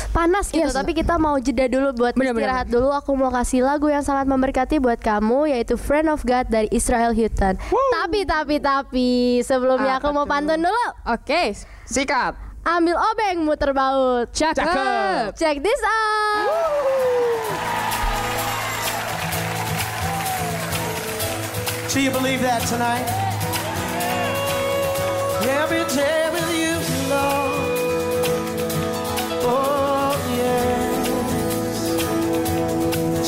panas 0.09 0.45
gitu. 0.49 0.61
Yes. 0.61 0.75
Tapi 0.75 0.91
kita 0.91 1.15
mau 1.15 1.35
jeda 1.37 1.65
dulu 1.65 1.95
buat 1.95 2.13
Benar, 2.13 2.31
benar, 2.31 2.43
istirahat 2.43 2.67
dulu. 2.67 2.91
Aku 2.91 3.15
mau 3.15 3.31
kasih 3.31 3.63
lagu 3.63 3.87
yang 3.87 4.01
sangat 4.01 4.25
memberkati 4.25 4.77
buat 4.77 4.99
kamu 4.99 5.49
yaitu 5.49 5.73
Friend 5.73 6.07
of 6.07 6.21
God 6.21 6.47
dari 6.47 6.67
Israel 6.69 7.11
Houghton. 7.11 7.55
Tapi 7.97 8.19
tapi 8.23 8.55
tapi 8.57 9.09
sebelumnya 9.41 9.97
aku 9.97 10.11
Apa 10.11 10.15
mau 10.15 10.23
tuh? 10.23 10.31
pantun 10.31 10.59
dulu. 10.61 10.85
Oke. 11.07 11.55
Sikat. 11.83 12.35
Ambil 12.63 12.95
obeng 12.95 13.47
muter 13.47 13.71
baut. 13.71 14.27
Cakep. 14.31 15.31
Check 15.33 15.63
this 15.63 15.79
out. 15.79 16.51
Do 21.89 22.01
you 22.01 22.11
believe 22.11 22.41
that 22.41 22.67
tonight? 22.67 23.05
Every 25.47 25.85
day 25.95 26.29
with 26.33 26.51
you, 26.53 26.73
Lord. 27.09 27.53
Oh, 29.47 30.11
yes. 30.35 31.07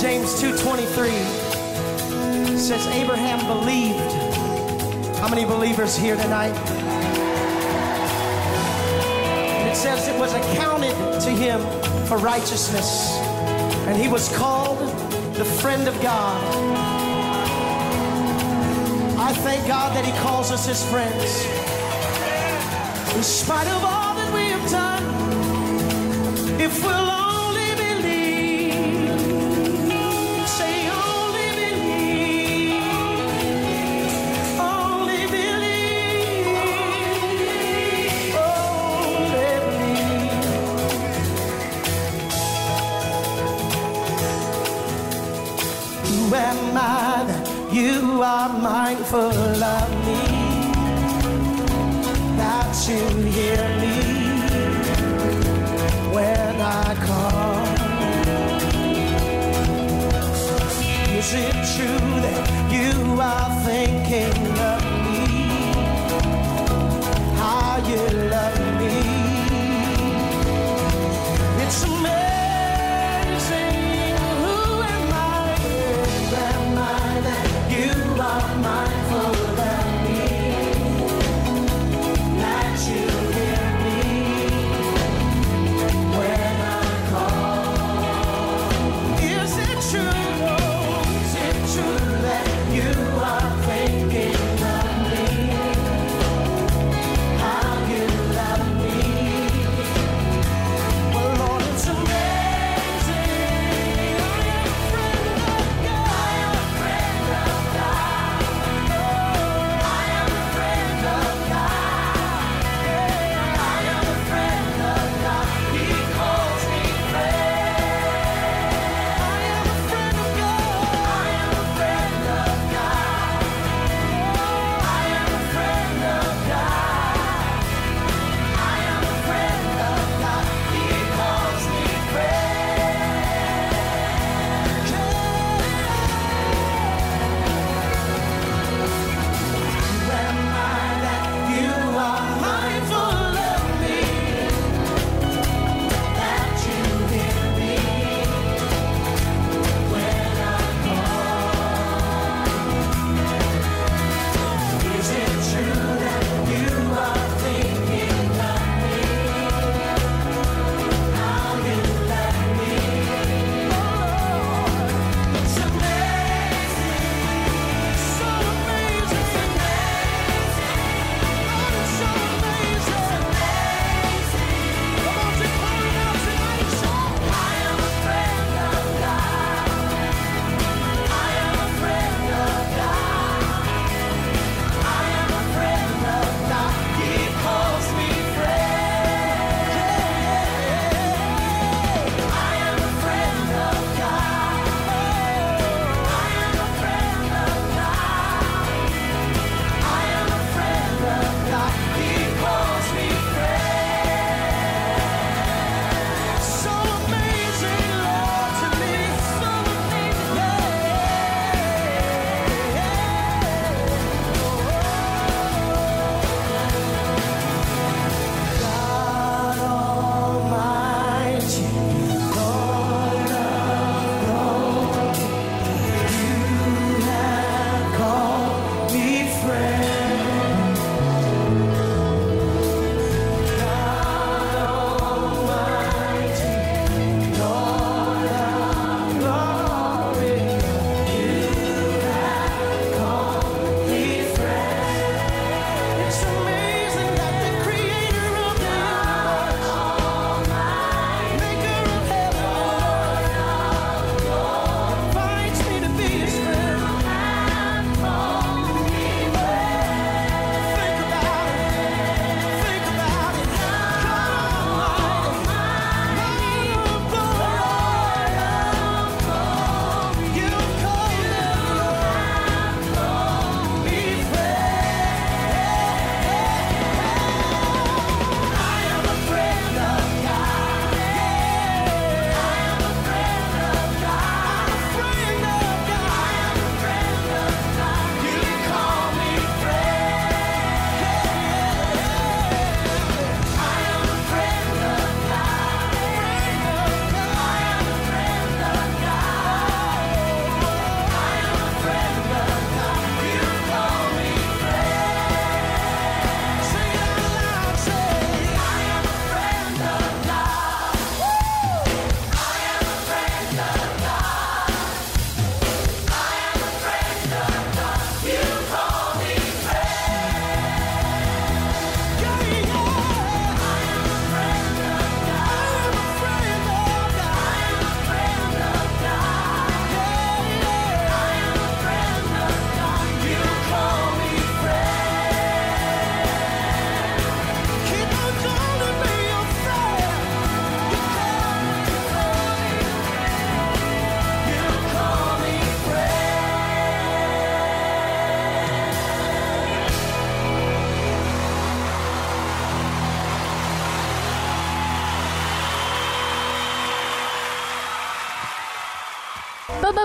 James 0.01 0.41
2.23 0.41 2.57
says 2.57 2.86
Abraham 2.88 3.45
believed. 3.47 4.12
How 5.20 5.30
many 5.30 5.45
believers 5.45 5.95
here 5.95 6.18
tonight? 6.18 6.53
It 9.72 9.76
says 9.76 10.10
it 10.10 10.20
was 10.20 10.34
accounted 10.34 10.97
to 11.22 11.30
him 11.30 11.62
for 12.07 12.18
righteousness. 12.18 13.16
And 13.88 13.95
he 13.95 14.10
was 14.10 14.28
called 14.36 14.80
the 15.36 15.45
friend 15.45 15.88
of 15.88 15.97
God. 16.01 17.09
I 19.30 19.32
thank 19.32 19.67
God 19.67 19.95
that 19.95 20.03
He 20.03 20.11
calls 20.23 20.51
us 20.51 20.65
His 20.65 20.84
friends. 20.89 21.45
In 23.15 23.21
spite 23.21 23.67
of 23.67 23.84
all 23.84 24.15
that 24.15 24.34
we 24.34 24.45
have 24.49 24.71
done, 24.71 26.59
if 26.59 26.84
we'll 26.84 27.28
mindful 48.89 49.63
of 49.63 49.89
me? 50.05 50.21
That 52.39 52.75
you 52.89 53.03
hear 53.35 53.63
me 53.83 53.97
when 56.15 56.55
I 56.61 56.95
call. 57.07 57.59
Is 61.17 61.29
it 61.45 61.57
true 61.73 62.09
that 62.25 62.45
you 62.77 63.21
are 63.21 63.51
thinking 63.67 64.49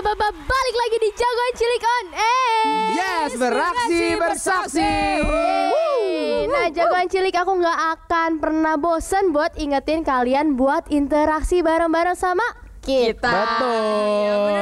Balik 0.05 0.75
lagi 0.77 0.97
di 1.01 1.09
Jagoan 1.17 1.53
Cilik 1.57 1.81
on 1.81 2.07
Air. 2.13 2.93
Yes, 2.93 3.31
beraksi 3.41 4.13
bersaksi. 4.13 4.93
Nah, 6.45 6.69
jagoan 6.69 7.09
cilik 7.09 7.33
aku 7.33 7.57
nggak 7.57 7.79
akan 7.97 8.37
pernah 8.37 8.77
bosen 8.77 9.33
buat 9.33 9.57
ingetin 9.57 10.05
kalian 10.05 10.53
buat 10.53 10.85
interaksi 10.93 11.65
bareng-bareng 11.65 12.13
sama 12.13 12.45
kita. 12.85 13.33
Betul. 13.33 14.54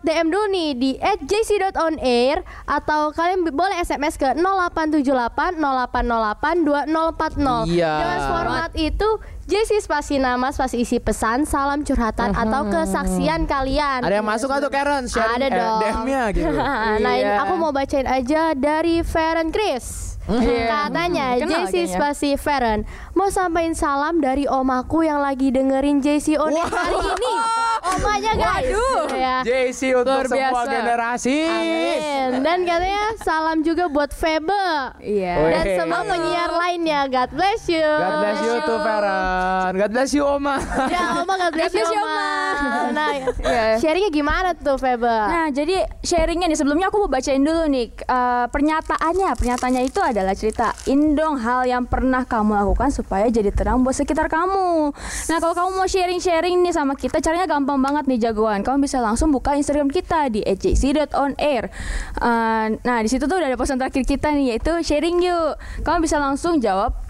Lewat 0.00 0.16
DM 0.16 0.32
dulu 0.32 0.46
nih 0.48 0.70
di 0.74 0.90
@jc.onair 0.98 2.40
atau 2.64 3.12
kalian 3.12 3.44
boleh 3.46 3.76
SMS 3.80 4.16
ke 4.16 4.32
0878 4.32 5.60
0808 5.60 6.64
2040. 6.64 7.68
Iya. 7.68 7.92
Dengan 8.00 8.20
format 8.26 8.70
itu 8.74 9.08
JC 9.44 9.82
spasi 9.82 10.16
nama, 10.16 10.54
spasi 10.54 10.80
isi 10.80 11.02
pesan, 11.02 11.42
salam 11.44 11.82
curhatan 11.82 12.32
atau 12.32 12.70
kesaksian 12.70 13.44
kalian. 13.44 14.00
Ada 14.00 14.22
yang 14.22 14.26
masuk 14.26 14.46
tuh 14.48 14.70
Karen? 14.70 15.10
Sharing, 15.10 15.36
Ada 15.36 15.46
eh, 15.46 15.50
dong. 15.50 15.80
DM-nya 15.82 16.22
gitu. 16.30 16.54
nah 17.04 17.14
ini 17.14 17.26
Iya. 17.26 17.42
aku 17.42 17.54
mau 17.58 17.74
bacain 17.74 18.06
aja 18.06 18.54
dari 18.54 19.02
Feren 19.02 19.50
Chris. 19.50 20.09
Katanya 20.30 21.26
Kenal 21.36 21.66
JC 21.66 21.74
kayaknya. 21.74 21.90
spasi 21.90 22.30
Feren 22.34 22.80
mau 23.12 23.26
sampaikan 23.28 23.74
salam 23.74 24.18
dari 24.18 24.44
omaku 24.44 25.02
yang 25.02 25.18
lagi 25.18 25.50
dengerin 25.50 25.98
JC 25.98 26.36
on 26.36 26.52
Air 26.52 26.64
hari 26.64 26.96
ini. 26.96 27.34
Omanya 27.80 28.32
guys. 28.34 28.76
Ya. 29.10 29.36
JC 29.42 29.96
untuk 29.96 30.12
Luar 30.14 30.26
semua 30.26 30.62
biasa. 30.62 30.70
generasi. 30.70 31.38
Amin. 31.42 32.28
Dan 32.40 32.58
katanya 32.62 33.04
salam 33.18 33.58
juga 33.60 33.88
buat 33.88 34.10
Febe 34.10 34.68
Iya. 35.00 35.34
dan 35.50 35.64
Weh. 35.64 35.76
semua 35.76 36.00
penyiar 36.02 36.50
lainnya. 36.52 37.00
God 37.08 37.30
bless 37.32 37.66
you. 37.66 37.80
God 37.80 38.14
bless 38.20 38.38
you 38.38 38.54
tuh 38.62 38.78
Feren. 38.78 39.72
God 39.74 39.90
bless 39.90 40.10
you 40.12 40.22
Oma. 40.22 40.56
Ya 40.86 41.04
Oma 41.18 41.34
God 41.38 41.52
bless 41.52 41.72
you 41.72 41.80
bless 41.80 41.90
you, 41.90 41.98
Oma. 41.98 42.12
Oma. 42.12 42.92
Nah, 42.92 43.10
Iya. 43.50 43.64
sharingnya 43.78 44.10
gimana 44.10 44.48
tuh 44.52 44.76
Febe? 44.76 45.08
Nah, 45.08 45.48
jadi 45.48 45.76
sharingnya 46.00 46.46
nih 46.46 46.58
sebelumnya 46.58 46.86
aku 46.86 47.00
mau 47.00 47.10
bacain 47.10 47.40
dulu 47.40 47.64
nih 47.66 47.86
eh, 47.96 48.46
pernyataannya. 48.46 49.30
Pernyataannya 49.32 49.82
itu 49.82 50.00
adalah 50.20 50.36
ceritain 50.36 51.00
dong 51.16 51.40
hal 51.40 51.64
yang 51.64 51.88
pernah 51.88 52.22
kamu 52.28 52.54
lakukan 52.60 52.92
supaya 52.92 53.26
jadi 53.32 53.50
terang 53.50 53.82
buat 53.82 53.96
sekitar 53.96 54.28
kamu. 54.28 54.92
Nah, 55.32 55.36
kalau 55.40 55.54
kamu 55.56 55.70
mau 55.80 55.88
sharing-sharing 55.88 56.60
nih 56.60 56.76
sama 56.76 56.94
kita, 56.94 57.24
caranya 57.24 57.48
gampang 57.48 57.80
banget 57.80 58.04
nih 58.06 58.30
jagoan. 58.30 58.60
Kamu 58.60 58.84
bisa 58.84 59.00
langsung 59.00 59.32
buka 59.32 59.56
Instagram 59.56 59.88
kita 59.88 60.28
di 60.28 60.44
@jc.onair. 60.44 61.72
Eh, 62.20 62.66
nah, 62.84 62.98
di 63.00 63.08
situ 63.08 63.24
tuh 63.24 63.40
udah 63.40 63.48
ada 63.48 63.58
pesan 63.58 63.80
terakhir 63.80 64.04
kita 64.04 64.30
nih 64.36 64.56
yaitu 64.56 64.72
sharing 64.84 65.18
yuk. 65.24 65.56
Kamu 65.82 66.04
bisa 66.04 66.20
langsung 66.20 66.60
jawab 66.60 67.09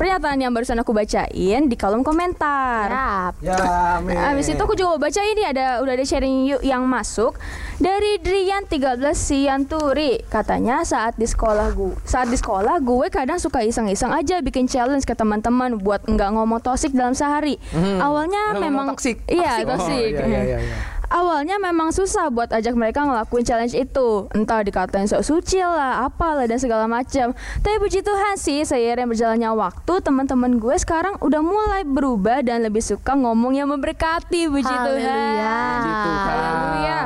pernyataan 0.00 0.40
yang 0.40 0.48
barusan 0.48 0.80
aku 0.80 0.90
bacain 0.90 1.28
di 1.62 1.76
kolom 1.76 2.00
komentar. 2.00 2.88
Siap. 2.88 3.34
Ya, 3.40 3.56
amin. 3.94 4.16
Abis 4.16 4.48
itu 4.48 4.56
aku 4.56 4.72
juga 4.72 4.96
mau 4.96 5.00
baca 5.02 5.20
ini 5.20 5.44
ada 5.44 5.78
udah 5.78 5.92
ada 5.92 6.00
sharing 6.02 6.48
yuk 6.48 6.62
yang 6.62 6.80
masuk 6.82 7.36
dari 7.76 8.16
Drian 8.18 8.64
13 8.64 8.96
Sianturi 9.12 10.24
katanya 10.26 10.80
saat 10.82 11.14
di 11.14 11.24
sekolah 11.24 11.68
gue 11.70 11.92
saat 12.02 12.26
di 12.26 12.36
sekolah 12.36 12.80
gue 12.80 13.06
kadang 13.08 13.36
suka 13.36 13.60
iseng-iseng 13.60 14.08
aja 14.10 14.40
bikin 14.40 14.64
challenge 14.64 15.04
ke 15.04 15.12
teman-teman 15.12 15.76
buat 15.76 16.00
nggak 16.02 16.30
ngomong 16.30 16.60
toksik 16.60 16.90
dalam 16.90 17.12
sehari 17.12 17.60
awalnya 17.98 18.52
Nggak 18.52 18.62
memang 18.62 18.86
toksik. 18.90 19.20
iya 19.26 19.60
Toksik. 19.60 19.66
toksik 19.66 20.12
Oh, 20.14 20.26
iya, 20.26 20.40
iya, 20.40 20.58
iya. 20.58 20.76
Awalnya 21.10 21.58
memang 21.58 21.90
susah 21.90 22.30
buat 22.30 22.54
ajak 22.54 22.78
mereka 22.78 23.02
ngelakuin 23.02 23.42
challenge 23.42 23.74
itu 23.74 24.30
Entah 24.30 24.62
dikatain 24.62 25.10
sok 25.10 25.26
suci 25.26 25.58
lah, 25.58 26.06
apalah 26.06 26.46
dan 26.46 26.62
segala 26.62 26.86
macam. 26.86 27.34
Tapi 27.34 27.76
puji 27.82 28.06
Tuhan 28.06 28.38
sih 28.38 28.62
seiring 28.62 29.10
berjalannya 29.10 29.50
waktu 29.50 29.98
Teman-teman 30.06 30.62
gue 30.62 30.76
sekarang 30.78 31.18
udah 31.18 31.42
mulai 31.42 31.82
berubah 31.82 32.46
dan 32.46 32.62
lebih 32.62 32.80
suka 32.80 33.18
ngomong 33.18 33.58
yang 33.58 33.68
memberkati 33.74 34.46
Puji 34.46 34.62
Tuhan 34.62 35.02
Haleluya. 35.02 35.58
Puji 35.82 35.92
Tuhan. 35.98 36.30
Haleluya. 36.30 36.98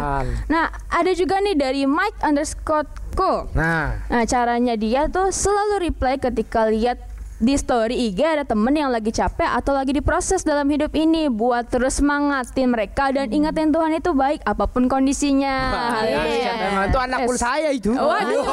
Nah 0.52 0.66
ada 0.92 1.12
juga 1.16 1.40
nih 1.40 1.57
dari 1.57 1.82
Mike 1.88 2.20
underscore 2.20 2.86
ko 3.14 3.48
Nah, 3.55 4.05
Nah 4.11 4.22
caranya 4.26 4.74
dia 4.74 5.07
tuh 5.09 5.30
selalu 5.30 5.88
reply 5.90 6.18
ketika 6.18 6.66
lihat 6.68 7.13
di 7.35 7.59
story 7.59 8.09
IG 8.09 8.22
ada 8.22 8.47
temen 8.47 8.70
yang 8.70 8.95
lagi 8.95 9.11
capek 9.11 9.59
atau 9.59 9.74
lagi 9.74 9.91
diproses 9.91 10.47
dalam 10.47 10.70
hidup 10.70 10.95
ini 10.95 11.26
buat 11.26 11.66
terus 11.66 11.99
semangatin 11.99 12.70
mereka 12.70 13.11
dan 13.11 13.26
ingatin 13.28 13.74
Tuhan 13.74 13.91
itu 13.99 14.14
baik 14.14 14.47
apa 14.47 14.70
pun 14.70 14.87
kondisinya. 14.87 15.57
ya, 16.07 16.53
memang 16.70 16.85
itu 16.95 16.99
anak 17.03 17.18
pun 17.26 17.35
saya 17.35 17.74
itu. 17.74 17.91
Waduh. 17.91 18.45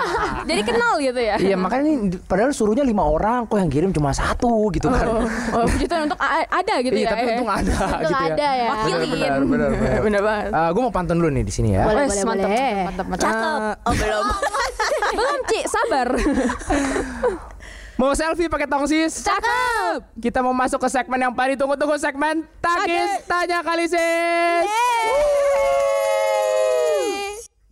Jadi 0.48 0.60
kenal 0.60 1.00
gitu 1.00 1.16
ya. 1.16 1.40
Iya 1.40 1.56
makanya 1.56 1.88
ini 1.88 1.94
padahal 2.20 2.52
suruhnya 2.52 2.84
lima 2.84 3.00
orang 3.00 3.48
kok 3.48 3.56
yang 3.56 3.72
kirim 3.72 3.90
cuma 3.96 4.12
satu 4.12 4.68
gitu 4.76 4.92
kan. 4.92 5.08
Oh, 5.56 5.64
puji 5.64 5.88
Tuhan 5.88 6.12
untuk 6.12 6.20
a- 6.20 6.48
ada 6.52 6.74
gitu 6.84 6.94
iya 6.94 7.08
ya. 7.08 7.10
tapi 7.16 7.24
untung 7.32 7.48
ada 7.48 7.76
gitu 8.04 8.12
ya. 8.12 8.28
ada 8.28 8.48
ya. 8.52 8.68
Wakilin. 8.68 9.08
Benar 9.08 9.40
benar 9.40 9.70
benar. 10.04 10.20
Banget. 10.28 10.50
gue 10.76 10.82
mau 10.84 10.92
pantun 10.92 11.16
dulu 11.16 11.30
nih 11.32 11.44
di 11.48 11.52
sini 11.54 11.68
ya. 11.72 11.88
Boleh, 11.88 12.04
boleh, 12.04 12.24
mantap, 12.28 12.50
mantap, 12.84 13.06
mantap. 13.08 13.32
Eh, 13.32 13.74
Oh 13.88 13.94
belum. 13.96 14.24
belum 15.16 15.40
Ci, 15.48 15.60
sabar. 15.64 16.08
Mau 17.98 18.14
selfie 18.14 18.46
pakai 18.46 18.70
tongsis? 18.70 19.26
Cakep. 19.26 20.22
Kita 20.22 20.38
mau 20.38 20.54
masuk 20.54 20.78
ke 20.78 20.88
segmen 20.88 21.18
yang 21.18 21.34
paling 21.34 21.58
tunggu-tunggu 21.58 21.98
segmen 21.98 22.46
Tagis 22.62 23.26
Tanya 23.26 23.58
Kali 23.60 23.90
Sis. 23.90 23.98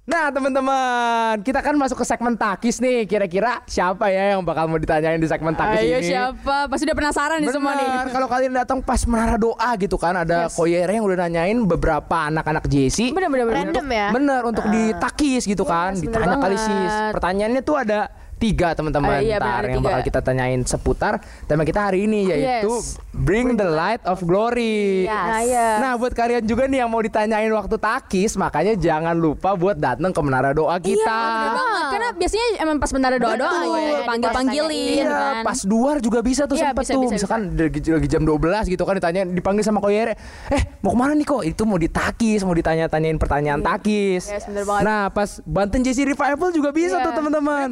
Nah 0.07 0.31
teman-teman, 0.31 1.43
kita 1.43 1.59
kan 1.59 1.74
masuk 1.74 1.99
ke 1.99 2.07
segmen 2.07 2.39
takis 2.39 2.79
nih. 2.79 3.11
Kira-kira 3.11 3.59
siapa 3.66 4.07
ya 4.07 4.39
yang 4.39 4.43
bakal 4.47 4.70
mau 4.70 4.79
ditanyain 4.79 5.18
di 5.18 5.27
segmen 5.27 5.51
takis 5.51 5.83
Ayo 5.83 5.99
ini? 5.99 6.14
siapa? 6.14 6.70
Pasti 6.70 6.87
udah 6.87 6.95
penasaran 6.95 7.43
nih 7.43 7.51
semua 7.51 7.74
nih. 7.74 7.87
Bener, 7.91 8.07
kalau 8.14 8.29
kalian 8.31 8.55
datang 8.55 8.79
pas 8.87 9.03
menara 9.03 9.35
doa 9.35 9.70
gitu 9.74 9.99
kan 9.99 10.14
ada 10.14 10.47
koyere 10.47 10.95
yang 10.95 11.03
udah 11.11 11.27
nanyain 11.27 11.59
beberapa 11.66 12.31
anak-anak 12.31 12.70
JC. 12.70 13.11
Bener 13.11 13.27
bener 13.35 13.51
bener. 13.51 13.59
Random 13.66 13.87
ya. 13.91 14.07
Bener 14.14 14.41
untuk 14.47 14.64
ditakis 14.70 15.43
gitu 15.43 15.66
kan, 15.66 15.99
bener 15.99 16.07
ditanya 16.07 16.39
kali 16.39 16.55
banget. 16.55 16.70
sis. 16.70 16.95
Pertanyaannya 17.11 17.62
tuh 17.66 17.74
ada 17.74 17.99
tiga 18.37 18.72
teman-teman 18.72 19.09
Ah, 19.11 19.20
iya, 19.20 19.37
Ntar 19.37 19.64
yang 19.64 19.80
tiga. 19.80 19.89
bakal 19.89 20.03
kita 20.05 20.20
tanyain 20.20 20.61
seputar 20.62 21.18
tema 21.45 21.62
kita 21.62 21.80
hari 21.82 22.05
ini 22.05 22.28
yaitu 22.28 22.68
Yes. 22.68 23.01
Bring 23.11 23.55
the 23.55 23.64
Light 23.64 24.05
of 24.05 24.20
Glory. 24.20 25.05
Nah, 25.07 25.41
iya. 25.41 25.68
Nah 25.78 25.93
buat 25.95 26.12
kalian 26.12 26.45
juga 26.45 26.64
nih 26.64 26.78
yang 26.78 26.91
mau 26.91 27.01
ditanyain 27.01 27.49
waktu 27.49 27.76
takis 27.76 28.37
makanya 28.37 28.74
jangan 28.74 29.14
lupa 29.14 29.53
buat 29.53 29.74
datang 29.74 30.12
ke 30.12 30.20
menara 30.20 30.53
doa 30.53 30.76
kita. 30.76 31.01
Iya, 31.01 31.32
bener 31.32 31.53
banget. 31.55 31.84
Karena 31.89 32.09
biasanya 32.12 32.47
emang 32.61 32.76
pas 32.76 32.91
benar 32.91 33.11
doa 33.14 33.34
doa 33.34 33.49
Betul. 33.49 33.72
gitu, 33.72 34.03
panggil 34.05 34.28
panggilin 34.30 35.01
Iya, 35.01 35.09
kan. 35.09 35.43
pas 35.43 35.59
duar 35.62 35.97
juga 35.99 36.18
bisa 36.20 36.43
tuh 36.45 36.55
Iya, 36.55 36.70
sempet 36.70 36.82
bisa, 36.82 36.93
tuh. 36.93 37.03
bisa, 37.03 37.14
Misalkan 37.16 37.41
lagi, 37.53 37.80
lagi 37.82 38.07
jam 38.07 38.22
12 38.22 38.37
gitu 38.66 38.82
kan 38.82 38.95
ditanya 38.95 39.22
dipanggil 39.24 39.64
sama 39.64 39.80
koyere. 39.80 40.12
Eh, 40.49 40.62
mau 40.80 40.93
ke 40.93 40.99
mana 40.99 41.12
nih 41.12 41.24
kok? 41.24 41.41
Itu 41.43 41.64
mau 41.64 41.76
ditakis, 41.76 42.41
mau 42.43 42.53
ditanya-tanyain 42.53 43.16
pertanyaan 43.16 43.64
takis. 43.64 44.28
Yes, 44.28 44.45
bener 44.45 44.62
banget. 44.62 44.84
Nah, 44.84 45.09
pas 45.09 45.41
Banten 45.43 45.80
JC 45.80 46.05
Revival 46.05 46.53
juga 46.53 46.68
bisa 46.70 47.01
Iya. 47.01 47.05
tuh 47.07 47.12
teman-teman. 47.14 47.68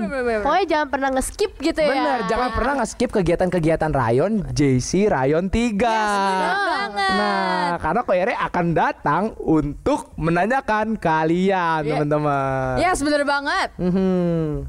Pokoknya 0.55 0.71
jangan 0.71 0.87
pernah 0.87 1.09
nge-skip 1.19 1.51
gitu 1.59 1.81
ya. 1.83 1.91
Bener, 1.91 2.19
jangan 2.31 2.49
pernah 2.55 2.73
nge-skip 2.79 3.11
kegiatan-kegiatan 3.11 3.91
Rayon 3.91 4.33
JC 4.55 5.11
Rayon 5.11 5.51
3. 5.51 5.75
banget. 5.83 7.11
Nah, 7.11 7.75
karena 7.83 8.01
koyere 8.07 8.35
akan 8.39 8.67
datang 8.71 9.23
untuk 9.43 10.15
menanyakan 10.15 10.95
kalian, 10.95 11.83
Iya. 11.83 11.91
teman-teman. 11.99 12.75
Yes, 12.79 13.03
bener 13.03 13.27
banget. 13.27 13.75
Mhm. 13.83 14.63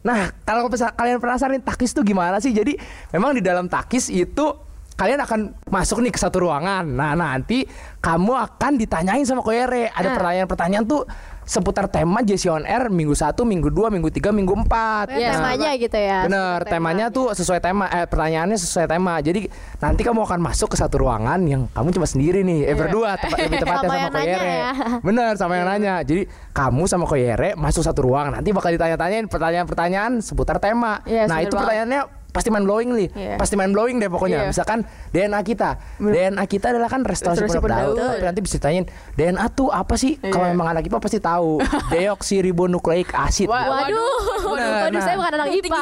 Nah, 0.00 0.32
kalau 0.48 0.64
kalian 0.72 1.20
penasaran 1.20 1.60
nih, 1.60 1.64
takis 1.68 1.92
itu 1.92 2.00
gimana 2.00 2.40
sih? 2.40 2.56
Jadi 2.56 2.80
memang 3.12 3.36
di 3.36 3.44
dalam 3.44 3.68
takis 3.68 4.08
itu 4.08 4.56
kalian 4.96 5.20
akan 5.20 5.40
masuk 5.68 6.00
nih 6.00 6.08
ke 6.08 6.16
satu 6.16 6.40
ruangan. 6.40 6.88
Nah, 6.88 7.12
nanti 7.12 7.68
kamu 8.00 8.32
akan 8.32 8.80
ditanyain 8.80 9.28
sama 9.28 9.44
koyere. 9.44 9.92
Ada 9.92 10.08
Nah. 10.08 10.14
pertanyaan-pertanyaan 10.16 10.88
tuh 10.88 11.04
seputar 11.46 11.86
tema 11.86 12.20
JC 12.20 12.50
on 12.50 12.66
Air 12.66 12.90
minggu 12.90 13.14
1, 13.14 13.38
minggu 13.38 13.70
2, 13.70 13.94
minggu 13.94 14.10
3, 14.10 14.34
minggu 14.34 14.54
4. 14.66 15.14
Ya, 15.14 15.38
temanya 15.38 15.70
gitu 15.78 15.94
ya. 15.94 16.26
Bener, 16.26 16.58
temanya 16.66 17.06
tuh 17.08 17.30
sesuai 17.32 17.62
tema, 17.62 17.86
eh 17.88 18.02
pertanyaannya 18.04 18.58
sesuai 18.58 18.90
tema. 18.90 19.22
Jadi 19.22 19.46
nanti 19.78 20.02
kamu 20.02 20.26
akan 20.26 20.42
masuk 20.42 20.74
ke 20.74 20.76
satu 20.76 21.06
ruangan 21.06 21.38
yang 21.46 21.70
kamu 21.70 21.94
cuma 21.94 22.04
sendiri 22.04 22.42
nih, 22.42 22.66
eh 22.66 22.74
berdua, 22.74 23.14
tepat, 23.14 23.46
lebih 23.46 23.58
tepatnya 23.62 23.86
Sama 23.86 23.98
sama, 24.02 24.18
Koyere. 24.18 24.50
ya. 24.50 24.70
Bener, 25.00 25.32
sama 25.38 25.52
yang 25.54 25.66
nanya. 25.70 25.94
Jadi 26.02 26.22
kamu 26.50 26.82
sama 26.90 27.04
Koyere 27.06 27.54
masuk 27.54 27.86
satu 27.86 28.02
ruangan, 28.02 28.42
nanti 28.42 28.50
bakal 28.50 28.74
ditanya-tanyain 28.74 29.30
pertanyaan-pertanyaan 29.30 30.18
seputar 30.18 30.58
tema. 30.58 30.98
Yes, 31.06 31.30
nah 31.30 31.38
itu 31.38 31.54
banget. 31.54 31.62
pertanyaannya 31.62 32.02
pasti 32.36 32.52
mind 32.52 32.68
blowing 32.68 32.88
nih, 32.92 33.08
Iya. 33.10 33.34
pasti 33.40 33.56
mind 33.56 33.72
blowing 33.72 33.96
deh 33.96 34.06
pokoknya. 34.06 34.44
Iya. 34.44 34.48
Misalkan 34.52 34.84
DNA 35.08 35.40
kita, 35.40 35.80
DNA 35.96 36.44
kita 36.44 36.66
adalah 36.68 36.92
kan 36.92 37.00
restorasi 37.00 37.48
Restorasi. 37.48 37.96
Tapi 37.96 38.20
Nanti 38.20 38.40
bisa 38.44 38.60
ditanyain 38.60 38.84
DNA 39.16 39.46
tuh 39.48 39.72
apa 39.72 39.96
sih? 39.96 40.20
Kalau 40.20 40.44
Iya. 40.44 40.52
memang 40.52 40.66
anak 40.68 40.84
IPA 40.84 40.98
pasti 41.00 41.18
tahu. 41.18 41.64
Deoksiribonukleik 41.94 43.08
acid. 43.10 43.48
Wah, 43.48 43.64
Waduh, 43.66 44.20
Bener, 44.52 44.68
waduh 44.84 44.92
nah. 44.92 45.00
saya 45.00 45.16
bukan 45.16 45.32
anak 45.34 45.48
IPA. 45.48 45.80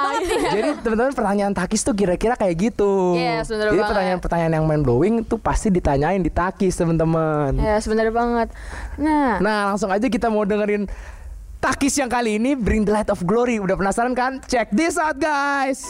Jadi 0.54 0.70
teman-teman 0.80 1.12
pertanyaan 1.12 1.52
takis 1.52 1.80
tuh 1.82 1.92
kira-kira 1.92 2.38
kayak 2.38 2.54
gitu. 2.54 3.18
Yes, 3.18 3.50
bener 3.50 3.72
Jadi 3.72 3.82
pertanyaan-pertanyaan 3.82 4.52
yang 4.52 4.64
mind 4.64 4.82
blowing 4.82 5.14
tuh 5.24 5.36
pasti 5.36 5.68
ditanyain 5.68 6.20
di 6.20 6.30
takis 6.30 6.76
teman-teman. 6.76 7.56
Yes, 7.56 7.88
bener 7.88 8.14
banget. 8.14 8.54
Nah, 8.94 9.40
Nah 9.40 9.58
langsung 9.66 9.88
aja 9.88 10.04
kita 10.04 10.28
mau 10.28 10.44
dengerin 10.44 10.86
takis 11.58 11.96
yang 11.96 12.06
kali 12.06 12.36
ini 12.36 12.52
Bring 12.52 12.84
the 12.84 12.92
Light 12.92 13.08
of 13.08 13.24
Glory. 13.24 13.56
Udah 13.56 13.74
penasaran 13.74 14.12
kan? 14.12 14.38
Check 14.44 14.68
this 14.70 14.94
out 14.94 15.16
guys. 15.16 15.80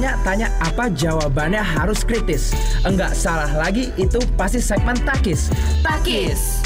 Tanya-tanya 0.00 0.48
apa 0.64 0.88
jawabannya 0.88 1.60
harus 1.60 2.08
kritis. 2.08 2.56
Enggak 2.88 3.12
salah 3.12 3.52
lagi 3.52 3.92
itu 4.00 4.16
pasti 4.32 4.56
segmen 4.56 4.96
takis. 5.04 5.52
Takis. 5.84 6.64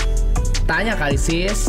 Tanya 0.70 0.94
kali 0.94 1.18
sis. 1.18 1.66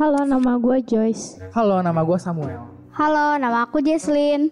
Halo, 0.00 0.24
nama 0.24 0.56
gue 0.56 0.80
Joyce. 0.80 1.36
Halo, 1.52 1.84
nama 1.84 2.00
gue 2.00 2.16
Samuel. 2.16 2.64
Halo, 2.96 3.36
nama 3.36 3.68
aku 3.68 3.84
Jesslyn. 3.84 4.48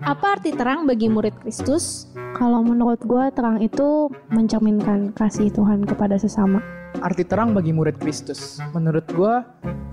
Apa 0.00 0.40
arti 0.40 0.56
terang 0.56 0.88
bagi 0.88 1.12
murid 1.12 1.36
Kristus? 1.36 2.08
Kalau 2.32 2.64
menurut 2.64 3.04
gue, 3.04 3.28
terang 3.36 3.60
itu 3.60 4.08
mencerminkan 4.32 5.12
kasih 5.12 5.52
Tuhan 5.52 5.84
kepada 5.84 6.16
sesama. 6.16 6.64
Arti 7.02 7.26
terang 7.26 7.56
bagi 7.56 7.74
murid 7.74 7.98
Kristus. 7.98 8.62
Menurut 8.76 9.06
gue, 9.10 9.34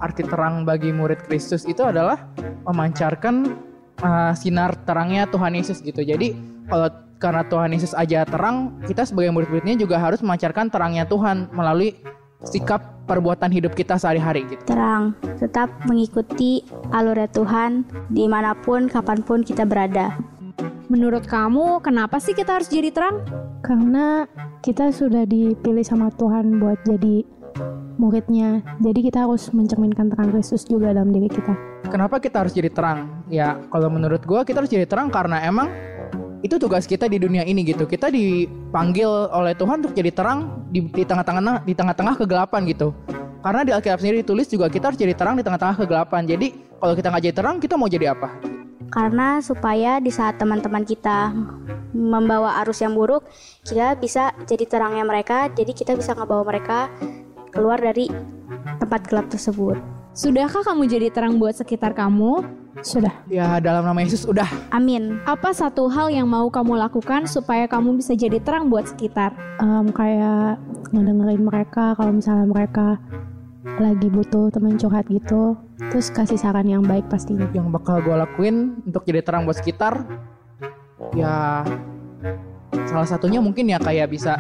arti 0.01 0.21
terang 0.25 0.65
bagi 0.65 0.93
murid 0.93 1.25
Kristus 1.25 1.65
itu 1.65 1.81
adalah 1.81 2.29
memancarkan 2.65 3.57
uh, 4.01 4.33
sinar 4.37 4.77
terangnya 4.85 5.25
Tuhan 5.29 5.57
Yesus 5.57 5.81
gitu. 5.81 6.01
Jadi 6.01 6.37
kalau 6.69 6.89
karena 7.21 7.45
Tuhan 7.45 7.69
Yesus 7.73 7.93
aja 7.93 8.25
terang, 8.25 8.81
kita 8.89 9.05
sebagai 9.05 9.29
murid-muridnya 9.29 9.77
juga 9.77 10.01
harus 10.01 10.25
memancarkan 10.25 10.73
terangnya 10.73 11.05
Tuhan 11.05 11.53
melalui 11.53 11.93
sikap 12.41 12.81
perbuatan 13.05 13.53
hidup 13.53 13.77
kita 13.77 14.01
sehari-hari 14.01 14.49
gitu. 14.49 14.65
Terang, 14.65 15.13
tetap 15.37 15.69
mengikuti 15.85 16.65
alurnya 16.89 17.29
Tuhan 17.29 17.85
di 18.09 18.25
mana 18.25 18.57
pun, 18.57 18.89
kapan 18.89 19.21
pun 19.21 19.45
kita 19.45 19.69
berada. 19.69 20.17
Menurut 20.91 21.23
kamu, 21.23 21.79
kenapa 21.79 22.19
sih 22.19 22.35
kita 22.35 22.59
harus 22.59 22.67
jadi 22.67 22.91
terang? 22.91 23.23
Karena 23.63 24.27
kita 24.59 24.91
sudah 24.91 25.23
dipilih 25.23 25.87
sama 25.87 26.11
Tuhan 26.19 26.59
buat 26.59 26.83
jadi 26.83 27.23
muridnya. 27.95 28.59
Jadi 28.83 28.99
kita 29.07 29.23
harus 29.23 29.47
mencerminkan 29.55 30.11
terang 30.11 30.35
Kristus 30.35 30.67
juga 30.67 30.91
dalam 30.91 31.15
diri 31.15 31.31
kita. 31.31 31.55
Kenapa 31.87 32.19
kita 32.19 32.43
harus 32.43 32.51
jadi 32.51 32.67
terang? 32.67 33.23
Ya, 33.31 33.55
kalau 33.71 33.87
menurut 33.87 34.19
gua 34.27 34.43
kita 34.43 34.59
harus 34.59 34.67
jadi 34.67 34.83
terang 34.83 35.07
karena 35.07 35.39
emang 35.47 35.71
itu 36.43 36.59
tugas 36.59 36.83
kita 36.83 37.07
di 37.07 37.23
dunia 37.23 37.47
ini 37.47 37.63
gitu. 37.63 37.87
Kita 37.87 38.11
dipanggil 38.11 39.07
oleh 39.31 39.55
Tuhan 39.55 39.87
untuk 39.87 39.95
jadi 39.95 40.11
terang 40.11 40.67
di, 40.75 40.91
di 40.91 41.07
tengah-tengah 41.07 41.63
di 41.63 41.71
tengah-tengah 41.71 42.19
kegelapan 42.19 42.67
gitu. 42.67 42.91
Karena 43.39 43.63
di 43.63 43.71
Alkitab 43.71 44.03
sendiri 44.03 44.27
ditulis 44.27 44.51
juga 44.51 44.67
kita 44.67 44.91
harus 44.91 44.99
jadi 44.99 45.15
terang 45.15 45.39
di 45.39 45.43
tengah-tengah 45.47 45.87
kegelapan. 45.87 46.27
Jadi 46.27 46.51
kalau 46.83 46.99
kita 46.99 47.07
nggak 47.15 47.23
jadi 47.31 47.35
terang, 47.39 47.55
kita 47.63 47.79
mau 47.79 47.87
jadi 47.87 48.11
apa? 48.11 48.50
Karena 48.91 49.39
supaya 49.39 50.03
di 50.03 50.11
saat 50.11 50.35
teman-teman 50.35 50.83
kita 50.83 51.31
membawa 51.95 52.59
arus 52.63 52.83
yang 52.83 52.91
buruk, 52.91 53.23
kita 53.63 53.95
bisa 53.95 54.35
jadi 54.43 54.67
terangnya 54.67 55.07
mereka, 55.07 55.47
jadi 55.47 55.71
kita 55.71 55.95
bisa 55.95 56.11
ngebawa 56.11 56.43
mereka 56.43 56.91
keluar 57.55 57.79
dari 57.79 58.11
tempat 58.83 59.07
gelap 59.07 59.31
tersebut. 59.31 59.79
Sudahkah 60.11 60.59
kamu 60.67 60.91
jadi 60.91 61.07
terang 61.07 61.39
buat 61.39 61.55
sekitar 61.55 61.95
kamu? 61.95 62.43
Sudah. 62.83 63.13
Ya 63.31 63.63
dalam 63.63 63.87
nama 63.87 63.99
Yesus 64.03 64.27
udah. 64.27 64.47
Amin. 64.75 65.23
Apa 65.23 65.55
satu 65.55 65.87
hal 65.87 66.11
yang 66.11 66.27
mau 66.27 66.51
kamu 66.51 66.75
lakukan 66.75 67.31
supaya 67.31 67.63
kamu 67.67 67.95
bisa 67.95 68.11
jadi 68.11 68.43
terang 68.43 68.67
buat 68.67 68.91
sekitar? 68.91 69.31
Em, 69.63 69.87
kayak 69.91 70.59
ngedengerin 70.91 71.43
mereka 71.47 71.95
kalau 71.95 72.11
misalnya 72.11 72.47
mereka 72.47 72.99
lagi 73.61 74.07
butuh 74.09 74.49
teman 74.49 74.77
curhat 74.77 75.05
gitu. 75.09 75.57
Terus 75.77 76.09
kasih 76.09 76.37
saran 76.37 76.65
yang 76.65 76.81
baik 76.81 77.05
pastinya. 77.09 77.45
Yang 77.53 77.69
bakal 77.73 78.01
gue 78.01 78.15
lakuin 78.15 78.81
untuk 78.85 79.05
jadi 79.05 79.21
terang 79.21 79.45
buat 79.45 79.57
sekitar, 79.57 80.05
ya 81.13 81.65
salah 82.89 83.07
satunya 83.07 83.37
mungkin 83.43 83.69
ya 83.69 83.77
kayak 83.77 84.09
bisa 84.09 84.37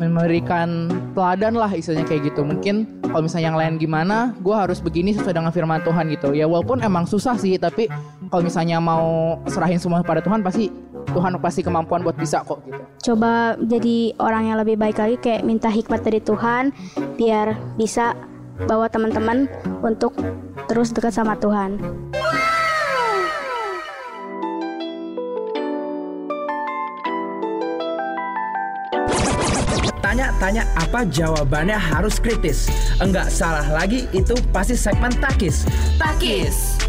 memberikan 0.00 0.88
teladan 1.12 1.56
lah 1.56 1.68
istilahnya 1.72 2.08
kayak 2.08 2.32
gitu. 2.32 2.40
Mungkin 2.44 3.04
kalau 3.04 3.28
misalnya 3.28 3.52
yang 3.52 3.58
lain 3.60 3.74
gimana, 3.76 4.32
gue 4.40 4.56
harus 4.56 4.80
begini 4.80 5.12
sesuai 5.12 5.36
dengan 5.36 5.52
firman 5.52 5.84
Tuhan 5.84 6.08
gitu. 6.12 6.32
Ya 6.32 6.48
walaupun 6.48 6.80
emang 6.80 7.04
susah 7.04 7.36
sih, 7.36 7.60
tapi 7.60 7.88
kalau 8.32 8.42
misalnya 8.44 8.80
mau 8.80 9.36
serahin 9.48 9.80
semua 9.80 10.00
pada 10.00 10.24
Tuhan 10.24 10.40
pasti 10.40 10.72
Tuhan 11.12 11.38
pasti 11.40 11.60
kemampuan 11.64 12.04
buat 12.04 12.18
bisa 12.18 12.44
kok 12.44 12.60
gitu. 12.66 12.80
Coba 13.12 13.56
jadi 13.62 14.12
orang 14.20 14.52
yang 14.52 14.56
lebih 14.60 14.76
baik 14.76 14.96
lagi, 15.00 15.16
kayak 15.20 15.44
minta 15.44 15.68
hikmat 15.72 16.04
dari 16.04 16.20
Tuhan, 16.20 16.72
biar 17.16 17.56
bisa 17.80 18.16
bawa 18.64 18.88
teman-teman 18.88 19.44
untuk 19.84 20.16
terus 20.64 20.96
dekat 20.96 21.12
sama 21.12 21.36
Tuhan. 21.36 21.76
Tanya-tanya 30.00 30.64
apa 30.78 31.04
jawabannya 31.04 31.76
harus 31.76 32.16
kritis. 32.16 32.72
Enggak 33.04 33.28
salah 33.28 33.68
lagi 33.68 34.08
itu 34.16 34.32
pasti 34.48 34.72
segmen 34.72 35.12
takis. 35.20 35.68
Takis. 36.00 36.80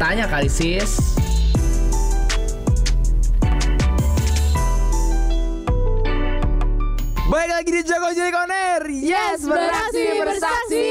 Tanya 0.00 0.26
kali 0.26 0.50
sis. 0.50 1.25
Baik 7.26 7.50
lagi 7.50 7.70
di 7.74 7.82
Jago 7.82 8.06
Jadi 8.14 8.30
Koner. 8.30 8.82
Yes, 8.86 9.42
beraksi 9.42 10.14
bersaksi. 10.14 10.86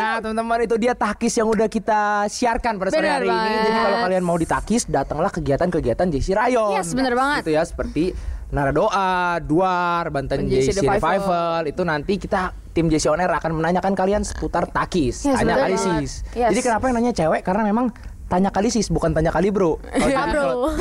Nah, 0.00 0.16
teman-teman 0.24 0.64
itu 0.64 0.80
dia 0.80 0.96
takis 0.96 1.36
yang 1.36 1.44
udah 1.52 1.68
kita 1.68 2.24
siarkan 2.32 2.80
pada 2.80 2.88
sore 2.88 3.04
hari 3.04 3.28
ini. 3.28 3.52
Jadi 3.68 3.76
kalau 3.76 3.98
kalian 4.08 4.24
mau 4.24 4.40
ditakis, 4.40 4.88
datanglah 4.88 5.28
kegiatan-kegiatan 5.28 6.08
JC 6.08 6.32
Rayon. 6.32 6.80
Yes, 6.80 6.96
benar 6.96 7.12
banget. 7.12 7.44
Gitu 7.44 7.52
ya, 7.52 7.68
seperti 7.68 8.16
Nara 8.48 8.72
Doa, 8.72 9.44
Duar, 9.44 10.08
Banten 10.08 10.48
JC 10.48 10.72
Revival. 10.72 10.96
Revival. 10.96 11.60
Itu 11.68 11.82
nanti 11.84 12.16
kita 12.16 12.56
tim 12.72 12.88
JC 12.88 13.12
On 13.12 13.20
Air 13.20 13.36
akan 13.36 13.52
menanyakan 13.52 13.92
kalian 13.92 14.24
seputar 14.24 14.72
takis. 14.72 15.28
Yes, 15.28 15.36
tanya 15.36 15.60
benar 15.60 15.68
kali 15.68 15.76
banget. 15.76 16.00
sis. 16.00 16.12
Yes. 16.32 16.48
Jadi 16.56 16.60
kenapa 16.64 16.84
yang 16.88 16.96
nanya 16.96 17.12
cewek? 17.12 17.44
Karena 17.44 17.62
memang 17.68 17.92
tanya 18.32 18.48
kali 18.48 18.72
sis, 18.72 18.88
bukan 18.88 19.12
tanya 19.12 19.28
kali 19.28 19.52
bro. 19.52 19.76
Kalau 19.76 20.08
Iya, 20.08 20.24
jadi- 20.24 20.32
kalau- 20.32 20.72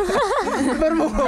Berbro. 0.72 1.26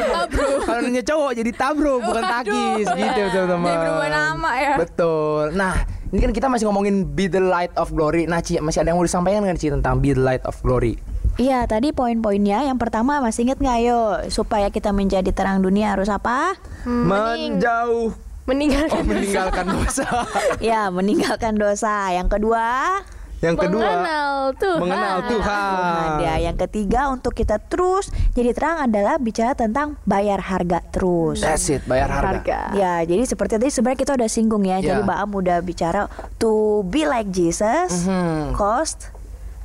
Kalau 0.64 0.80
nanya 0.80 1.04
cowok 1.04 1.32
jadi 1.36 1.52
tabro 1.52 2.00
bukan 2.00 2.24
takis 2.24 2.88
gitu 2.88 3.22
teman-teman. 3.28 3.68
Jadi 3.68 3.84
berubah 3.84 4.10
nama 4.10 4.52
ya. 4.56 4.74
Betul. 4.80 5.44
Nah, 5.52 5.74
ini 6.16 6.20
kan 6.24 6.32
kita 6.32 6.48
masih 6.48 6.72
ngomongin 6.72 7.04
Be 7.12 7.28
the 7.28 7.44
Light 7.44 7.76
of 7.76 7.92
Glory. 7.92 8.24
Nah, 8.24 8.40
Ci, 8.40 8.56
masih 8.64 8.88
ada 8.88 8.96
yang 8.96 8.98
mau 8.98 9.06
disampaikan 9.06 9.44
kan 9.44 9.60
Ci 9.60 9.68
tentang 9.68 10.00
Be 10.00 10.16
the 10.16 10.24
Light 10.24 10.48
of 10.48 10.56
Glory? 10.64 10.96
Iya, 11.36 11.66
tadi 11.66 11.92
poin-poinnya 11.92 12.62
yang 12.64 12.78
pertama 12.78 13.18
masih 13.18 13.50
inget 13.50 13.58
nggak 13.58 13.80
yo 13.82 14.00
supaya 14.30 14.70
kita 14.70 14.94
menjadi 14.94 15.34
terang 15.34 15.66
dunia 15.66 15.98
harus 15.98 16.08
apa? 16.08 16.54
Menjauh 16.86 18.14
Meninggalkan 18.44 19.00
oh, 19.00 19.08
meninggalkan 19.08 19.66
dosa. 19.72 20.04
ya, 20.60 20.92
meninggalkan 20.92 21.56
dosa. 21.56 22.12
Yang 22.12 22.28
kedua, 22.36 23.00
Yang 23.44 23.58
kedua, 23.62 23.84
mengenal 23.84 24.36
Tuhan. 24.56 24.80
mengenal 24.80 25.18
Tuhan. 25.28 26.10
Ya. 26.18 26.34
Yang 26.42 26.58
ketiga 26.64 27.02
untuk 27.08 27.32
kita 27.32 27.60
terus 27.60 28.08
jadi 28.32 28.50
terang 28.52 28.80
adalah 28.82 29.20
bicara 29.20 29.52
tentang 29.52 30.00
bayar 30.04 30.40
harga 30.40 30.80
terus. 30.88 31.40
That's 31.40 31.68
it, 31.68 31.84
bayar 31.84 32.08
harga. 32.08 32.72
Ya, 32.72 33.04
jadi 33.04 33.24
seperti 33.24 33.60
tadi 33.60 33.68
sebenarnya 33.68 34.00
kita 34.00 34.14
udah 34.14 34.30
singgung 34.30 34.64
ya. 34.64 34.80
Jadi 34.80 34.96
Ya. 34.96 35.06
Baam 35.06 35.30
udah 35.30 35.60
bicara 35.60 36.08
to 36.38 36.52
be 36.86 37.04
like 37.04 37.28
Jesus, 37.30 38.08
Mhm. 38.08 38.54
cost 38.54 39.12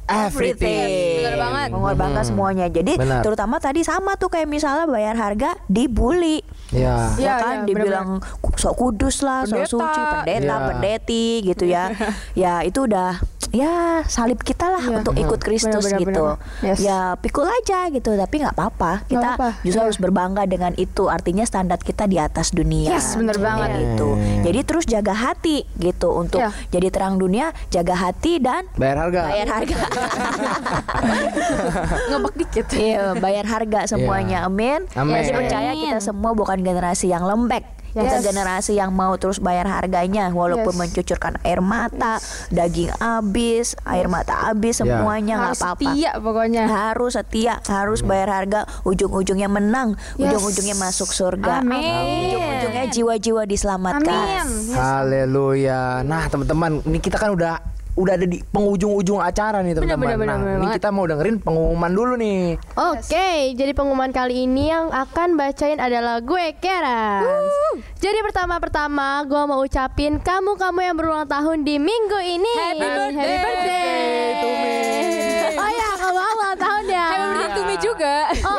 Everything. 0.09 1.21
Benar 1.21 1.37
banget. 1.39 1.69
mengorbankan 1.69 2.25
Mhm. 2.25 2.31
semuanya. 2.33 2.67
Jadi 2.67 2.97
Benar. 2.97 3.21
terutama 3.21 3.61
tadi 3.61 3.85
sama 3.85 4.17
tuh 4.17 4.33
kayak 4.33 4.49
misalnya 4.49 4.89
bayar 4.89 5.13
harga 5.15 5.53
dibully. 5.69 6.41
Ya. 6.71 7.13
Iya, 7.13 7.21
ya 7.21 7.35
kan 7.37 7.55
iya, 7.59 7.67
dibilang 7.67 8.09
ku- 8.41 8.57
sok 8.57 8.75
kudus 8.75 9.21
lah, 9.21 9.45
sok 9.45 9.65
Pendeta. 9.65 9.69
suci, 9.71 10.01
pendeta, 10.11 10.49
Iya. 10.51 10.65
pendeti 10.67 11.25
gitu 11.43 11.65
ya. 11.65 11.85
ya 12.35 12.55
itu 12.63 12.89
udah 12.89 13.21
ya 13.51 14.03
salib 14.05 14.41
kita 14.41 14.69
lah 14.69 14.83
Iya. 14.83 14.97
untuk 15.01 15.15
ikut 15.15 15.41
Kristus 15.41 15.85
Benar, 15.85 15.99
benar, 15.99 16.03
gitu. 16.03 16.25
benar. 16.25 16.65
Yes. 16.65 16.79
Ya 16.81 16.99
pikul 17.17 17.47
aja 17.47 17.89
gitu, 17.89 18.11
tapi 18.15 18.35
nggak 18.41 18.55
apa-apa. 18.55 18.93
Kita 19.05 19.29
apa-apa, 19.35 19.49
justru 19.63 19.81
iya. 19.81 19.87
harus 19.89 19.99
berbangga 19.99 20.43
dengan 20.45 20.73
itu. 20.75 21.07
Artinya 21.07 21.45
standar 21.45 21.79
kita 21.79 22.05
di 22.05 22.17
atas 22.17 22.51
dunia. 22.51 22.93
Yes, 22.93 23.15
benar 23.15 23.37
banget. 23.39 23.69
Gitu. 23.79 24.09
Jadi 24.45 24.61
terus 24.63 24.85
jaga 24.85 25.15
hati 25.15 25.65
gitu 25.77 26.13
untuk 26.13 26.41
Iya. 26.41 26.51
jadi 26.71 26.89
terang 26.89 27.17
dunia, 27.17 27.51
jaga 27.69 27.95
hati 27.95 28.39
dan 28.39 28.69
Bayar 28.75 29.09
harga. 29.09 29.21
bayar 29.27 29.49
harga. 29.49 29.77
Ngebak 32.11 32.35
dikit. 32.37 32.67
Iya, 32.73 33.17
bayar 33.19 33.45
harga 33.47 33.81
semuanya. 33.87 34.45
Amin. 34.45 34.85
Amin. 34.95 35.15
Jadi 35.19 35.31
percaya 35.35 35.71
kita 35.73 36.01
semua 36.01 36.33
bukan 36.33 36.61
generasi 36.61 37.09
yang 37.09 37.25
lembek. 37.25 37.65
Kita 37.99 38.19
Yes. 38.19 38.25
generasi 38.25 38.73
yang 38.75 38.91
mau 38.91 39.15
terus 39.15 39.39
bayar 39.39 39.67
harganya 39.67 40.31
walaupun 40.31 40.71
Yes. 40.71 40.81
mencucurkan 40.81 41.35
air 41.43 41.59
mata, 41.59 42.23
daging 42.49 42.95
habis, 42.97 43.75
air 43.83 44.07
mata 44.07 44.47
habis 44.47 44.79
Ya. 44.79 44.87
semuanya 44.87 45.35
nggak 45.37 45.51
Harus 45.51 45.63
apa-apa. 45.63 45.83
setia 45.91 46.11
pokoknya. 46.17 46.65
Harus 46.67 47.13
setia, 47.15 47.55
harus 47.65 48.01
bayar 48.01 48.29
harga, 48.31 48.61
ujung-ujungnya 48.83 49.51
menang, 49.51 49.99
Yes. 50.15 50.31
ujung-ujungnya 50.31 50.77
masuk 50.77 51.11
surga. 51.11 51.61
Amin. 51.61 52.31
Ujung-ujungnya 52.31 52.85
jiwa-jiwa 52.89 53.43
diselamatkan. 53.45 54.47
Amin. 54.47 54.73
Haleluya. 54.73 56.01
Nah, 56.03 56.25
teman-teman, 56.27 56.81
ini 56.85 56.99
kita 56.99 57.17
kan 57.17 57.31
udah 57.31 57.59
udah 57.99 58.15
ada 58.15 58.25
di 58.25 58.39
penghujung-ujung 58.39 59.19
acara 59.19 59.59
nih 59.61 59.75
teman-teman. 59.75 59.99
bener, 59.99 60.17
bener, 60.23 60.31
nah, 60.31 60.39
bener 60.39 60.55
ini 60.55 60.67
banget. 60.71 60.77
kita 60.79 60.89
mau 60.95 61.05
dengerin 61.05 61.37
pengumuman 61.43 61.91
dulu 61.91 62.15
nih. 62.15 62.43
Oke, 62.79 63.29
jadi 63.59 63.73
pengumuman 63.75 64.11
kali 64.15 64.47
ini 64.47 64.71
yang 64.71 64.87
akan 64.89 65.35
bacain 65.35 65.83
adalah 65.83 66.23
gue 66.23 66.55
Karen. 66.63 67.27
Jadi 67.99 68.19
pertama-pertama 68.23 69.27
gue 69.27 69.43
mau 69.45 69.59
ucapin 69.59 70.23
kamu-kamu 70.23 70.81
yang 70.81 70.95
berulang 70.95 71.27
tahun 71.27 71.67
di 71.67 71.77
minggu 71.77 72.19
ini. 72.23 72.53
Happy 72.55 72.79
birthday. 72.79 73.19
Happy 73.19 73.37
birthday. 73.43 75.59
Oh 75.59 75.69
ya, 75.69 75.89
kamu 75.99 76.15
ulang 76.15 76.57
tahun 76.57 76.85
ya. 76.87 77.07
Happy 77.11 77.27
birthday 77.27 77.51
to 77.51 77.63
me 77.67 77.77
juga. 77.83 78.15
Oh, 78.47 78.59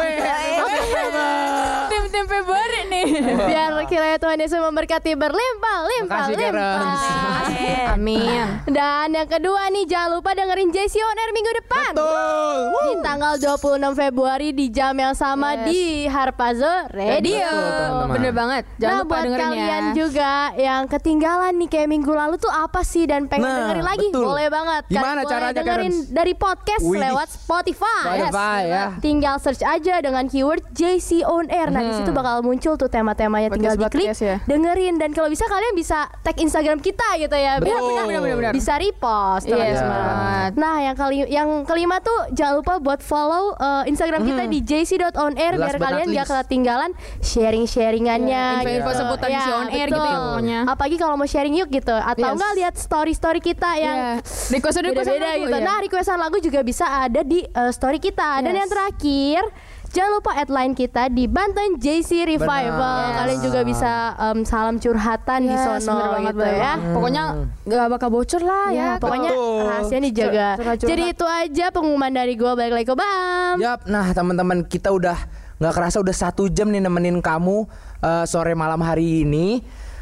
Tim-tim 1.89 2.25
Februari 2.27 2.78
nih. 3.01 3.07
Biar 3.41 3.71
kiranya 3.85 4.17
Tuhan 4.17 4.37
Yesus 4.37 4.59
memberkati 4.59 5.11
berlimpah, 5.13 5.77
limpah, 5.87 6.23
Makasih, 6.25 6.35
limpah. 6.37 7.91
Amin. 7.91 8.45
Dan 8.65 9.07
yang 9.11 9.27
kedua 9.27 9.67
nih 9.69 9.85
jangan 9.85 10.09
lupa 10.13 10.31
dengerin 10.31 10.69
JC 10.69 10.95
On 10.99 11.17
Air 11.17 11.31
minggu 11.31 11.51
depan. 11.57 11.91
Betul. 11.91 12.57
Di 12.69 12.93
tanggal 13.01 13.33
26 13.35 13.59
Februari 13.95 14.49
di 14.51 14.65
jam 14.69 14.93
yang 14.93 15.13
sama 15.13 15.51
Yes. 15.51 15.65
di 15.65 15.81
Harpazo 16.05 16.73
Radio. 16.89 17.49
Betul. 17.49 18.07
Bener 18.11 18.31
banget. 18.31 18.63
Jangan 18.77 18.87
nah 18.89 19.01
lupa 19.01 19.09
buat 19.09 19.23
dengerin 19.23 19.43
kalian 19.43 19.83
ya. 19.83 19.93
juga 19.95 20.31
yang 20.55 20.81
ketinggalan 20.85 21.53
nih 21.55 21.69
kayak 21.69 21.87
minggu 21.87 22.11
lalu 22.11 22.35
tuh 22.35 22.49
apa 22.49 22.81
sih 22.81 23.03
dan 23.03 23.25
pengen 23.25 23.45
Nah, 23.45 23.57
dengerin 23.65 23.85
lagi 23.85 24.07
betul. 24.07 24.23
boleh 24.23 24.47
banget 24.47 24.83
kan 24.83 24.91
Gimana 24.91 25.19
boleh 25.19 25.31
caranya, 25.31 25.55
dengerin 25.55 25.93
Karen? 25.95 26.13
dari 26.13 26.33
podcast 26.35 26.83
Widih. 26.83 27.01
lewat 27.01 27.27
Spotify. 27.29 28.03
Spotify, 28.05 28.61
ya. 28.63 28.85
Tinggal 28.99 29.35
search 29.37 29.63
aja 29.63 29.95
dengan 29.99 30.23
keyword 30.25 30.61
JC 30.71 31.23
on 31.23 31.49
air. 31.49 31.69
Nah, 31.69 31.81
di 31.81 31.93
situ 31.95 32.11
bakal 32.11 32.41
muncul 32.41 32.75
tuh 32.75 32.88
tema-temanya 32.89 33.49
tinggal 33.49 33.75
diklik, 33.75 34.09
ya. 34.11 34.41
dengerin 34.43 34.97
dan 34.97 35.13
kalau 35.13 35.29
bisa 35.29 35.45
kalian 35.45 35.73
bisa 35.73 36.09
tag 36.19 36.35
Instagram 36.35 36.77
kita 36.77 37.05
gitu 37.17 37.31
ya. 37.31 37.57
biar 37.57 37.77
Betul. 37.77 37.87
kita 37.87 38.01
Benar, 38.01 38.21
benar, 38.21 38.37
benar. 38.37 38.53
bisa 38.53 38.73
repost 38.75 39.45
Iya, 39.45 39.53
teman-teman. 39.53 39.77
semangat. 39.77 40.51
Nah, 40.55 40.75
yang 40.79 40.95
kali 40.95 41.15
yang 41.29 41.49
kelima 41.63 41.95
tuh 41.99 42.17
jangan 42.31 42.53
lupa 42.57 42.73
buat 42.77 42.99
follow 42.99 43.53
uh, 43.55 43.83
Instagram 43.85 44.25
kita 44.25 44.43
di 44.45 44.59
jc.onair 44.59 45.53
biar 45.55 45.77
kalian 45.77 46.07
gak 46.11 46.27
ketinggalan 46.27 46.91
sharing-sharingannya. 47.21 48.45
Info-info 48.59 48.89
gitu. 48.89 48.99
seputar 48.99 49.29
Ya, 49.29 49.39
JC 49.39 49.49
on 49.51 49.67
air 49.69 49.87
gitu 49.87 49.99
ya 49.99 50.17
pokoknya. 50.19 50.59
Apalagi 50.65 50.95
kalau 50.97 51.15
mau 51.15 51.27
sharing 51.27 51.55
yuk 51.55 51.69
gitu 51.69 51.93
atau 51.93 52.17
Yes. 52.19 52.35
enggak 52.35 52.51
lihat 52.55 52.73
story-story 52.75 53.39
kita 53.39 53.69
yang 53.75 53.97
Iya. 53.99 54.11
Request 54.49 54.77
request 54.79 55.07
beda-beda 55.07 55.29
gitu. 55.37 55.57
Nah, 55.59 55.77
requestan 55.79 56.17
lagu 56.17 56.37
juga 56.39 56.59
bisa 56.61 56.85
ada 56.85 57.21
di 57.21 57.43
uh, 57.43 57.69
story 57.69 57.97
kita. 57.97 58.41
Dan 58.41 58.51
Yes. 58.51 58.59
yang 58.59 58.69
terakhir 58.69 59.41
Jangan 59.89 60.11
lupa 60.21 60.31
add 60.37 60.53
line 60.53 60.73
kita 60.77 61.09
di 61.09 61.25
Banten 61.25 61.81
JC 61.81 62.21
Revival. 62.21 62.77
Benar. 62.77 63.17
Kalian 63.25 63.39
juga 63.41 63.59
bisa 63.65 63.91
um, 64.21 64.45
salam 64.45 64.77
curhatan 64.77 65.49
di 65.49 65.55
Yes, 65.55 65.65
sono 65.81 65.97
bener 65.97 66.09
banget, 66.13 66.33
gitu 66.37 66.45
ya. 66.45 66.53
banget. 66.53 66.79
Pokoknya 66.93 67.23
gak 67.65 67.87
bakal 67.89 68.09
bocor 68.13 68.41
lah 68.45 68.65
ya. 68.69 68.77
Ya, 68.77 68.91
pokoknya 69.01 69.31
Betul. 69.33 69.65
rahasia 69.65 69.99
dijaga. 69.99 70.49
Jadi 70.77 71.03
itu 71.09 71.25
aja 71.25 71.65
pengumuman 71.73 72.11
dari 72.13 72.33
gue 72.37 72.51
balik 72.53 72.73
lagi 72.77 72.87
ke 72.87 72.95
Bam. 72.95 73.55
Yap, 73.57 73.79
nah 73.89 74.05
teman-teman 74.13 74.61
kita 74.69 74.93
udah 74.93 75.17
nggak 75.59 75.73
kerasa 75.75 75.99
udah 75.99 76.15
satu 76.15 76.47
jam 76.47 76.71
nih 76.71 76.79
nemenin 76.79 77.19
kamu 77.19 77.65
eh, 78.05 78.25
sore 78.29 78.53
malam 78.53 78.79
hari 78.85 79.25
ini. 79.25 79.59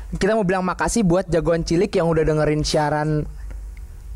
Kita 0.08 0.36
mau 0.36 0.44
bilang 0.48 0.64
makasih 0.64 1.04
buat 1.04 1.28
jagoan 1.28 1.68
cilik 1.68 1.92
yang 1.92 2.08
udah 2.08 2.24
dengerin 2.24 2.64
siaran 2.64 3.28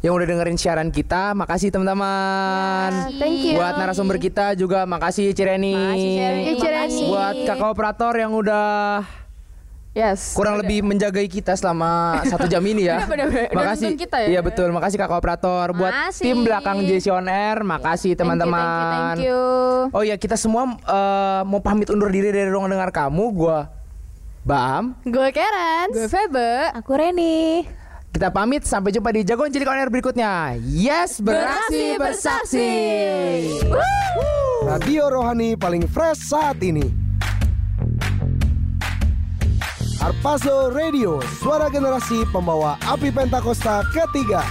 yang 0.01 0.17
udah 0.17 0.25
dengerin 0.25 0.57
siaran 0.57 0.89
kita. 0.89 1.37
Makasih 1.37 1.69
teman-teman. 1.69 3.13
Thank 3.21 3.45
you. 3.45 3.55
Buat 3.55 3.77
narasumber 3.77 4.17
kita 4.17 4.57
juga 4.57 4.83
makasih 4.83 5.29
Cireni. 5.31 5.73
Cireni. 5.73 6.53
Cireni. 6.57 7.03
Buat 7.07 7.35
kakak 7.45 7.69
operator 7.69 8.13
yang 8.17 8.33
udah 8.33 9.05
Yes. 9.91 10.39
kurang 10.39 10.55
lebih 10.55 10.87
menjagai 10.87 11.27
kita 11.27 11.51
selama 11.51 12.23
satu 12.23 12.47
jam 12.47 12.63
ini 12.63 12.87
ya. 12.87 13.03
Makasih. 13.51 13.99
kita 13.99 14.23
ya. 14.23 14.27
Iya 14.33 14.41
betul. 14.41 14.71
Makasih 14.71 14.95
kakak 14.95 15.19
operator. 15.19 15.75
Buat 15.75 15.91
Makasih. 15.91 16.23
tim 16.23 16.37
belakang 16.41 16.77
JC 16.81 17.11
On 17.11 17.27
Air. 17.27 17.59
Makasih 17.61 18.15
teman-teman. 18.15 19.19
Thank 19.19 19.27
you. 19.27 19.43
Oh 19.91 19.99
ya 19.99 20.15
kita 20.15 20.39
semua 20.39 20.63
eh, 20.79 21.41
mau 21.43 21.59
pamit 21.59 21.91
undur 21.91 22.07
diri 22.07 22.31
dari 22.31 22.47
ruang 22.47 22.71
dengar 22.71 22.89
kamu. 22.89 23.25
Gua 23.35 23.67
Bam. 24.41 24.97
Gue 25.05 25.29
Karen. 25.29 25.93
Gue 25.93 26.09
Febe. 26.09 26.71
Aku 26.73 26.97
Reni. 26.97 27.61
Kita 28.11 28.27
pamit 28.27 28.67
sampai 28.67 28.91
jumpa 28.91 29.15
di 29.15 29.23
jagoan 29.23 29.47
cilik 29.55 29.71
on 29.71 29.79
air 29.79 29.87
berikutnya. 29.87 30.59
Yes, 30.67 31.23
beraksi 31.23 31.95
bersaksi. 31.95 32.69
Radio 34.67 35.07
Rohani 35.07 35.55
paling 35.55 35.87
fresh 35.87 36.19
saat 36.27 36.59
ini. 36.59 36.83
Arpazo 40.03 40.75
Radio, 40.75 41.23
suara 41.39 41.71
generasi 41.71 42.27
pembawa 42.35 42.75
api 42.83 43.15
Pentakosta 43.15 43.79
ketiga. 43.95 44.43